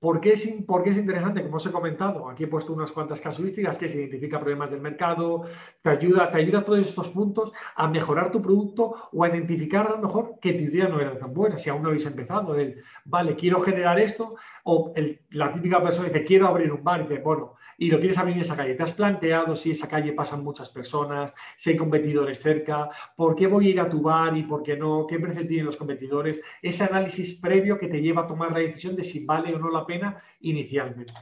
¿Por 0.00 0.18
qué, 0.22 0.32
es, 0.32 0.46
es 0.46 0.96
interesante? 0.96 1.42
Como 1.42 1.56
os 1.56 1.66
he 1.66 1.70
comentado, 1.70 2.30
aquí 2.30 2.44
he 2.44 2.46
puesto 2.46 2.72
unas 2.72 2.90
cuantas 2.90 3.20
casuísticas 3.20 3.76
que 3.76 3.86
se 3.86 3.98
identifica 3.98 4.40
problemas 4.40 4.70
del 4.70 4.80
mercado, 4.80 5.44
te 5.82 5.90
ayuda, 5.90 6.30
te 6.30 6.38
ayuda 6.38 6.60
a 6.60 6.64
todos 6.64 6.78
estos 6.78 7.10
puntos 7.10 7.52
a 7.76 7.86
mejorar 7.86 8.30
tu 8.30 8.40
producto 8.40 9.10
o 9.12 9.22
a 9.22 9.28
identificar 9.28 9.86
a 9.86 9.90
lo 9.90 9.98
mejor 9.98 10.38
que 10.40 10.54
tu 10.54 10.64
idea 10.64 10.88
no 10.88 11.00
era 11.00 11.18
tan 11.18 11.34
buena, 11.34 11.58
si 11.58 11.68
aún 11.68 11.82
no 11.82 11.88
habéis 11.88 12.06
empezado. 12.06 12.54
El, 12.54 12.82
vale, 13.04 13.36
quiero 13.36 13.60
generar 13.60 14.00
esto, 14.00 14.36
o 14.64 14.94
la 15.32 15.52
típica 15.52 15.82
persona 15.82 16.08
dice, 16.08 16.24
quiero 16.24 16.48
abrir 16.48 16.72
un 16.72 16.82
bar, 16.82 17.00
y 17.00 17.02
dice, 17.02 17.20
bueno, 17.20 17.56
y 17.80 17.90
lo 17.90 17.98
quieres 17.98 18.18
abrir 18.18 18.36
en 18.36 18.42
esa 18.42 18.56
calle. 18.56 18.74
¿Te 18.74 18.82
has 18.82 18.92
planteado 18.92 19.56
si 19.56 19.70
esa 19.70 19.88
calle 19.88 20.12
pasan 20.12 20.44
muchas 20.44 20.68
personas, 20.68 21.34
si 21.56 21.70
hay 21.70 21.76
competidores 21.78 22.38
cerca? 22.38 22.90
¿Por 23.16 23.34
qué 23.34 23.46
voy 23.46 23.68
a 23.68 23.70
ir 23.70 23.80
a 23.80 23.88
tu 23.88 24.02
bar 24.02 24.36
y 24.36 24.42
por 24.42 24.62
qué 24.62 24.76
no? 24.76 25.06
¿Qué 25.06 25.18
precio 25.18 25.46
tienen 25.46 25.64
los 25.64 25.78
competidores? 25.78 26.42
Ese 26.60 26.84
análisis 26.84 27.40
previo 27.40 27.78
que 27.78 27.88
te 27.88 28.02
lleva 28.02 28.22
a 28.22 28.26
tomar 28.26 28.52
la 28.52 28.58
decisión 28.58 28.96
de 28.96 29.02
si 29.02 29.24
vale 29.24 29.54
o 29.54 29.58
no 29.58 29.70
la 29.70 29.86
pena 29.86 30.22
inicialmente. 30.40 31.14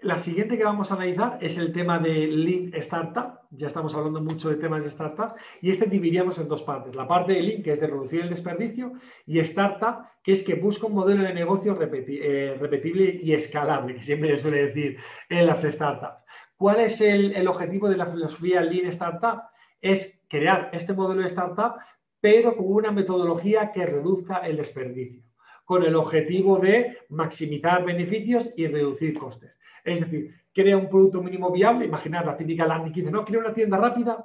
La 0.00 0.16
siguiente 0.16 0.56
que 0.56 0.62
vamos 0.62 0.92
a 0.92 0.94
analizar 0.94 1.38
es 1.40 1.58
el 1.58 1.72
tema 1.72 1.98
de 1.98 2.28
Lean 2.28 2.70
Startup. 2.74 3.40
Ya 3.50 3.66
estamos 3.66 3.96
hablando 3.96 4.20
mucho 4.20 4.48
de 4.48 4.54
temas 4.54 4.84
de 4.84 4.90
startup 4.90 5.34
y 5.60 5.70
este 5.70 5.86
dividiríamos 5.86 6.38
en 6.38 6.46
dos 6.46 6.62
partes. 6.62 6.94
La 6.94 7.08
parte 7.08 7.32
de 7.32 7.42
Lean, 7.42 7.62
que 7.64 7.72
es 7.72 7.80
de 7.80 7.88
reducir 7.88 8.20
el 8.20 8.28
desperdicio, 8.28 8.92
y 9.26 9.40
Startup, 9.40 10.04
que 10.22 10.32
es 10.32 10.44
que 10.44 10.54
busca 10.54 10.86
un 10.86 10.94
modelo 10.94 11.24
de 11.24 11.34
negocio 11.34 11.76
eh, 11.80 12.56
repetible 12.60 13.18
y 13.20 13.32
escalable, 13.32 13.96
que 13.96 14.02
siempre 14.02 14.38
suele 14.38 14.66
decir 14.66 14.98
en 15.28 15.46
las 15.46 15.62
startups. 15.62 16.24
¿Cuál 16.56 16.78
es 16.80 17.00
el 17.00 17.48
objetivo 17.48 17.88
de 17.88 17.96
la 17.96 18.06
filosofía 18.06 18.60
Lean 18.60 18.86
Startup? 18.86 19.42
Es 19.80 20.24
crear 20.28 20.70
este 20.72 20.92
modelo 20.92 21.22
de 21.22 21.26
startup, 21.26 21.74
pero 22.20 22.56
con 22.56 22.66
una 22.68 22.92
metodología 22.92 23.72
que 23.72 23.84
reduzca 23.84 24.38
el 24.38 24.58
desperdicio, 24.58 25.22
con 25.68 25.82
el 25.82 25.96
objetivo 25.96 26.58
de 26.58 26.96
maximizar 27.10 27.84
beneficios 27.84 28.48
y 28.56 28.66
reducir 28.68 29.18
costes. 29.18 29.60
Es 29.84 30.00
decir, 30.00 30.34
crea 30.50 30.78
un 30.78 30.88
producto 30.88 31.22
mínimo 31.22 31.52
viable, 31.52 31.84
imaginar 31.84 32.24
la 32.24 32.38
típica 32.38 32.66
landing 32.66 32.90
que 32.90 33.00
dice, 33.00 33.12
no, 33.12 33.22
crea 33.22 33.40
una 33.40 33.52
tienda 33.52 33.76
rápida 33.76 34.24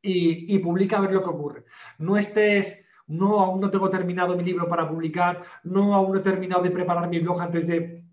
y, 0.00 0.56
publica 0.60 0.98
a 0.98 1.00
ver 1.00 1.10
lo 1.10 1.24
que 1.24 1.30
ocurre. 1.30 1.64
No 1.98 2.16
estés, 2.16 2.86
no, 3.08 3.40
aún 3.40 3.60
no 3.60 3.68
tengo 3.68 3.90
terminado 3.90 4.36
mi 4.36 4.44
libro 4.44 4.68
para 4.68 4.88
publicar, 4.88 5.42
no, 5.64 5.92
aún 5.92 6.12
no 6.12 6.20
he 6.20 6.22
terminado 6.22 6.62
de 6.62 6.70
preparar 6.70 7.08
mi 7.08 7.18
blog 7.18 7.40
antes 7.40 7.66
de 7.66 8.04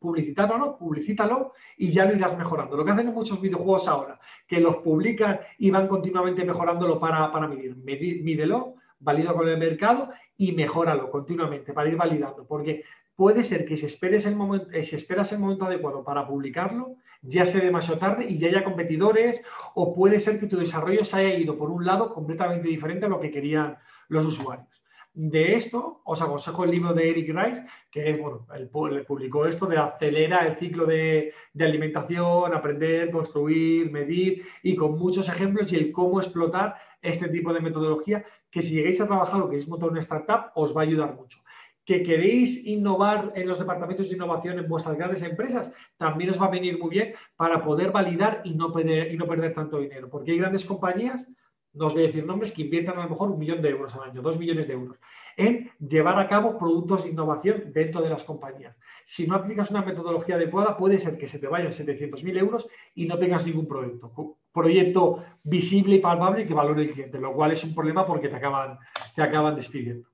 publicitarlo, 0.00 0.58
no, 0.58 0.76
publicítalo 0.76 1.52
y 1.76 1.92
ya 1.92 2.06
lo 2.06 2.16
irás 2.16 2.36
mejorando. 2.36 2.76
Lo 2.76 2.84
que 2.84 2.90
hacen 2.90 3.14
muchos 3.14 3.40
videojuegos 3.40 3.86
ahora, 3.86 4.18
que 4.48 4.60
los 4.60 4.78
publican 4.78 5.38
y 5.58 5.70
van 5.70 5.86
continuamente 5.86 6.44
mejorándolo 6.44 6.98
para, 6.98 7.30
para 7.30 7.46
medir. 7.46 7.76
Mídelo, 7.76 8.81
valida 9.02 9.32
con 9.32 9.48
el 9.48 9.58
mercado 9.58 10.10
y 10.36 10.52
mejóralo 10.52 11.10
continuamente 11.10 11.72
para 11.72 11.88
ir 11.88 11.96
validando, 11.96 12.46
porque 12.46 12.84
puede 13.16 13.44
ser 13.44 13.66
que 13.66 13.76
si, 13.76 13.86
esperes 13.86 14.26
el 14.26 14.36
momento, 14.36 14.70
eh, 14.72 14.82
si 14.82 14.96
esperas 14.96 15.32
el 15.32 15.40
momento 15.40 15.66
adecuado 15.66 16.02
para 16.04 16.26
publicarlo, 16.26 16.96
ya 17.20 17.44
sea 17.44 17.62
demasiado 17.62 17.98
tarde 17.98 18.26
y 18.28 18.38
ya 18.38 18.48
haya 18.48 18.64
competidores, 18.64 19.44
o 19.74 19.94
puede 19.94 20.18
ser 20.18 20.40
que 20.40 20.46
tu 20.46 20.56
desarrollo 20.56 21.04
se 21.04 21.18
haya 21.18 21.34
ido 21.34 21.56
por 21.56 21.70
un 21.70 21.84
lado 21.84 22.12
completamente 22.12 22.68
diferente 22.68 23.06
a 23.06 23.08
lo 23.08 23.20
que 23.20 23.30
querían 23.30 23.76
los 24.08 24.24
usuarios. 24.24 24.71
De 25.14 25.54
esto 25.54 26.00
os 26.04 26.22
aconsejo 26.22 26.64
el 26.64 26.70
libro 26.70 26.94
de 26.94 27.10
Eric 27.10 27.34
Rice, 27.34 27.66
que 27.90 28.10
es, 28.10 28.18
bueno, 28.18 28.46
él 28.54 28.70
publicó 28.70 29.44
esto 29.46 29.66
de 29.66 29.76
acelerar 29.76 30.46
el 30.46 30.56
ciclo 30.56 30.86
de, 30.86 31.34
de, 31.52 31.64
alimentación, 31.64 32.54
aprender, 32.54 33.10
construir, 33.10 33.90
medir 33.90 34.42
y 34.62 34.74
con 34.74 34.98
muchos 34.98 35.28
ejemplos 35.28 35.70
y 35.72 35.76
el 35.76 35.92
cómo 35.92 36.18
explotar 36.18 36.76
este 37.02 37.28
tipo 37.28 37.52
de 37.52 37.60
metodología 37.60 38.24
que 38.50 38.62
si 38.62 38.74
llegáis 38.74 39.02
a 39.02 39.06
trabajar 39.06 39.42
o 39.42 39.48
queréis 39.50 39.68
montar 39.68 39.90
una 39.90 40.00
startup 40.00 40.50
os 40.54 40.74
va 40.74 40.80
a 40.80 40.84
ayudar 40.84 41.14
mucho 41.14 41.38
que 41.84 42.02
queréis 42.02 42.64
innovar 42.66 43.32
en 43.34 43.48
los 43.48 43.58
departamentos 43.58 44.08
de 44.08 44.14
innovación 44.14 44.58
en 44.58 44.68
vuestras 44.68 44.96
grandes 44.96 45.22
empresas, 45.22 45.72
también 45.96 46.30
os 46.30 46.40
va 46.40 46.46
a 46.46 46.50
venir 46.50 46.78
muy 46.78 46.90
bien 46.90 47.14
para 47.36 47.60
poder 47.60 47.90
validar 47.90 48.40
y 48.44 48.54
no 48.54 48.72
perder, 48.72 49.12
y 49.12 49.16
no 49.16 49.26
perder 49.26 49.52
tanto 49.52 49.80
dinero. 49.80 50.08
Porque 50.08 50.32
hay 50.32 50.38
grandes 50.38 50.64
compañías, 50.64 51.28
no 51.74 51.86
os 51.86 51.94
voy 51.94 52.04
a 52.04 52.06
decir 52.06 52.24
nombres, 52.24 52.52
que 52.52 52.62
inviertan 52.62 52.98
a 52.98 53.04
lo 53.04 53.10
mejor 53.10 53.30
un 53.30 53.38
millón 53.38 53.62
de 53.62 53.70
euros 53.70 53.94
al 53.94 54.10
año, 54.10 54.22
dos 54.22 54.38
millones 54.38 54.66
de 54.66 54.74
euros, 54.74 54.98
en 55.36 55.70
llevar 55.78 56.18
a 56.18 56.28
cabo 56.28 56.58
productos 56.58 57.04
de 57.04 57.10
innovación 57.10 57.72
dentro 57.72 58.02
de 58.02 58.10
las 58.10 58.24
compañías. 58.24 58.76
Si 59.04 59.26
no 59.26 59.34
aplicas 59.34 59.70
una 59.70 59.82
metodología 59.82 60.36
adecuada, 60.36 60.76
puede 60.76 60.98
ser 60.98 61.16
que 61.16 61.28
se 61.28 61.38
te 61.38 61.48
vayan 61.48 61.70
700.000 61.70 62.38
euros 62.38 62.68
y 62.94 63.06
no 63.06 63.18
tengas 63.18 63.46
ningún 63.46 63.66
proyecto, 63.66 64.36
proyecto 64.52 65.24
visible 65.42 65.96
y 65.96 66.00
palpable 66.00 66.46
que 66.46 66.54
valore 66.54 66.82
el 66.82 66.90
cliente, 66.90 67.18
lo 67.18 67.32
cual 67.32 67.52
es 67.52 67.64
un 67.64 67.74
problema 67.74 68.06
porque 68.06 68.28
te 68.28 68.36
acaban, 68.36 68.78
te 69.14 69.22
acaban 69.22 69.56
despidiendo. 69.56 70.08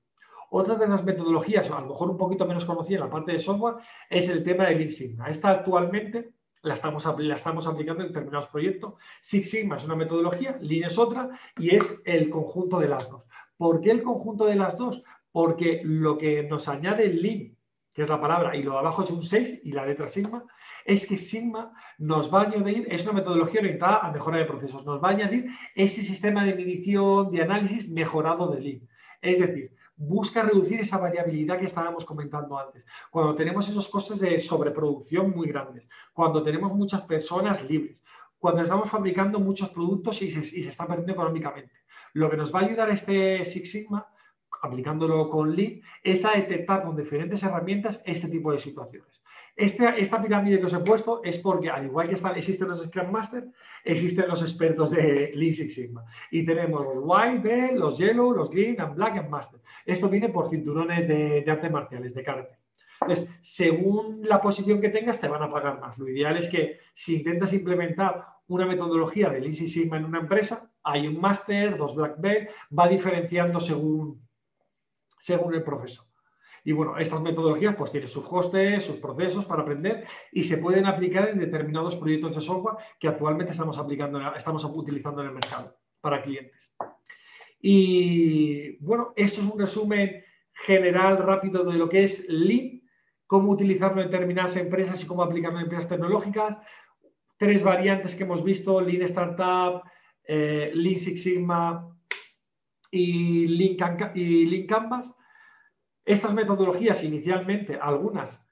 Otra 0.50 0.76
de 0.76 0.88
las 0.88 1.04
metodologías, 1.04 1.70
a 1.70 1.80
lo 1.80 1.88
mejor 1.88 2.10
un 2.10 2.16
poquito 2.16 2.46
menos 2.46 2.64
conocida 2.64 2.98
en 2.98 3.04
la 3.04 3.10
parte 3.10 3.32
de 3.32 3.38
software, 3.38 3.76
es 4.08 4.28
el 4.30 4.42
tema 4.42 4.64
del 4.64 4.78
Lean. 4.78 5.30
Esta 5.30 5.50
actualmente 5.50 6.30
la 6.62 6.74
estamos, 6.74 7.04
la 7.18 7.34
estamos 7.34 7.66
aplicando 7.66 8.02
en 8.02 8.08
determinados 8.08 8.48
proyectos. 8.48 8.94
Six 9.20 9.50
Sigma 9.50 9.76
es 9.76 9.84
una 9.84 9.96
metodología, 9.96 10.58
Lean 10.60 10.84
es 10.84 10.98
otra 10.98 11.30
y 11.58 11.74
es 11.74 12.02
el 12.04 12.30
conjunto 12.30 12.78
de 12.78 12.88
las 12.88 13.08
dos. 13.08 13.26
¿Por 13.56 13.80
qué 13.80 13.90
el 13.90 14.02
conjunto 14.02 14.46
de 14.46 14.56
las 14.56 14.78
dos? 14.78 15.02
Porque 15.32 15.80
lo 15.84 16.18
que 16.18 16.42
nos 16.44 16.68
añade 16.68 17.04
el 17.04 17.22
Lean, 17.22 17.56
que 17.94 18.02
es 18.02 18.08
la 18.08 18.20
palabra, 18.20 18.56
y 18.56 18.62
lo 18.62 18.72
de 18.72 18.78
abajo 18.78 19.02
es 19.02 19.10
un 19.10 19.24
6 19.24 19.62
y 19.64 19.72
la 19.72 19.84
letra 19.84 20.06
Sigma, 20.06 20.44
es 20.84 21.06
que 21.06 21.16
Sigma 21.16 21.72
nos 21.98 22.32
va 22.32 22.42
a 22.42 22.44
añadir, 22.44 22.86
es 22.90 23.02
una 23.04 23.14
metodología 23.14 23.60
orientada 23.60 23.98
a 23.98 24.12
mejora 24.12 24.38
de 24.38 24.44
procesos, 24.44 24.86
nos 24.86 25.02
va 25.02 25.08
a 25.08 25.12
añadir 25.12 25.46
ese 25.74 26.02
sistema 26.02 26.44
de 26.44 26.54
medición, 26.54 27.30
de 27.30 27.42
análisis 27.42 27.88
mejorado 27.88 28.52
de 28.52 28.60
Lean. 28.60 28.88
Es 29.20 29.40
decir, 29.40 29.72
busca 29.98 30.42
reducir 30.42 30.80
esa 30.80 30.96
variabilidad 30.96 31.58
que 31.58 31.66
estábamos 31.66 32.04
comentando 32.04 32.56
antes. 32.56 32.86
Cuando 33.10 33.34
tenemos 33.34 33.68
esos 33.68 33.88
costes 33.88 34.20
de 34.20 34.38
sobreproducción 34.38 35.30
muy 35.30 35.48
grandes, 35.48 35.88
cuando 36.12 36.42
tenemos 36.42 36.72
muchas 36.72 37.02
personas 37.02 37.68
libres, 37.68 38.00
cuando 38.38 38.62
estamos 38.62 38.88
fabricando 38.88 39.40
muchos 39.40 39.70
productos 39.70 40.22
y 40.22 40.30
se, 40.30 40.60
está 40.60 40.86
perdiendo 40.86 41.12
económicamente. 41.12 41.74
Lo 42.12 42.30
que 42.30 42.36
nos 42.36 42.54
va 42.54 42.60
a 42.60 42.64
ayudar 42.64 42.90
este 42.90 43.44
Six 43.44 43.70
Sigma, 43.70 44.06
aplicándolo 44.62 45.28
con 45.28 45.54
Lean, 45.54 45.80
es 46.04 46.24
a 46.24 46.32
detectar 46.32 46.84
con 46.84 46.96
diferentes 46.96 47.42
herramientas 47.42 48.00
este 48.06 48.28
tipo 48.28 48.52
de 48.52 48.58
situaciones. 48.58 49.20
Esta 49.58 50.22
pirámide 50.22 50.60
que 50.60 50.66
os 50.66 50.72
he 50.72 50.78
puesto 50.78 51.20
es 51.24 51.38
porque, 51.38 51.68
al 51.68 51.86
igual 51.86 52.08
que 52.08 52.14
están, 52.14 52.36
existen 52.36 52.68
los 52.68 52.80
Scrum 52.84 53.10
Master, 53.10 53.44
existen 53.84 54.28
los 54.28 54.40
expertos 54.42 54.92
de 54.92 55.32
Lean 55.34 55.52
Six 55.52 55.74
Sigma. 55.74 56.04
Y 56.30 56.46
tenemos 56.46 56.82
los 56.84 57.02
White, 57.02 57.40
Belt, 57.40 57.72
los 57.72 57.98
Yellow, 57.98 58.30
los 58.32 58.50
Green, 58.50 58.80
and 58.80 58.94
Black, 58.94 59.16
and 59.16 59.28
Master. 59.28 59.60
Esto 59.84 60.08
viene 60.08 60.28
por 60.28 60.48
cinturones 60.48 61.08
de, 61.08 61.42
de 61.42 61.50
artes 61.50 61.72
marciales, 61.72 62.14
de 62.14 62.22
karate. 62.22 62.56
Entonces, 63.00 63.28
según 63.40 64.20
la 64.22 64.40
posición 64.40 64.80
que 64.80 64.90
tengas, 64.90 65.20
te 65.20 65.26
van 65.26 65.42
a 65.42 65.50
pagar 65.50 65.80
más. 65.80 65.98
Lo 65.98 66.08
ideal 66.08 66.36
es 66.36 66.48
que 66.48 66.78
si 66.94 67.16
intentas 67.16 67.52
implementar 67.52 68.26
una 68.46 68.64
metodología 68.64 69.28
de 69.28 69.40
Lean 69.40 69.54
Six 69.54 69.72
Sigma 69.72 69.96
en 69.96 70.04
una 70.04 70.20
empresa, 70.20 70.70
hay 70.84 71.08
un 71.08 71.20
Master, 71.20 71.76
dos 71.76 71.96
Black 71.96 72.14
Belt, 72.20 72.48
va 72.78 72.86
diferenciando 72.86 73.58
según, 73.58 74.24
según 75.18 75.54
el 75.54 75.64
profesor. 75.64 76.07
Y 76.68 76.72
bueno, 76.72 76.98
estas 76.98 77.22
metodologías 77.22 77.74
pues 77.76 77.90
tienen 77.90 78.10
sus 78.10 78.26
costes, 78.26 78.84
sus 78.84 78.96
procesos 78.96 79.46
para 79.46 79.62
aprender 79.62 80.04
y 80.30 80.42
se 80.42 80.58
pueden 80.58 80.84
aplicar 80.84 81.30
en 81.30 81.38
determinados 81.38 81.96
proyectos 81.96 82.34
de 82.34 82.42
software 82.42 82.76
que 83.00 83.08
actualmente 83.08 83.52
estamos, 83.52 83.78
aplicando, 83.78 84.20
estamos 84.36 84.62
utilizando 84.64 85.22
en 85.22 85.28
el 85.28 85.32
mercado 85.32 85.78
para 86.02 86.20
clientes. 86.20 86.76
Y 87.58 88.76
bueno, 88.84 89.14
esto 89.16 89.40
es 89.40 89.46
un 89.46 89.58
resumen 89.58 90.22
general 90.52 91.16
rápido 91.16 91.64
de 91.64 91.78
lo 91.78 91.88
que 91.88 92.02
es 92.02 92.28
Lean, 92.28 92.82
cómo 93.26 93.50
utilizarlo 93.50 94.02
en 94.02 94.10
determinadas 94.10 94.58
empresas 94.58 95.02
y 95.02 95.06
cómo 95.06 95.22
aplicarlo 95.22 95.60
en 95.60 95.64
empresas 95.64 95.88
tecnológicas. 95.88 96.58
Tres 97.38 97.64
variantes 97.64 98.14
que 98.14 98.24
hemos 98.24 98.44
visto, 98.44 98.78
Lean 98.82 99.04
Startup, 99.04 99.84
eh, 100.22 100.70
Lean 100.74 100.96
Six 100.96 101.22
Sigma 101.22 101.96
y 102.90 103.46
Lean, 103.46 104.12
y 104.14 104.44
Lean 104.44 104.66
Canvas. 104.66 105.14
Estas 106.08 106.32
metodologías 106.32 107.04
inicialmente, 107.04 107.78
algunas, 107.78 108.42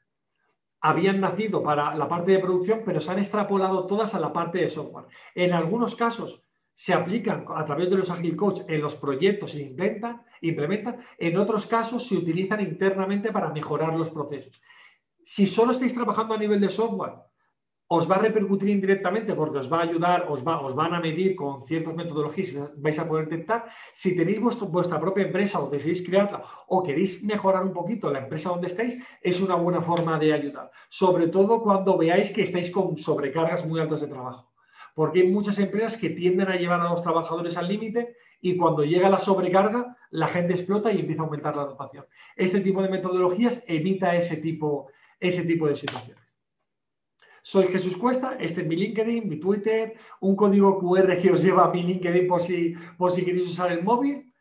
habían 0.83 1.21
nacido 1.21 1.63
para 1.63 1.95
la 1.95 2.07
parte 2.07 2.33
de 2.33 2.39
producción, 2.39 2.83
pero 2.85 3.01
se 3.01 3.11
han 3.11 3.19
extrapolado 3.19 3.87
todas 3.87 4.15
a 4.15 4.21
la 4.21 4.31
parte 4.31 4.59
de 4.59 4.69
software. 4.69 5.07
En 5.35 5.55
algunos 5.55 5.97
casos 5.97 6.45
se 6.75 6.93
aplican 6.93 7.47
a 7.49 7.65
través 7.65 7.89
de 7.89 7.97
los 7.97 8.11
Agile 8.11 8.37
Coach 8.37 8.61
en 8.69 8.83
los 8.83 8.95
proyectos 8.97 9.55
y 9.55 9.63
implementan, 9.63 10.23
implementan, 10.43 11.01
en 11.17 11.39
otros 11.39 11.65
casos 11.65 12.07
se 12.07 12.19
utilizan 12.19 12.61
internamente 12.61 13.33
para 13.33 13.49
mejorar 13.49 13.95
los 13.95 14.11
procesos. 14.11 14.61
Si 15.25 15.47
solo 15.47 15.73
estáis 15.73 15.95
trabajando 15.95 16.35
a 16.35 16.39
nivel 16.39 16.61
de 16.61 16.69
software, 16.69 17.15
os 17.89 18.11
va 18.11 18.17
a 18.17 18.19
repercutir 18.19 18.69
indirectamente 18.69 19.35
porque 19.35 19.59
os 19.59 19.71
va 19.73 19.79
a 19.79 19.87
ayudar, 19.87 20.27
os, 20.29 20.43
va, 20.43 20.59
os 20.61 20.75
van 20.75 20.93
a 20.95 21.01
medir 21.01 21.37
con 21.37 21.65
ciertas 21.65 21.95
metodologías 21.95 22.51
y 22.51 22.59
vais 22.83 22.99
a 22.99 23.07
poder 23.07 23.29
detectar. 23.29 23.71
Si 23.95 24.17
tenéis 24.17 24.41
vuestra 24.41 24.99
propia 24.99 25.27
empresa 25.27 25.63
o 25.63 25.71
deseáis 25.71 26.03
crearla 26.03 26.43
o 26.67 26.83
queréis 26.83 27.23
mejorar 27.23 27.63
un 27.63 27.73
poquito 27.73 28.11
la 28.11 28.27
empresa 28.27 28.51
donde 28.51 28.67
estáis, 28.67 28.99
es 29.23 29.41
una 29.41 29.55
buena 29.55 29.81
forma 29.81 30.19
de 30.19 30.33
ayudar. 30.33 30.71
Sobre 30.89 31.29
todo 31.29 31.63
cuando 31.63 31.97
veáis 31.97 32.33
que 32.33 32.43
estáis 32.43 32.71
con 32.71 32.97
sobrecargas 32.97 33.65
muy 33.65 33.79
altas 33.79 34.01
de 34.01 34.09
trabajo. 34.09 34.51
Porque 34.95 35.21
hay 35.21 35.29
muchas 35.31 35.59
empresas 35.61 35.97
que 35.97 36.11
tienden 36.11 36.49
a 36.49 36.57
llevar 36.57 36.81
a 36.81 36.91
los 36.91 37.03
trabajadores 37.03 37.57
al 37.57 37.69
límite 37.69 38.17
y 38.41 38.57
cuando 38.57 38.83
llega 38.83 39.09
la 39.09 39.19
sobrecarga, 39.19 39.97
la 40.11 40.27
gente 40.27 40.55
explota 40.55 40.91
y 40.91 41.01
empieza 41.01 41.23
a 41.23 41.27
aumentar 41.27 41.55
la 41.55 41.67
dotación. 41.67 42.05
Este 42.35 42.61
tipo 42.61 42.83
de 42.83 42.89
metodologías 42.89 43.63
evita 43.69 44.17
ese 44.17 44.39
tipo, 44.39 44.89
ese 45.21 45.45
tipo 45.45 45.69
de 45.69 45.77
situaciones. 45.77 46.26
Soy 47.47 47.69
Jesús 47.69 47.97
Cuesta, 47.97 48.37
este 48.41 48.63
es 48.63 48.67
mi 48.67 48.75
LinkedIn, 48.75 49.29
mi 49.29 49.39
Twitter, 49.39 49.95
un 50.19 50.35
código 50.35 50.81
QR 50.81 51.17
que 51.17 51.31
os 51.31 51.41
lleva 51.41 51.67
a 51.67 51.71
mi 51.71 51.85
LinkedIn 51.85 52.27
por 52.27 52.41
si, 52.41 52.75
por 52.99 53.13
si 53.13 53.25
queréis 53.25 53.47
usar 53.47 53.71
el 53.71 53.85
móvil 53.85 54.35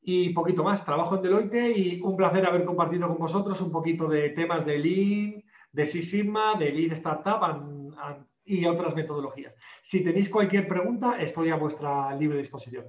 y 0.00 0.28
poquito 0.30 0.62
más. 0.62 0.84
Trabajo 0.84 1.16
en 1.16 1.22
Deloitte 1.22 1.76
y 1.76 2.00
un 2.00 2.16
placer 2.16 2.46
haber 2.46 2.64
compartido 2.64 3.08
con 3.08 3.18
vosotros 3.18 3.60
un 3.60 3.72
poquito 3.72 4.06
de 4.06 4.28
temas 4.28 4.64
de 4.64 4.78
Lean, 4.78 5.44
de 5.72 5.86
Six 5.86 6.08
Sigma, 6.08 6.54
de 6.56 6.70
Lean 6.70 6.92
Startup 6.92 7.40
y 8.44 8.64
otras 8.64 8.94
metodologías. 8.94 9.52
Si 9.82 10.04
tenéis 10.04 10.28
cualquier 10.28 10.68
pregunta, 10.68 11.20
estoy 11.20 11.50
a 11.50 11.56
vuestra 11.56 12.14
libre 12.14 12.38
disposición. 12.38 12.84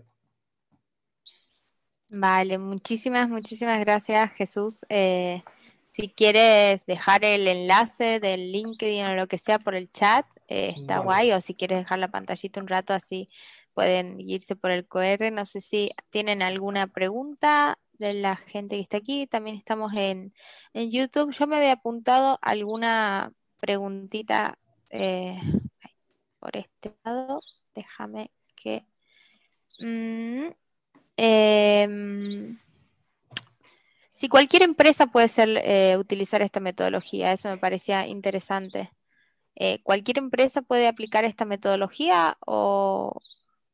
Vale, 2.10 2.60
muchísimas, 2.60 3.28
muchísimas 3.28 3.80
gracias 3.80 4.34
Jesús. 4.34 4.86
Eh, 4.88 5.42
si 5.98 6.10
quieres 6.10 6.86
dejar 6.86 7.26
el 7.26 7.48
enlace 7.48 8.20
del 8.20 8.52
LinkedIn 8.52 9.04
o 9.06 9.16
lo 9.16 9.28
que 9.28 9.40
sea 9.40 9.58
por 9.58 9.74
el 9.74 9.92
chat, 9.92 10.28
eh, 10.48 10.76
está 10.78 11.00
guay. 11.00 11.32
O 11.32 11.42
si 11.42 11.56
quieres 11.56 11.80
dejar 11.80 11.98
la 11.98 12.10
pantallita 12.10 12.62
un 12.62 12.68
rato, 12.68 12.94
así 12.94 13.28
pueden 13.74 14.20
irse 14.22 14.56
por 14.56 14.70
el 14.70 14.88
QR. 14.88 15.32
No 15.32 15.44
sé 15.46 15.60
si 15.60 15.90
tienen 16.12 16.44
alguna 16.44 16.86
pregunta 16.86 17.80
de 17.94 18.14
la 18.14 18.36
gente 18.36 18.76
que 18.76 18.82
está 18.84 18.98
aquí. 18.98 19.26
También 19.26 19.58
estamos 19.58 19.92
en, 19.96 20.34
YouTube. 20.76 21.34
Yo 21.34 21.48
me 21.48 21.56
había 21.56 21.74
apuntado 21.74 22.38
alguna 22.44 23.34
preguntita 23.60 24.60
eh, 24.92 25.40
por 26.40 26.58
este 26.58 26.94
lado. 27.04 27.40
Déjame 27.74 28.30
que... 28.56 28.86
Mm, 29.80 30.50
em, 31.18 32.60
si 34.18 34.30
cualquier 34.30 34.64
empresa 34.64 35.06
puede 35.06 35.30
ser, 35.30 35.62
eh, 35.64 35.96
utilizar 35.96 36.42
esta 36.42 36.60
metodología, 36.60 37.34
eso 37.34 37.50
me 37.50 37.60
parecía 37.60 38.08
interesante. 38.08 38.92
Eh, 39.54 39.80
¿Cualquier 39.84 40.18
empresa 40.18 40.64
puede 40.64 40.88
aplicar 40.88 41.24
esta 41.24 41.46
metodología 41.46 42.36
o, 42.44 43.20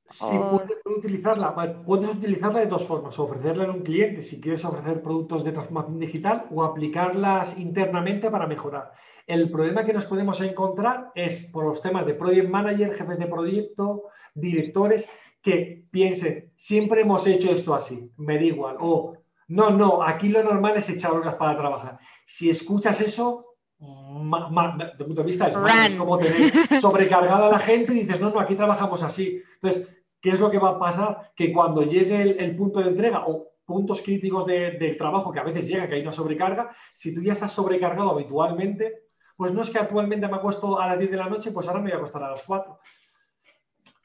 Sí, 0.09 0.35
puedes 0.51 0.97
utilizarla. 0.97 1.55
Puedes 1.85 2.09
utilizarla 2.09 2.59
de 2.59 2.65
dos 2.65 2.85
formas. 2.85 3.17
Ofrecerla 3.17 3.63
en 3.63 3.69
un 3.69 3.83
cliente 3.83 4.21
si 4.21 4.41
quieres 4.41 4.65
ofrecer 4.65 5.01
productos 5.01 5.45
de 5.45 5.53
transformación 5.53 5.97
digital 5.97 6.45
o 6.51 6.61
aplicarlas 6.61 7.57
internamente 7.57 8.29
para 8.29 8.45
mejorar. 8.45 8.91
El 9.25 9.49
problema 9.49 9.85
que 9.85 9.93
nos 9.93 10.05
podemos 10.05 10.41
encontrar 10.41 11.13
es 11.15 11.43
por 11.53 11.63
los 11.65 11.81
temas 11.81 12.05
de 12.05 12.15
project 12.15 12.49
manager, 12.49 12.93
jefes 12.93 13.17
de 13.17 13.27
proyecto, 13.27 14.03
directores, 14.35 15.07
que 15.41 15.85
piensen, 15.89 16.51
siempre 16.55 17.01
hemos 17.01 17.25
hecho 17.27 17.51
esto 17.51 17.73
así, 17.73 18.11
me 18.17 18.35
da 18.35 18.43
igual, 18.43 18.77
o 18.79 19.22
no, 19.47 19.71
no, 19.71 20.03
aquí 20.03 20.29
lo 20.29 20.43
normal 20.43 20.77
es 20.77 20.89
echar 20.89 21.11
horas 21.11 21.35
para 21.35 21.57
trabajar. 21.57 21.99
Si 22.25 22.49
escuchas 22.49 23.01
eso, 23.01 23.53
de 23.79 25.05
punto 25.05 25.21
de 25.21 25.27
vista 25.27 25.47
es, 25.47 25.95
como 25.97 26.17
tener 26.17 26.51
sobrecargada 26.79 27.47
a 27.47 27.51
la 27.51 27.59
gente 27.59 27.93
y 27.93 28.01
dices, 28.01 28.19
no, 28.19 28.29
no, 28.29 28.39
aquí 28.39 28.55
trabajamos 28.55 29.03
así. 29.03 29.41
Entonces, 29.55 29.89
¿qué 30.21 30.29
es 30.31 30.39
lo 30.39 30.49
que 30.49 30.59
va 30.59 30.69
a 30.69 30.79
pasar? 30.79 31.31
Que 31.35 31.51
cuando 31.51 31.83
llegue 31.83 32.21
el, 32.43 32.55
punto 32.55 32.79
de 32.79 32.89
entrega 32.89 33.25
o 33.27 33.49
puntos 33.65 34.01
críticos 34.01 34.45
del 34.45 34.97
trabajo 34.97 35.31
que 35.31 35.39
a 35.39 35.43
veces 35.43 35.67
llega, 35.67 35.87
que 35.87 35.95
hay 35.95 36.01
una 36.01 36.11
sobrecarga, 36.11 36.71
si 36.93 37.13
tú 37.13 37.21
ya 37.21 37.33
estás 37.33 37.51
sobrecargado 37.51 38.11
habitualmente, 38.11 39.03
pues 39.35 39.51
no 39.53 39.61
es 39.61 39.69
que 39.69 39.79
actualmente 39.79 40.27
me 40.27 40.35
acuesto 40.35 40.79
a 40.79 40.87
las 40.87 40.99
10 40.99 41.11
de 41.11 41.17
la 41.17 41.29
noche, 41.29 41.51
pues 41.51 41.67
ahora 41.67 41.79
me 41.79 41.89
voy 41.89 41.93
a 41.93 41.97
acostar 41.97 42.23
a 42.23 42.31
las 42.31 42.43
4. 42.43 42.79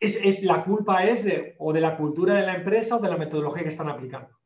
Es, 0.00 0.42
la 0.42 0.64
culpa 0.64 1.04
es 1.04 1.24
de, 1.24 1.56
o 1.58 1.72
de 1.72 1.80
la 1.80 1.96
cultura 1.96 2.34
de 2.34 2.46
la 2.46 2.54
empresa 2.54 2.96
o 2.96 3.00
de 3.00 3.08
la 3.08 3.16
metodología 3.16 3.64
que 3.64 3.68
están 3.68 3.88
aplicando. 3.88 4.37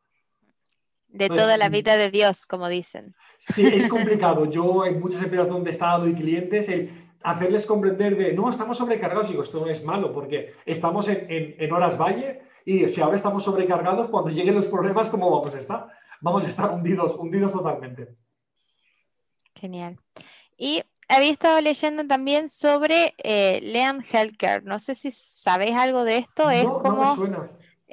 De 1.12 1.28
toda 1.28 1.56
la 1.58 1.68
vida 1.68 1.96
de 1.96 2.10
Dios, 2.10 2.46
como 2.46 2.68
dicen. 2.68 3.14
Sí, 3.38 3.66
es 3.66 3.86
complicado. 3.88 4.46
Yo 4.46 4.86
en 4.86 4.98
muchas 4.98 5.22
empresas 5.22 5.48
donde 5.48 5.70
he 5.70 5.72
estado 5.72 6.08
y 6.08 6.14
clientes, 6.14 6.68
el 6.68 6.90
hacerles 7.22 7.66
comprender 7.66 8.16
de, 8.16 8.32
no, 8.32 8.50
estamos 8.50 8.76
sobrecargados, 8.76 9.28
digo, 9.28 9.42
esto 9.42 9.60
no 9.60 9.70
es 9.70 9.84
malo, 9.84 10.12
porque 10.12 10.54
estamos 10.66 11.08
en, 11.08 11.72
horas 11.72 11.98
valle 11.98 12.42
y 12.64 12.88
si 12.88 13.00
ahora 13.00 13.16
estamos 13.16 13.44
sobrecargados, 13.44 14.08
cuando 14.08 14.30
lleguen 14.30 14.54
los 14.54 14.66
problemas, 14.66 15.08
¿cómo 15.08 15.30
vamos 15.30 15.54
a 15.54 15.58
estar? 15.58 15.88
Vamos 16.20 16.46
a 16.46 16.48
estar 16.48 16.70
hundidos, 16.70 17.14
hundidos 17.16 17.52
totalmente. 17.52 18.08
Genial. 19.54 19.98
Y 20.56 20.82
había 21.08 21.32
estado 21.32 21.60
leyendo 21.60 22.06
también 22.06 22.48
sobre 22.48 23.14
eh, 23.18 23.60
Lean 23.62 24.02
Healthcare. 24.02 24.62
No 24.64 24.78
sé 24.78 24.94
si 24.94 25.10
sabes 25.10 25.74
algo 25.74 26.04
de 26.04 26.18
esto. 26.18 26.50
es 26.50 26.64
como 26.64 27.16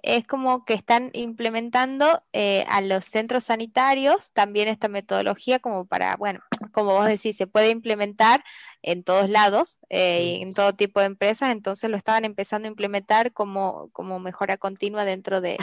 es 0.03 0.25
como 0.25 0.65
que 0.65 0.73
están 0.73 1.09
implementando 1.13 2.23
eh, 2.33 2.65
a 2.69 2.81
los 2.81 3.05
centros 3.05 3.45
sanitarios 3.45 4.31
también 4.33 4.67
esta 4.67 4.87
metodología 4.87 5.59
como 5.59 5.85
para, 5.85 6.15
bueno, 6.15 6.41
como 6.73 6.91
vos 6.93 7.05
decís, 7.05 7.35
se 7.35 7.47
puede 7.47 7.69
implementar 7.69 8.43
en 8.81 9.03
todos 9.03 9.29
lados, 9.29 9.79
eh, 9.89 10.39
en 10.41 10.53
todo 10.53 10.73
tipo 10.73 10.99
de 10.99 11.07
empresas, 11.07 11.51
entonces 11.51 11.89
lo 11.89 11.97
estaban 11.97 12.25
empezando 12.25 12.67
a 12.67 12.71
implementar 12.71 13.33
como, 13.33 13.89
como 13.91 14.19
mejora 14.19 14.57
continua 14.57 15.05
dentro 15.05 15.41
de, 15.41 15.57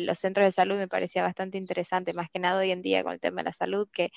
los 0.00 0.20
centros 0.20 0.46
de 0.46 0.52
salud, 0.52 0.76
me 0.76 0.86
parecía 0.86 1.22
bastante 1.22 1.58
interesante, 1.58 2.12
más 2.12 2.30
que 2.30 2.38
nada 2.38 2.60
hoy 2.60 2.70
en 2.70 2.82
día 2.82 3.02
con 3.02 3.12
el 3.12 3.20
tema 3.20 3.40
de 3.40 3.46
la 3.46 3.52
salud, 3.52 3.88
que 3.92 4.12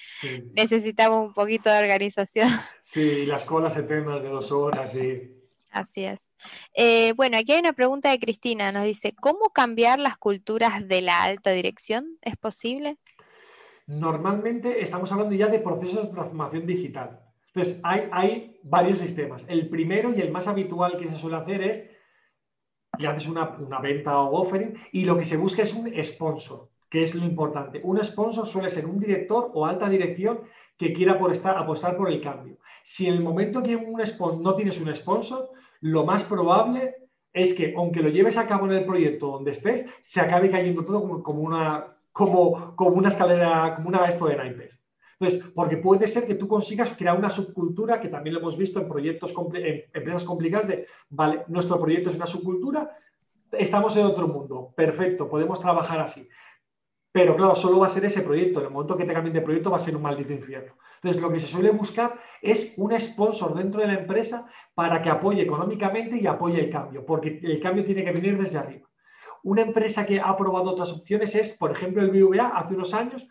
necesitamos 0.53 1.25
un 1.25 1.33
poquito 1.33 1.71
de 1.71 1.79
organización. 1.79 2.49
Sí, 2.81 3.25
las 3.25 3.45
colas 3.45 3.75
eternas 3.75 4.21
de 4.21 4.29
dos 4.29 4.51
horas 4.51 4.93
y 4.95 5.38
Así 5.71 6.03
es. 6.03 6.31
Eh, 6.73 7.13
bueno, 7.13 7.37
aquí 7.37 7.53
hay 7.53 7.59
una 7.59 7.73
pregunta 7.73 8.09
de 8.09 8.19
Cristina. 8.19 8.71
Nos 8.71 8.85
dice, 8.85 9.13
¿cómo 9.19 9.49
cambiar 9.49 9.99
las 9.99 10.17
culturas 10.17 10.87
de 10.87 11.01
la 11.01 11.23
alta 11.23 11.51
dirección? 11.51 12.17
¿Es 12.21 12.37
posible? 12.37 12.97
Normalmente 13.87 14.81
estamos 14.81 15.11
hablando 15.11 15.35
ya 15.35 15.47
de 15.47 15.59
procesos 15.59 16.05
de 16.05 16.11
transformación 16.11 16.65
digital. 16.65 17.19
Entonces, 17.47 17.81
hay, 17.83 18.59
varios 18.63 18.99
sistemas. 18.99 19.45
El 19.47 19.69
primero 19.69 20.13
y 20.15 20.21
el 20.21 20.31
más 20.31 20.47
habitual 20.47 20.97
que 20.97 21.07
se 21.07 21.15
suele 21.15 21.37
hacer 21.37 21.61
es, 21.63 21.89
le 22.97 23.07
haces 23.07 23.27
una, 23.27 23.49
una 23.57 23.79
venta 23.79 24.19
o 24.19 24.41
offering 24.41 24.77
y 24.91 25.05
lo 25.05 25.17
que 25.17 25.25
se 25.25 25.37
busca 25.37 25.63
es 25.63 25.73
un 25.73 25.91
sponsor, 26.03 26.69
que 26.89 27.01
es 27.01 27.15
lo 27.15 27.25
importante. 27.25 27.81
Un 27.83 28.03
sponsor 28.03 28.45
suele 28.45 28.69
ser 28.69 28.85
un 28.85 28.99
director 28.99 29.51
o 29.53 29.65
alta 29.65 29.89
dirección 29.89 30.39
que 30.77 30.93
quiera 30.93 31.13
apostar 31.13 31.97
por 31.97 32.09
el 32.09 32.21
cambio. 32.21 32.57
Si 32.83 33.07
en 33.07 33.15
el 33.15 33.21
momento 33.21 33.61
que 33.61 33.75
un 33.75 34.01
no 34.41 34.55
tienes 34.55 34.79
un 34.79 34.95
sponsor, 34.95 35.51
lo 35.81 36.05
más 36.05 36.23
probable 36.23 36.95
es 37.33 37.53
que, 37.53 37.73
aunque 37.77 38.01
lo 38.01 38.09
lleves 38.09 38.37
a 38.37 38.47
cabo 38.47 38.65
en 38.65 38.73
el 38.73 38.85
proyecto 38.85 39.27
donde 39.27 39.51
estés, 39.51 39.85
se 40.01 40.21
acabe 40.21 40.49
cayendo 40.49 40.83
todo 40.83 41.23
como, 41.23 41.41
una, 41.41 41.97
como, 42.11 42.75
como, 42.75 42.95
una 42.95 43.09
escalera, 43.09 43.75
como 43.75 43.89
una 43.89 44.05
esto 44.05 44.27
de 44.27 44.35
naipes. 44.35 44.83
Entonces, 45.19 45.51
porque 45.53 45.77
puede 45.77 46.07
ser 46.07 46.25
que 46.25 46.35
tú 46.35 46.47
consigas 46.47 46.93
crear 46.97 47.17
una 47.17 47.29
subcultura, 47.29 47.99
que 47.99 48.07
también 48.07 48.33
lo 48.33 48.39
hemos 48.39 48.57
visto 48.57 48.79
en 48.79 48.87
proyectos, 48.87 49.33
en 49.53 49.83
empresas 49.93 50.23
complicadas, 50.23 50.67
de, 50.67 50.87
vale, 51.09 51.43
nuestro 51.47 51.79
proyecto 51.79 52.09
es 52.09 52.15
una 52.15 52.25
subcultura, 52.25 52.89
estamos 53.51 53.95
en 53.97 54.05
otro 54.05 54.27
mundo, 54.27 54.73
perfecto, 54.75 55.29
podemos 55.29 55.59
trabajar 55.59 55.99
así. 55.99 56.27
Pero 57.11 57.35
claro, 57.35 57.55
solo 57.55 57.79
va 57.79 57.87
a 57.87 57.89
ser 57.89 58.05
ese 58.05 58.21
proyecto. 58.21 58.59
En 58.59 58.67
el 58.67 58.71
momento 58.71 58.95
que 58.95 59.05
te 59.05 59.13
cambien 59.13 59.33
de 59.33 59.41
proyecto 59.41 59.71
va 59.71 59.77
a 59.77 59.79
ser 59.79 59.95
un 59.95 60.03
maldito 60.03 60.33
infierno. 60.33 60.73
Entonces, 60.95 61.21
lo 61.21 61.31
que 61.31 61.39
se 61.39 61.47
suele 61.47 61.71
buscar 61.71 62.19
es 62.41 62.73
un 62.77 62.97
sponsor 62.99 63.55
dentro 63.55 63.81
de 63.81 63.87
la 63.87 63.99
empresa 63.99 64.47
para 64.75 65.01
que 65.01 65.09
apoye 65.09 65.41
económicamente 65.41 66.17
y 66.17 66.27
apoye 66.27 66.59
el 66.59 66.69
cambio, 66.69 67.05
porque 67.05 67.39
el 67.41 67.59
cambio 67.59 67.83
tiene 67.83 68.03
que 68.03 68.11
venir 68.11 68.37
desde 68.37 68.57
arriba. 68.57 68.87
Una 69.43 69.61
empresa 69.61 70.05
que 70.05 70.19
ha 70.19 70.35
probado 70.35 70.71
otras 70.71 70.91
opciones 70.91 71.33
es, 71.35 71.57
por 71.57 71.71
ejemplo, 71.71 72.01
el 72.01 72.11
BVA 72.11 72.49
hace 72.49 72.75
unos 72.75 72.93
años, 72.93 73.27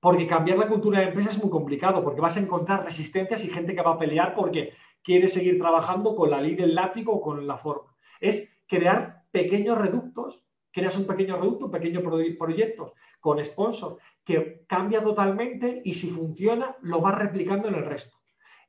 porque 0.00 0.26
cambiar 0.26 0.58
la 0.58 0.68
cultura 0.68 0.98
de 0.98 1.04
la 1.04 1.10
empresa 1.10 1.30
es 1.30 1.40
muy 1.40 1.50
complicado, 1.50 2.02
porque 2.02 2.20
vas 2.20 2.36
a 2.36 2.40
encontrar 2.40 2.84
resistencias 2.84 3.44
y 3.44 3.50
gente 3.50 3.74
que 3.74 3.82
va 3.82 3.92
a 3.92 3.98
pelear 3.98 4.34
porque 4.34 4.72
quiere 5.02 5.28
seguir 5.28 5.60
trabajando 5.60 6.16
con 6.16 6.30
la 6.30 6.40
ley 6.40 6.56
del 6.56 6.74
látigo 6.74 7.12
o 7.12 7.20
con 7.20 7.46
la 7.46 7.58
forma. 7.58 7.94
Es 8.20 8.58
crear 8.66 9.24
pequeños 9.30 9.78
reductos, 9.78 10.44
creas 10.72 10.96
un 10.96 11.06
pequeño 11.06 11.36
reducto, 11.36 11.66
un 11.66 11.70
pequeño 11.70 12.00
proyecto 12.02 12.94
con 13.22 13.42
sponsor 13.42 13.98
que 14.24 14.64
cambia 14.66 15.02
totalmente 15.02 15.80
y 15.84 15.94
si 15.94 16.10
funciona 16.10 16.76
lo 16.82 17.00
vas 17.00 17.14
replicando 17.14 17.68
en 17.68 17.76
el 17.76 17.86
resto. 17.86 18.18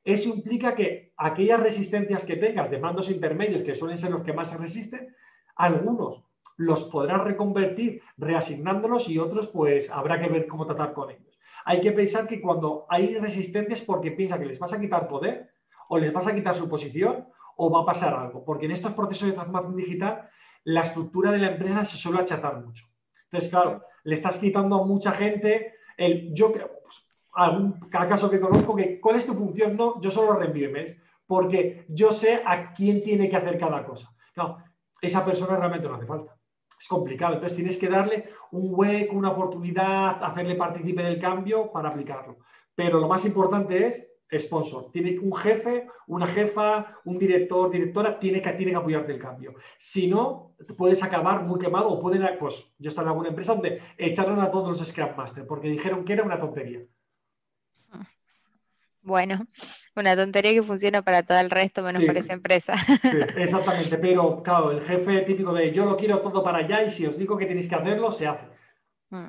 Eso 0.04 0.28
implica 0.28 0.74
que 0.74 1.12
aquellas 1.16 1.60
resistencias 1.60 2.24
que 2.24 2.36
tengas 2.36 2.70
de 2.70 2.78
mandos 2.78 3.10
intermedios, 3.10 3.62
que 3.62 3.74
suelen 3.74 3.98
ser 3.98 4.12
los 4.12 4.22
que 4.22 4.32
más 4.32 4.50
se 4.50 4.58
resisten, 4.58 5.14
algunos 5.56 6.24
los 6.56 6.84
podrás 6.84 7.24
reconvertir 7.24 8.02
reasignándolos 8.16 9.08
y 9.08 9.18
otros 9.18 9.48
pues 9.48 9.90
habrá 9.90 10.20
que 10.20 10.28
ver 10.28 10.46
cómo 10.46 10.66
tratar 10.66 10.92
con 10.92 11.10
ellos. 11.10 11.36
Hay 11.64 11.80
que 11.80 11.92
pensar 11.92 12.28
que 12.28 12.40
cuando 12.40 12.86
hay 12.88 13.18
resistencias 13.18 13.80
porque 13.80 14.12
piensa 14.12 14.38
que 14.38 14.46
les 14.46 14.60
vas 14.60 14.72
a 14.72 14.80
quitar 14.80 15.08
poder 15.08 15.50
o 15.88 15.98
les 15.98 16.12
vas 16.12 16.28
a 16.28 16.34
quitar 16.34 16.54
su 16.54 16.68
posición 16.68 17.26
o 17.56 17.70
va 17.70 17.82
a 17.82 17.86
pasar 17.86 18.14
algo, 18.14 18.44
porque 18.44 18.66
en 18.66 18.72
estos 18.72 18.92
procesos 18.92 19.28
de 19.28 19.34
transformación 19.34 19.76
digital 19.76 20.28
la 20.64 20.82
estructura 20.82 21.32
de 21.32 21.38
la 21.38 21.52
empresa 21.52 21.84
se 21.84 21.96
suele 21.96 22.20
achatar 22.20 22.64
mucho. 22.64 22.86
Entonces, 23.34 23.50
claro, 23.50 23.82
le 24.04 24.14
estás 24.14 24.38
quitando 24.38 24.76
a 24.76 24.86
mucha 24.86 25.10
gente 25.10 25.74
el 25.96 26.32
yo 26.32 26.52
pues, 26.52 27.08
algún 27.32 27.80
caso 27.90 28.30
que 28.30 28.38
conozco 28.38 28.76
que 28.76 29.00
cuál 29.00 29.16
es 29.16 29.26
tu 29.26 29.34
función, 29.34 29.76
no, 29.76 30.00
yo 30.00 30.08
solo 30.08 30.34
reenvío 30.34 30.68
emails 30.68 30.96
porque 31.26 31.84
yo 31.88 32.12
sé 32.12 32.42
a 32.46 32.72
quién 32.72 33.02
tiene 33.02 33.28
que 33.28 33.34
hacer 33.34 33.58
cada 33.58 33.84
cosa. 33.84 34.14
Claro, 34.34 34.58
esa 35.00 35.24
persona 35.24 35.56
realmente 35.56 35.88
no 35.88 35.96
hace 35.96 36.06
falta. 36.06 36.36
Es 36.78 36.86
complicado, 36.86 37.34
entonces 37.34 37.56
tienes 37.56 37.76
que 37.76 37.88
darle 37.88 38.28
un 38.52 38.68
hueco, 38.70 39.16
una 39.16 39.32
oportunidad, 39.32 40.22
hacerle 40.22 40.54
partícipe 40.54 41.02
del 41.02 41.18
cambio 41.18 41.72
para 41.72 41.88
aplicarlo. 41.88 42.36
Pero 42.76 43.00
lo 43.00 43.08
más 43.08 43.24
importante 43.24 43.88
es 43.88 44.13
sponsor. 44.32 44.90
Tiene 44.90 45.18
un 45.18 45.34
jefe, 45.34 45.86
una 46.06 46.26
jefa, 46.26 46.98
un 47.04 47.18
director, 47.18 47.70
directora, 47.70 48.18
tiene 48.18 48.42
que, 48.42 48.52
tiene 48.52 48.72
que 48.72 48.78
apoyarte 48.78 49.12
el 49.12 49.18
cambio. 49.18 49.54
Si 49.78 50.08
no, 50.08 50.54
puedes 50.76 51.02
acabar 51.02 51.42
muy 51.42 51.60
quemado 51.60 51.88
o 51.88 52.00
pueden, 52.00 52.26
pues 52.38 52.74
yo 52.78 52.88
estaba 52.88 53.06
en 53.06 53.10
alguna 53.10 53.28
empresa 53.28 53.54
donde 53.54 53.80
echaron 53.96 54.40
a 54.40 54.50
todos 54.50 54.78
los 54.78 54.88
Scrum 54.88 55.16
Master 55.16 55.46
porque 55.46 55.68
dijeron 55.68 56.04
que 56.04 56.14
era 56.14 56.24
una 56.24 56.38
tontería. 56.38 56.80
Bueno, 59.04 59.46
una 59.94 60.16
tontería 60.16 60.52
que 60.52 60.62
funciona 60.62 61.02
para 61.02 61.22
todo 61.22 61.38
el 61.38 61.50
resto, 61.50 61.82
menos 61.82 62.02
para 62.04 62.20
esa 62.20 62.32
empresa. 62.32 62.74
exactamente, 63.36 63.98
pero 63.98 64.42
claro, 64.42 64.70
el 64.70 64.80
jefe 64.80 65.20
típico 65.22 65.52
de 65.52 65.70
yo 65.70 65.84
lo 65.84 65.94
quiero 65.94 66.22
todo 66.22 66.42
para 66.42 66.58
allá 66.58 66.82
y 66.82 66.88
si 66.88 67.04
os 67.04 67.18
digo 67.18 67.36
que 67.36 67.44
tenéis 67.44 67.68
que 67.68 67.74
hacerlo, 67.74 68.10
se 68.10 68.26
hace. 68.26 68.46
Mm. 69.10 69.28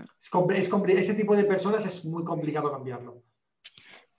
Es, 0.55 0.71
ese 0.71 1.13
tipo 1.15 1.35
de 1.35 1.43
personas 1.43 1.85
es 1.85 2.05
muy 2.05 2.23
complicado 2.23 2.71
cambiarlo. 2.71 3.21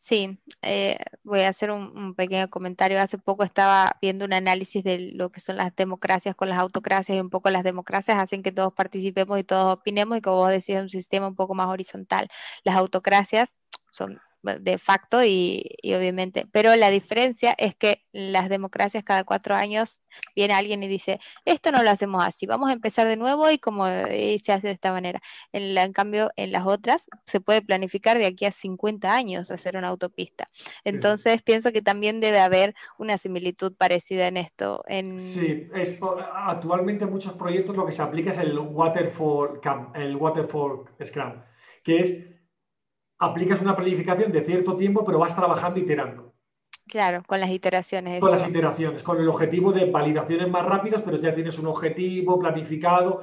Sí, 0.09 0.39
eh, 0.63 0.99
voy 1.25 1.41
a 1.41 1.49
hacer 1.49 1.73
un, 1.73 2.15
pequeño 2.15 2.49
comentario. 2.49 3.01
Hace 3.01 3.19
poco 3.19 3.43
estaba 3.43 3.97
viendo 4.01 4.25
un 4.25 4.33
análisis 4.33 4.85
de 4.85 5.01
lo 5.01 5.33
que 5.33 5.41
son 5.41 5.57
las 5.57 5.75
democracias 5.75 6.37
con 6.37 6.49
las 6.49 6.59
autocracias 6.59 7.19
y 7.19 7.21
un 7.21 7.29
poco 7.29 7.51
las 7.51 7.65
democracias 7.65 8.17
hacen 8.19 8.45
que 8.45 8.53
todos 8.53 8.73
participemos 8.73 9.37
y 9.41 9.43
todos 9.43 9.73
opinemos 9.75 10.17
y 10.19 10.21
como 10.21 10.37
vos 10.37 10.51
decías, 10.51 10.81
un 10.81 10.91
sistema 10.91 11.27
un 11.27 11.35
poco 11.35 11.57
más 11.57 11.67
horizontal. 11.67 12.29
Las 12.63 12.77
autocracias 12.77 13.57
son 13.91 14.21
de 14.61 14.79
facto 14.79 15.25
y, 15.25 15.65
obviamente, 15.85 16.47
pero 16.51 16.75
la 16.77 16.91
diferencia 16.91 17.55
es 17.59 17.75
que 17.75 18.05
las 18.13 18.49
democracias 18.49 19.05
cada 19.05 19.25
cuatro 19.25 19.55
años 19.55 20.01
viene 20.35 20.55
alguien 20.55 20.83
y 20.83 20.89
dice, 20.89 21.21
esto 21.45 21.73
no 21.73 21.83
lo 21.83 21.91
hacemos 21.91 22.25
así, 22.25 22.47
vamos 22.47 22.71
a 22.71 22.73
empezar 22.73 23.07
de 23.07 23.17
nuevo 23.17 23.51
y 23.51 23.59
como 23.59 23.87
se 23.87 24.53
hace 24.53 24.69
de 24.69 24.73
esta 24.73 24.93
manera. 24.93 25.21
En, 25.53 25.93
cambio, 25.93 26.31
en 26.37 26.53
las 26.53 26.67
otras 26.67 27.09
se 27.27 27.41
puede 27.41 27.63
planificar 27.63 28.19
de 28.19 28.27
aquí 28.27 28.45
a 28.45 28.53
50 28.53 29.13
años 29.13 29.51
hacer 29.51 29.77
una 29.77 29.89
autopista. 29.89 30.47
Entonces, 30.85 31.43
pienso 31.43 31.73
que 31.73 31.83
también 31.83 32.21
debe 32.21 32.41
haber 32.41 32.75
una 32.99 33.19
similitud 33.19 33.75
parecida 33.77 34.29
en 34.29 34.37
esto. 34.37 34.83
En... 34.87 35.21
Sí, 35.21 35.69
actualmente 36.35 37.05
en 37.05 37.11
muchos 37.11 37.35
proyectos 37.35 37.77
lo 37.77 37.87
que 37.87 37.93
se 37.93 38.03
aplica 38.03 38.31
es 38.31 38.39
el 38.39 38.59
waterfall, 38.59 39.61
el 39.95 40.17
waterfall 40.17 40.85
Scrum, 41.03 41.43
que 41.83 41.99
es 41.99 42.36
aplicas 43.19 43.63
una 43.63 43.77
planificación 43.77 44.33
de 44.33 44.45
cierto 44.45 44.77
tiempo, 44.77 45.05
pero 45.05 45.19
vas 45.19 45.35
trabajando 45.35 45.81
iterando. 45.81 46.35
Claro, 46.87 47.23
con 47.27 47.41
las 47.41 47.51
iteraciones. 47.51 48.21
Con 48.21 48.31
las 48.31 48.49
iteraciones, 48.49 49.03
con 49.03 49.21
el 49.21 49.29
objetivo 49.29 49.73
de 49.73 49.91
validaciones 49.91 50.49
más 50.49 50.65
rápidas, 50.65 51.03
pero 51.05 51.21
ya 51.21 51.35
tienes 51.35 51.59
un 51.59 51.67
objetivo 51.67 52.39
planificado. 52.39 53.23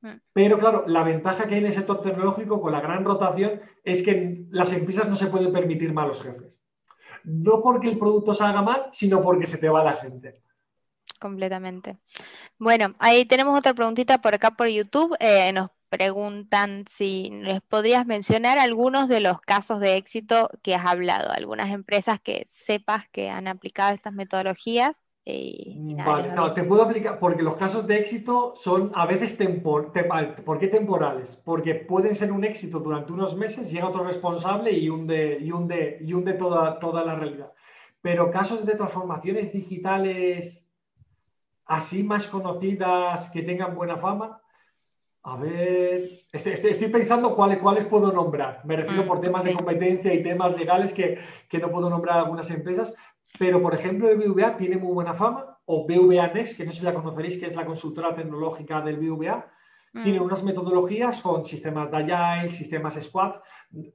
Mm. 0.00 0.16
Pero 0.32 0.58
claro, 0.58 0.84
la 0.86 1.02
ventaja 1.02 1.46
que 1.46 1.54
hay 1.54 1.60
en 1.60 1.66
el 1.66 1.72
sector 1.72 2.00
tecnológico 2.00 2.60
con 2.60 2.72
la 2.72 2.80
gran 2.80 3.04
rotación 3.04 3.60
es 3.84 4.02
que 4.02 4.46
las 4.50 4.72
empresas 4.72 5.08
no 5.08 5.16
se 5.16 5.26
pueden 5.26 5.52
permitir 5.52 5.92
malos 5.92 6.22
jefes. 6.22 6.62
No 7.24 7.62
porque 7.62 7.88
el 7.88 7.98
producto 7.98 8.32
salga 8.32 8.62
mal, 8.62 8.88
sino 8.92 9.22
porque 9.22 9.46
se 9.46 9.58
te 9.58 9.68
va 9.68 9.84
la 9.84 9.92
gente. 9.92 10.42
Completamente. 11.20 11.98
Bueno, 12.58 12.94
ahí 12.98 13.26
tenemos 13.26 13.56
otra 13.56 13.74
preguntita 13.74 14.20
por 14.20 14.34
acá 14.34 14.52
por 14.52 14.68
YouTube. 14.68 15.16
Eh, 15.20 15.52
nos 15.52 15.70
preguntan 15.92 16.86
si 16.88 17.28
les 17.42 17.60
podrías 17.60 18.06
mencionar 18.06 18.58
algunos 18.58 19.10
de 19.10 19.20
los 19.20 19.42
casos 19.42 19.78
de 19.78 19.98
éxito 19.98 20.48
que 20.62 20.74
has 20.74 20.86
hablado, 20.86 21.30
algunas 21.30 21.70
empresas 21.70 22.18
que 22.18 22.44
sepas 22.48 23.10
que 23.10 23.28
han 23.28 23.46
aplicado 23.46 23.92
estas 23.92 24.14
metodologías. 24.14 25.04
vale, 25.26 26.32
no, 26.32 26.54
te 26.54 26.64
puedo 26.64 26.84
aplicar, 26.84 27.18
porque 27.18 27.42
los 27.42 27.56
casos 27.56 27.86
de 27.86 27.98
éxito 27.98 28.54
son 28.54 28.90
a 28.94 29.04
veces 29.04 29.36
tempor, 29.36 29.92
¿por 30.46 30.58
qué 30.58 30.68
temporales? 30.68 31.36
Porque 31.44 31.74
pueden 31.74 32.14
ser 32.14 32.32
un 32.32 32.44
éxito 32.44 32.80
durante 32.80 33.12
unos 33.12 33.36
meses, 33.36 33.70
llega 33.70 33.88
otro 33.88 34.02
responsable 34.02 34.72
y 34.72 34.88
hunde, 34.88 35.40
y 35.42 35.52
hunde, 35.52 35.98
y 36.00 36.14
hunde 36.14 36.32
toda, 36.32 36.80
toda 36.80 37.04
la 37.04 37.16
realidad. 37.16 37.52
Pero 38.00 38.30
casos 38.30 38.64
de 38.64 38.76
transformaciones 38.76 39.52
digitales 39.52 40.66
así 41.66 42.02
más 42.02 42.28
conocidas 42.28 43.28
que 43.28 43.42
tengan 43.42 43.74
buena 43.74 43.98
fama, 43.98 44.41
a 45.24 45.36
ver, 45.36 46.10
estoy, 46.32 46.88
pensando 46.88 47.36
cuáles, 47.36 47.58
cuáles 47.58 47.84
puedo 47.84 48.12
nombrar. 48.12 48.60
Me 48.64 48.76
refiero 48.76 49.04
mm, 49.04 49.06
por 49.06 49.20
temas 49.20 49.44
de 49.44 49.54
competencia 49.54 50.12
y 50.12 50.22
temas 50.22 50.56
legales 50.56 50.92
que, 50.92 51.18
no 51.60 51.70
puedo 51.70 51.88
nombrar 51.88 52.18
algunas 52.18 52.50
empresas, 52.50 52.92
pero 53.38 53.62
por 53.62 53.74
ejemplo 53.74 54.08
el 54.08 54.18
BVA 54.18 54.56
tiene 54.56 54.78
muy 54.78 54.92
buena 54.92 55.14
fama, 55.14 55.58
o 55.64 55.86
BVA 55.86 56.28
Next, 56.28 56.56
que 56.56 56.64
no 56.64 56.72
sé 56.72 56.78
si 56.78 56.84
la 56.84 56.94
conoceréis, 56.94 57.38
que 57.38 57.46
es 57.46 57.54
la 57.54 57.64
consultora 57.64 58.14
tecnológica 58.16 58.80
del 58.80 58.96
BVA, 58.96 59.46
tiene 60.02 60.18
mm. 60.18 60.24
unas 60.24 60.42
metodologías 60.42 61.20
con 61.20 61.44
sistemas 61.44 61.90
de 61.92 61.98
Agile, 61.98 62.50
sistemas 62.50 62.98
Squads, 63.00 63.40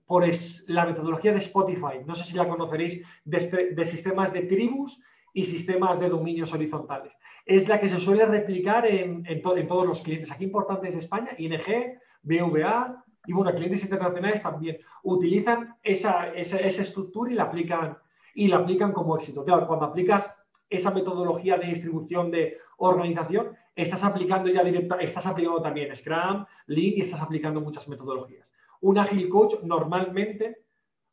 por 0.05 0.25
la 0.67 0.85
metodología 0.85 1.33
de 1.33 1.39
Spotify, 1.39 2.05
no 2.05 2.15
sé 2.15 2.23
si 2.23 2.37
la 2.37 2.47
conoceréis, 2.47 3.03
de, 3.25 3.37
este, 3.37 3.75
de 3.75 3.85
sistemas 3.85 4.31
de 4.31 4.43
tribus 4.43 5.01
y 5.33 5.43
sistemas 5.43 5.99
de 5.99 6.07
dominios 6.07 6.53
horizontales. 6.53 7.17
Es 7.47 7.69
la 7.69 7.79
que 7.79 7.87
se 7.87 7.97
suele 7.97 8.25
replicar 8.25 8.85
en, 8.85 9.41
todos 9.41 9.87
los 9.87 10.01
clientes. 10.01 10.29
Aquí 10.31 10.43
importantes 10.43 10.93
de 10.93 10.99
España, 10.99 11.31
ING, 11.37 11.97
BVA 12.21 13.05
y 13.25 13.33
bueno, 13.33 13.53
clientes 13.53 13.83
internacionales 13.83 14.43
también 14.43 14.77
utilizan 15.03 15.75
esa, 15.81 16.27
estructura 16.33 17.31
y 17.31 17.35
la, 17.35 17.43
aplican, 17.43 17.97
y 18.35 18.49
la 18.49 18.57
aplican 18.57 18.91
como 18.91 19.15
éxito. 19.15 19.45
Claro, 19.45 19.65
cuando 19.65 19.85
aplicas 19.85 20.37
esa 20.69 20.91
metodología 20.91 21.57
de 21.57 21.67
distribución 21.67 22.31
de 22.31 22.57
organización, 22.77 23.55
estás 23.75 24.03
aplicando 24.03 24.49
ya 24.49 24.61
directamente, 24.61 25.05
estás 25.05 25.25
aplicando 25.25 25.61
también 25.61 25.95
Scrum, 25.95 26.45
Lean 26.65 26.93
y 26.97 27.01
estás 27.01 27.21
aplicando 27.21 27.61
muchas 27.61 27.87
metodologías. 27.87 28.53
Un 28.81 28.97
Agile 28.97 29.29
Coach 29.29 29.55
normalmente, 29.63 30.65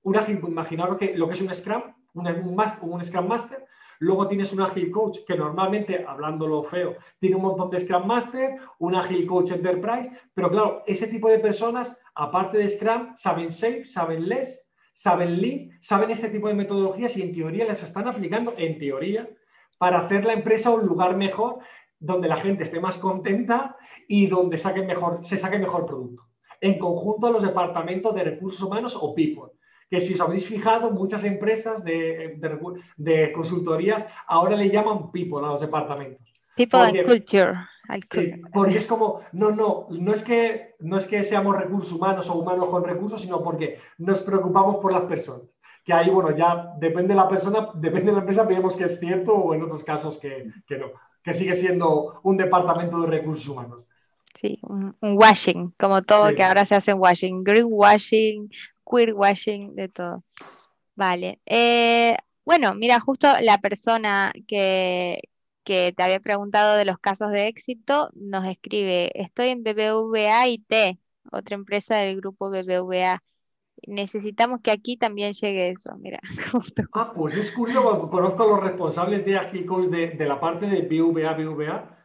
un 0.03 0.17
Agile, 0.17 0.41
imaginaros 0.49 0.99
que 0.99 1.17
lo 1.17 1.29
que 1.29 1.35
es 1.35 1.41
un 1.41 1.55
Scrum, 1.55 1.83
un 2.15 3.05
Scrum 3.05 3.29
Master, 3.29 3.65
Luego 4.05 4.29
tienes 4.29 4.53
un 4.53 4.61
Agile 4.61 4.91
Coach 4.91 5.21
que 5.27 5.35
normalmente, 5.35 6.05
hablándolo 6.07 6.63
feo, 6.63 6.95
tiene 7.19 7.37
un 7.37 7.43
montón 7.43 7.71
de 7.71 7.81
Scrum 7.81 8.07
Master, 8.07 8.59
un 8.79 8.95
Agile 8.95 9.25
Coach 9.25 9.53
Enterprise, 9.53 10.11
pero 10.35 10.51
claro, 10.51 10.83
ese 10.87 11.07
tipo 11.07 11.31
de 11.31 11.39
personas, 11.39 11.99
aparte 12.15 12.59
de 12.59 12.69
Scrum, 12.69 13.17
saben 13.17 13.51
Safe, 13.51 13.87
saben 13.87 14.29
Less, 14.29 14.71
saben 14.93 15.41
Lean, 15.41 15.71
saben 15.81 16.11
este 16.11 16.29
tipo 16.29 16.49
de 16.49 16.55
metodologías 16.55 17.17
y 17.17 17.23
en 17.23 17.33
teoría 17.33 17.65
las 17.65 17.83
están 17.83 18.07
aplicando, 18.07 18.53
en 18.59 18.79
teoría, 18.79 19.27
para 19.79 20.01
hacer 20.01 20.27
la 20.27 20.35
empresa 20.35 20.69
un 20.69 20.85
lugar 20.85 21.17
mejor 21.17 21.61
donde 21.99 22.29
la 22.29 22.37
gente 22.37 22.65
esté 22.65 22.81
más 22.81 22.99
contenta 22.99 23.75
y 24.07 24.27
donde 24.27 24.61
mejor, 24.87 25.25
se 25.25 25.39
saque 25.39 25.59
mejor 25.59 25.87
producto. 25.87 26.25
En 26.61 26.79
conjunto 26.79 27.27
a 27.27 27.31
los 27.31 27.43
departamentos 27.43 28.15
de 28.15 28.25
recursos 28.25 28.63
humanos 28.63 28.95
o 29.01 29.15
people 29.15 29.53
que 29.91 30.01
si 30.01 30.15
os 30.15 30.21
habéis 30.21 30.47
fijado, 30.47 30.91
muchas 30.91 31.25
empresas 31.25 31.85
de, 31.85 32.39
de, 32.97 33.33
consultorías 33.33 34.05
ahora 34.27 34.57
le 34.57 34.71
llaman 34.71 35.11
people 35.11 35.39
a 35.39 35.51
los 35.53 35.61
departamentos. 35.61 36.27
People 36.57 36.81
and 36.81 37.05
culture. 37.05 37.55
porque 38.53 38.79
es 38.79 38.87
como, 38.87 39.21
no, 39.33 39.51
no, 39.51 39.87
no 39.91 40.13
es, 40.13 40.23
que, 40.23 40.75
no 40.81 40.97
es 40.97 41.07
que 41.07 41.25
seamos 41.25 41.57
recursos 41.57 41.93
humanos 41.93 42.29
o 42.31 42.35
humanos 42.35 42.69
con 42.69 42.85
recursos, 42.85 43.21
sino 43.21 43.43
porque 43.43 43.79
nos 43.99 44.21
preocupamos 44.21 44.77
por 44.77 44.93
las 44.93 45.03
personas. 45.03 45.59
Que 45.85 45.93
ahí, 45.93 46.09
bueno, 46.09 46.35
ya 46.35 46.73
depende 46.79 47.09
de 47.09 47.21
la 47.21 47.29
persona, 47.29 47.71
depende 47.75 48.07
de 48.07 48.13
la 48.13 48.19
empresa, 48.21 48.45
vemos 48.45 48.77
que 48.77 48.85
es 48.85 48.99
cierto 48.99 49.35
o 49.35 49.55
en 49.55 49.63
otros 49.63 49.83
casos 49.83 50.19
que, 50.19 50.51
que 50.67 50.79
no, 50.79 50.87
que 51.23 51.35
sigue 51.35 51.55
siendo 51.55 52.21
un 52.23 52.37
departamento 52.37 53.01
de 53.01 53.07
recursos 53.09 53.49
humanos. 53.49 53.85
Sí, 54.35 54.59
un, 54.63 54.97
washing, 55.01 55.73
como 55.79 56.03
todo 56.03 56.35
que 56.35 56.43
ahora 56.43 56.65
se 56.65 56.75
hace 56.75 56.91
en 56.91 56.99
washing, 56.99 57.45
greenwashing, 57.45 58.51
queer 58.85 59.15
washing, 59.15 59.75
de 59.75 59.89
todo. 59.89 60.25
Vale. 60.95 61.41
Eh, 61.47 62.17
bueno, 62.45 62.75
mira, 62.75 63.01
justo 63.01 63.29
la 63.41 63.59
persona 63.59 64.33
que, 64.47 65.21
que 65.65 65.93
te 65.97 66.03
había 66.03 66.21
preguntado 66.21 66.77
de 66.77 66.85
los 66.85 66.99
casos 66.99 67.31
de 67.33 67.49
éxito 67.49 68.11
nos 68.15 68.47
escribe, 68.47 69.11
estoy 69.21 69.49
en 69.49 69.63
BBVA 69.65 70.47
IT, 70.49 70.99
otra 71.33 71.55
empresa 71.55 71.97
del 71.97 72.17
grupo 72.17 72.51
BBVA. 72.51 73.23
Necesitamos 73.87 74.61
que 74.63 74.71
aquí 74.71 74.97
también 74.97 75.33
llegue 75.35 75.71
eso, 75.71 75.97
mira. 75.99 76.21
Ah, 76.93 77.13
pues 77.15 77.35
es 77.35 77.51
curioso, 77.51 78.09
conozco 78.09 78.45
a 78.45 78.47
los 78.47 78.61
responsables 78.63 79.25
de 79.25 79.37
Agilcoach 79.37 79.89
de, 79.89 80.11
de 80.11 80.27
la 80.27 80.39
parte 80.39 80.67
de 80.67 80.83
BVA, 80.83 81.33
BVA, 81.33 82.04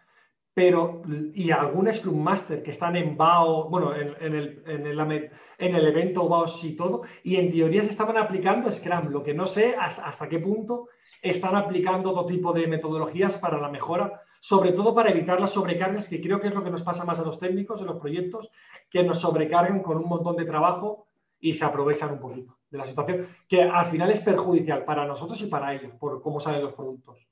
pero 0.53 1.01
y 1.33 1.51
algún 1.51 1.91
Scrum 1.91 2.21
Master 2.21 2.63
que 2.63 2.71
están 2.71 2.95
en 2.95 3.15
BAO, 3.15 3.69
bueno, 3.69 3.95
en, 3.95 4.09
el, 4.35 4.63
en, 4.65 4.85
el, 4.85 5.31
en, 5.57 5.75
el, 5.75 5.87
evento 5.87 6.27
BAO 6.27 6.45
y 6.63 6.75
todo, 6.75 7.03
y 7.23 7.37
en 7.37 7.51
teoría 7.51 7.83
se 7.83 7.89
estaban 7.89 8.17
aplicando 8.17 8.71
Scrum. 8.71 9.09
Lo 9.09 9.23
que 9.23 9.33
no 9.33 9.45
sé 9.45 9.75
hasta, 9.77 10.27
qué 10.27 10.39
punto 10.39 10.89
están 11.21 11.55
aplicando 11.55 12.11
otro 12.11 12.25
tipo 12.25 12.51
de 12.53 12.67
metodologías 12.67 13.37
para 13.37 13.59
la 13.59 13.69
mejora, 13.69 14.21
sobre 14.41 14.71
todo 14.71 14.93
para 14.93 15.11
evitar 15.11 15.39
las 15.39 15.53
sobrecargas, 15.53 16.07
que 16.07 16.21
creo 16.21 16.39
que 16.39 16.47
es 16.47 16.53
lo 16.53 16.63
que 16.63 16.71
nos 16.71 16.83
pasa 16.83 17.05
más 17.05 17.19
a 17.19 17.23
los 17.25 17.39
técnicos 17.39 17.81
en 17.81 17.87
los 17.87 17.97
proyectos, 17.97 18.49
que 18.89 19.03
nos 19.03 19.19
sobrecargan 19.19 19.81
con 19.81 19.97
un 19.97 20.09
montón 20.09 20.35
de 20.35 20.45
trabajo 20.45 21.07
y 21.39 21.53
se 21.53 21.65
aprovechan 21.65 22.13
un 22.13 22.19
poquito 22.19 22.57
de 22.69 22.77
la 22.77 22.85
situación, 22.85 23.27
que 23.47 23.63
al 23.63 23.85
final 23.87 24.11
es 24.11 24.21
perjudicial 24.21 24.85
para 24.85 25.05
nosotros 25.05 25.41
y 25.41 25.47
para 25.47 25.73
ellos, 25.73 25.93
por 25.99 26.21
cómo 26.21 26.39
salen 26.39 26.61
los 26.61 26.73
productos. 26.73 27.27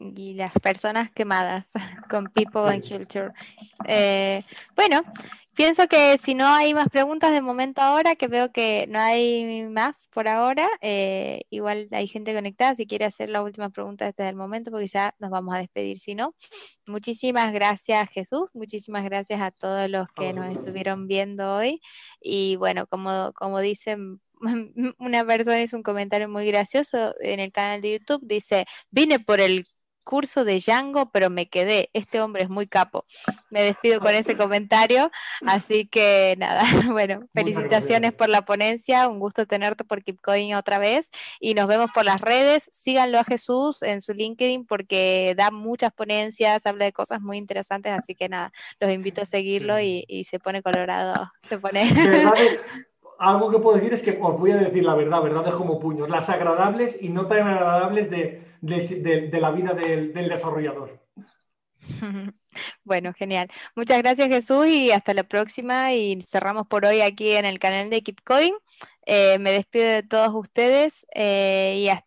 Y 0.00 0.34
las 0.34 0.52
personas 0.54 1.10
quemadas 1.10 1.70
con 2.10 2.28
People 2.28 2.72
and 2.72 2.88
Culture. 2.88 3.32
Eh, 3.86 4.42
bueno, 4.76 5.02
pienso 5.54 5.88
que 5.88 6.18
si 6.18 6.34
no 6.34 6.46
hay 6.46 6.72
más 6.72 6.88
preguntas 6.88 7.32
de 7.32 7.40
momento 7.40 7.80
ahora, 7.80 8.14
que 8.14 8.28
veo 8.28 8.52
que 8.52 8.86
no 8.88 9.00
hay 9.00 9.64
más 9.68 10.06
por 10.06 10.28
ahora, 10.28 10.68
eh, 10.82 11.42
igual 11.50 11.88
hay 11.90 12.06
gente 12.06 12.32
conectada, 12.32 12.76
si 12.76 12.86
quiere 12.86 13.06
hacer 13.06 13.28
la 13.28 13.42
última 13.42 13.70
pregunta 13.70 14.04
desde 14.04 14.28
el 14.28 14.36
momento, 14.36 14.70
porque 14.70 14.86
ya 14.86 15.16
nos 15.18 15.30
vamos 15.30 15.56
a 15.56 15.58
despedir, 15.58 15.98
si 15.98 16.14
no. 16.14 16.36
Muchísimas 16.86 17.52
gracias 17.52 18.08
Jesús, 18.10 18.44
muchísimas 18.54 19.04
gracias 19.04 19.40
a 19.40 19.50
todos 19.50 19.90
los 19.90 20.06
que 20.14 20.32
nos 20.32 20.48
estuvieron 20.50 21.08
viendo 21.08 21.56
hoy. 21.56 21.80
Y 22.20 22.54
bueno, 22.54 22.86
como, 22.86 23.32
como 23.34 23.58
dicen 23.58 24.20
una 24.98 25.24
persona 25.26 25.60
hizo 25.60 25.76
un 25.76 25.82
comentario 25.82 26.28
muy 26.28 26.46
gracioso 26.46 27.14
en 27.20 27.40
el 27.40 27.50
canal 27.52 27.80
de 27.80 27.98
YouTube, 27.98 28.20
dice, 28.24 28.64
vine 28.90 29.18
por 29.18 29.40
el 29.40 29.66
curso 30.08 30.46
de 30.46 30.58
Django, 30.58 31.10
pero 31.10 31.28
me 31.28 31.50
quedé. 31.50 31.90
Este 31.92 32.22
hombre 32.22 32.42
es 32.42 32.48
muy 32.48 32.66
capo. 32.66 33.04
Me 33.50 33.60
despido 33.60 34.00
con 34.00 34.14
ese 34.14 34.38
comentario. 34.38 35.10
Así 35.46 35.86
que 35.86 36.34
nada, 36.38 36.62
bueno, 36.90 37.28
felicitaciones 37.34 38.14
por 38.14 38.30
la 38.30 38.46
ponencia. 38.46 39.06
Un 39.06 39.18
gusto 39.18 39.44
tenerte 39.44 39.84
por 39.84 40.02
KeepCoin 40.02 40.54
otra 40.54 40.78
vez. 40.78 41.10
Y 41.40 41.52
nos 41.52 41.66
vemos 41.66 41.90
por 41.92 42.06
las 42.06 42.22
redes. 42.22 42.70
Síganlo 42.72 43.18
a 43.18 43.24
Jesús 43.24 43.82
en 43.82 44.00
su 44.00 44.14
LinkedIn 44.14 44.64
porque 44.64 45.34
da 45.36 45.50
muchas 45.50 45.92
ponencias, 45.92 46.64
habla 46.64 46.86
de 46.86 46.94
cosas 46.94 47.20
muy 47.20 47.36
interesantes. 47.36 47.92
Así 47.92 48.14
que 48.14 48.30
nada, 48.30 48.50
los 48.80 48.90
invito 48.90 49.20
a 49.20 49.26
seguirlo 49.26 49.78
y, 49.78 50.06
se 50.28 50.38
pone 50.38 50.62
colorado. 50.62 51.30
Se 51.46 51.58
pone. 51.58 51.82
algo 53.18 53.50
que 53.50 53.58
puedo 53.58 53.76
decir 53.76 53.92
es 53.92 54.00
que 54.00 54.18
os 54.18 54.38
voy 54.38 54.52
a 54.52 54.56
decir 54.56 54.84
la 54.84 54.94
verdad, 54.94 55.20
verdades 55.20 55.54
como 55.54 55.78
puños, 55.78 56.08
las 56.08 56.30
agradables 56.30 56.96
y 57.02 57.10
no 57.10 57.26
tan 57.26 57.46
agradables 57.46 58.08
de, 58.10 58.47
la 58.62 59.50
vida 59.50 59.74
del, 59.74 60.12
desarrollador. 60.12 61.00
Bueno, 62.82 63.12
genial. 63.12 63.48
Muchas 63.76 63.98
gracias 63.98 64.28
Jesús 64.28 64.66
y 64.66 64.90
hasta 64.90 65.14
la 65.14 65.22
próxima 65.22 65.92
y 65.92 66.20
cerramos 66.22 66.66
por 66.66 66.86
hoy 66.86 67.02
aquí 67.02 67.32
en 67.32 67.44
el 67.44 67.58
canal 67.60 67.88
de 67.90 68.02
Keep 68.02 68.22
Coding. 68.24 68.54
Eh, 69.06 69.38
me 69.38 69.52
despido 69.52 69.86
de 69.86 70.02
todos 70.02 70.34
ustedes 70.34 71.06
eh, 71.14 71.76
y 71.78 71.88
hasta 71.88 72.06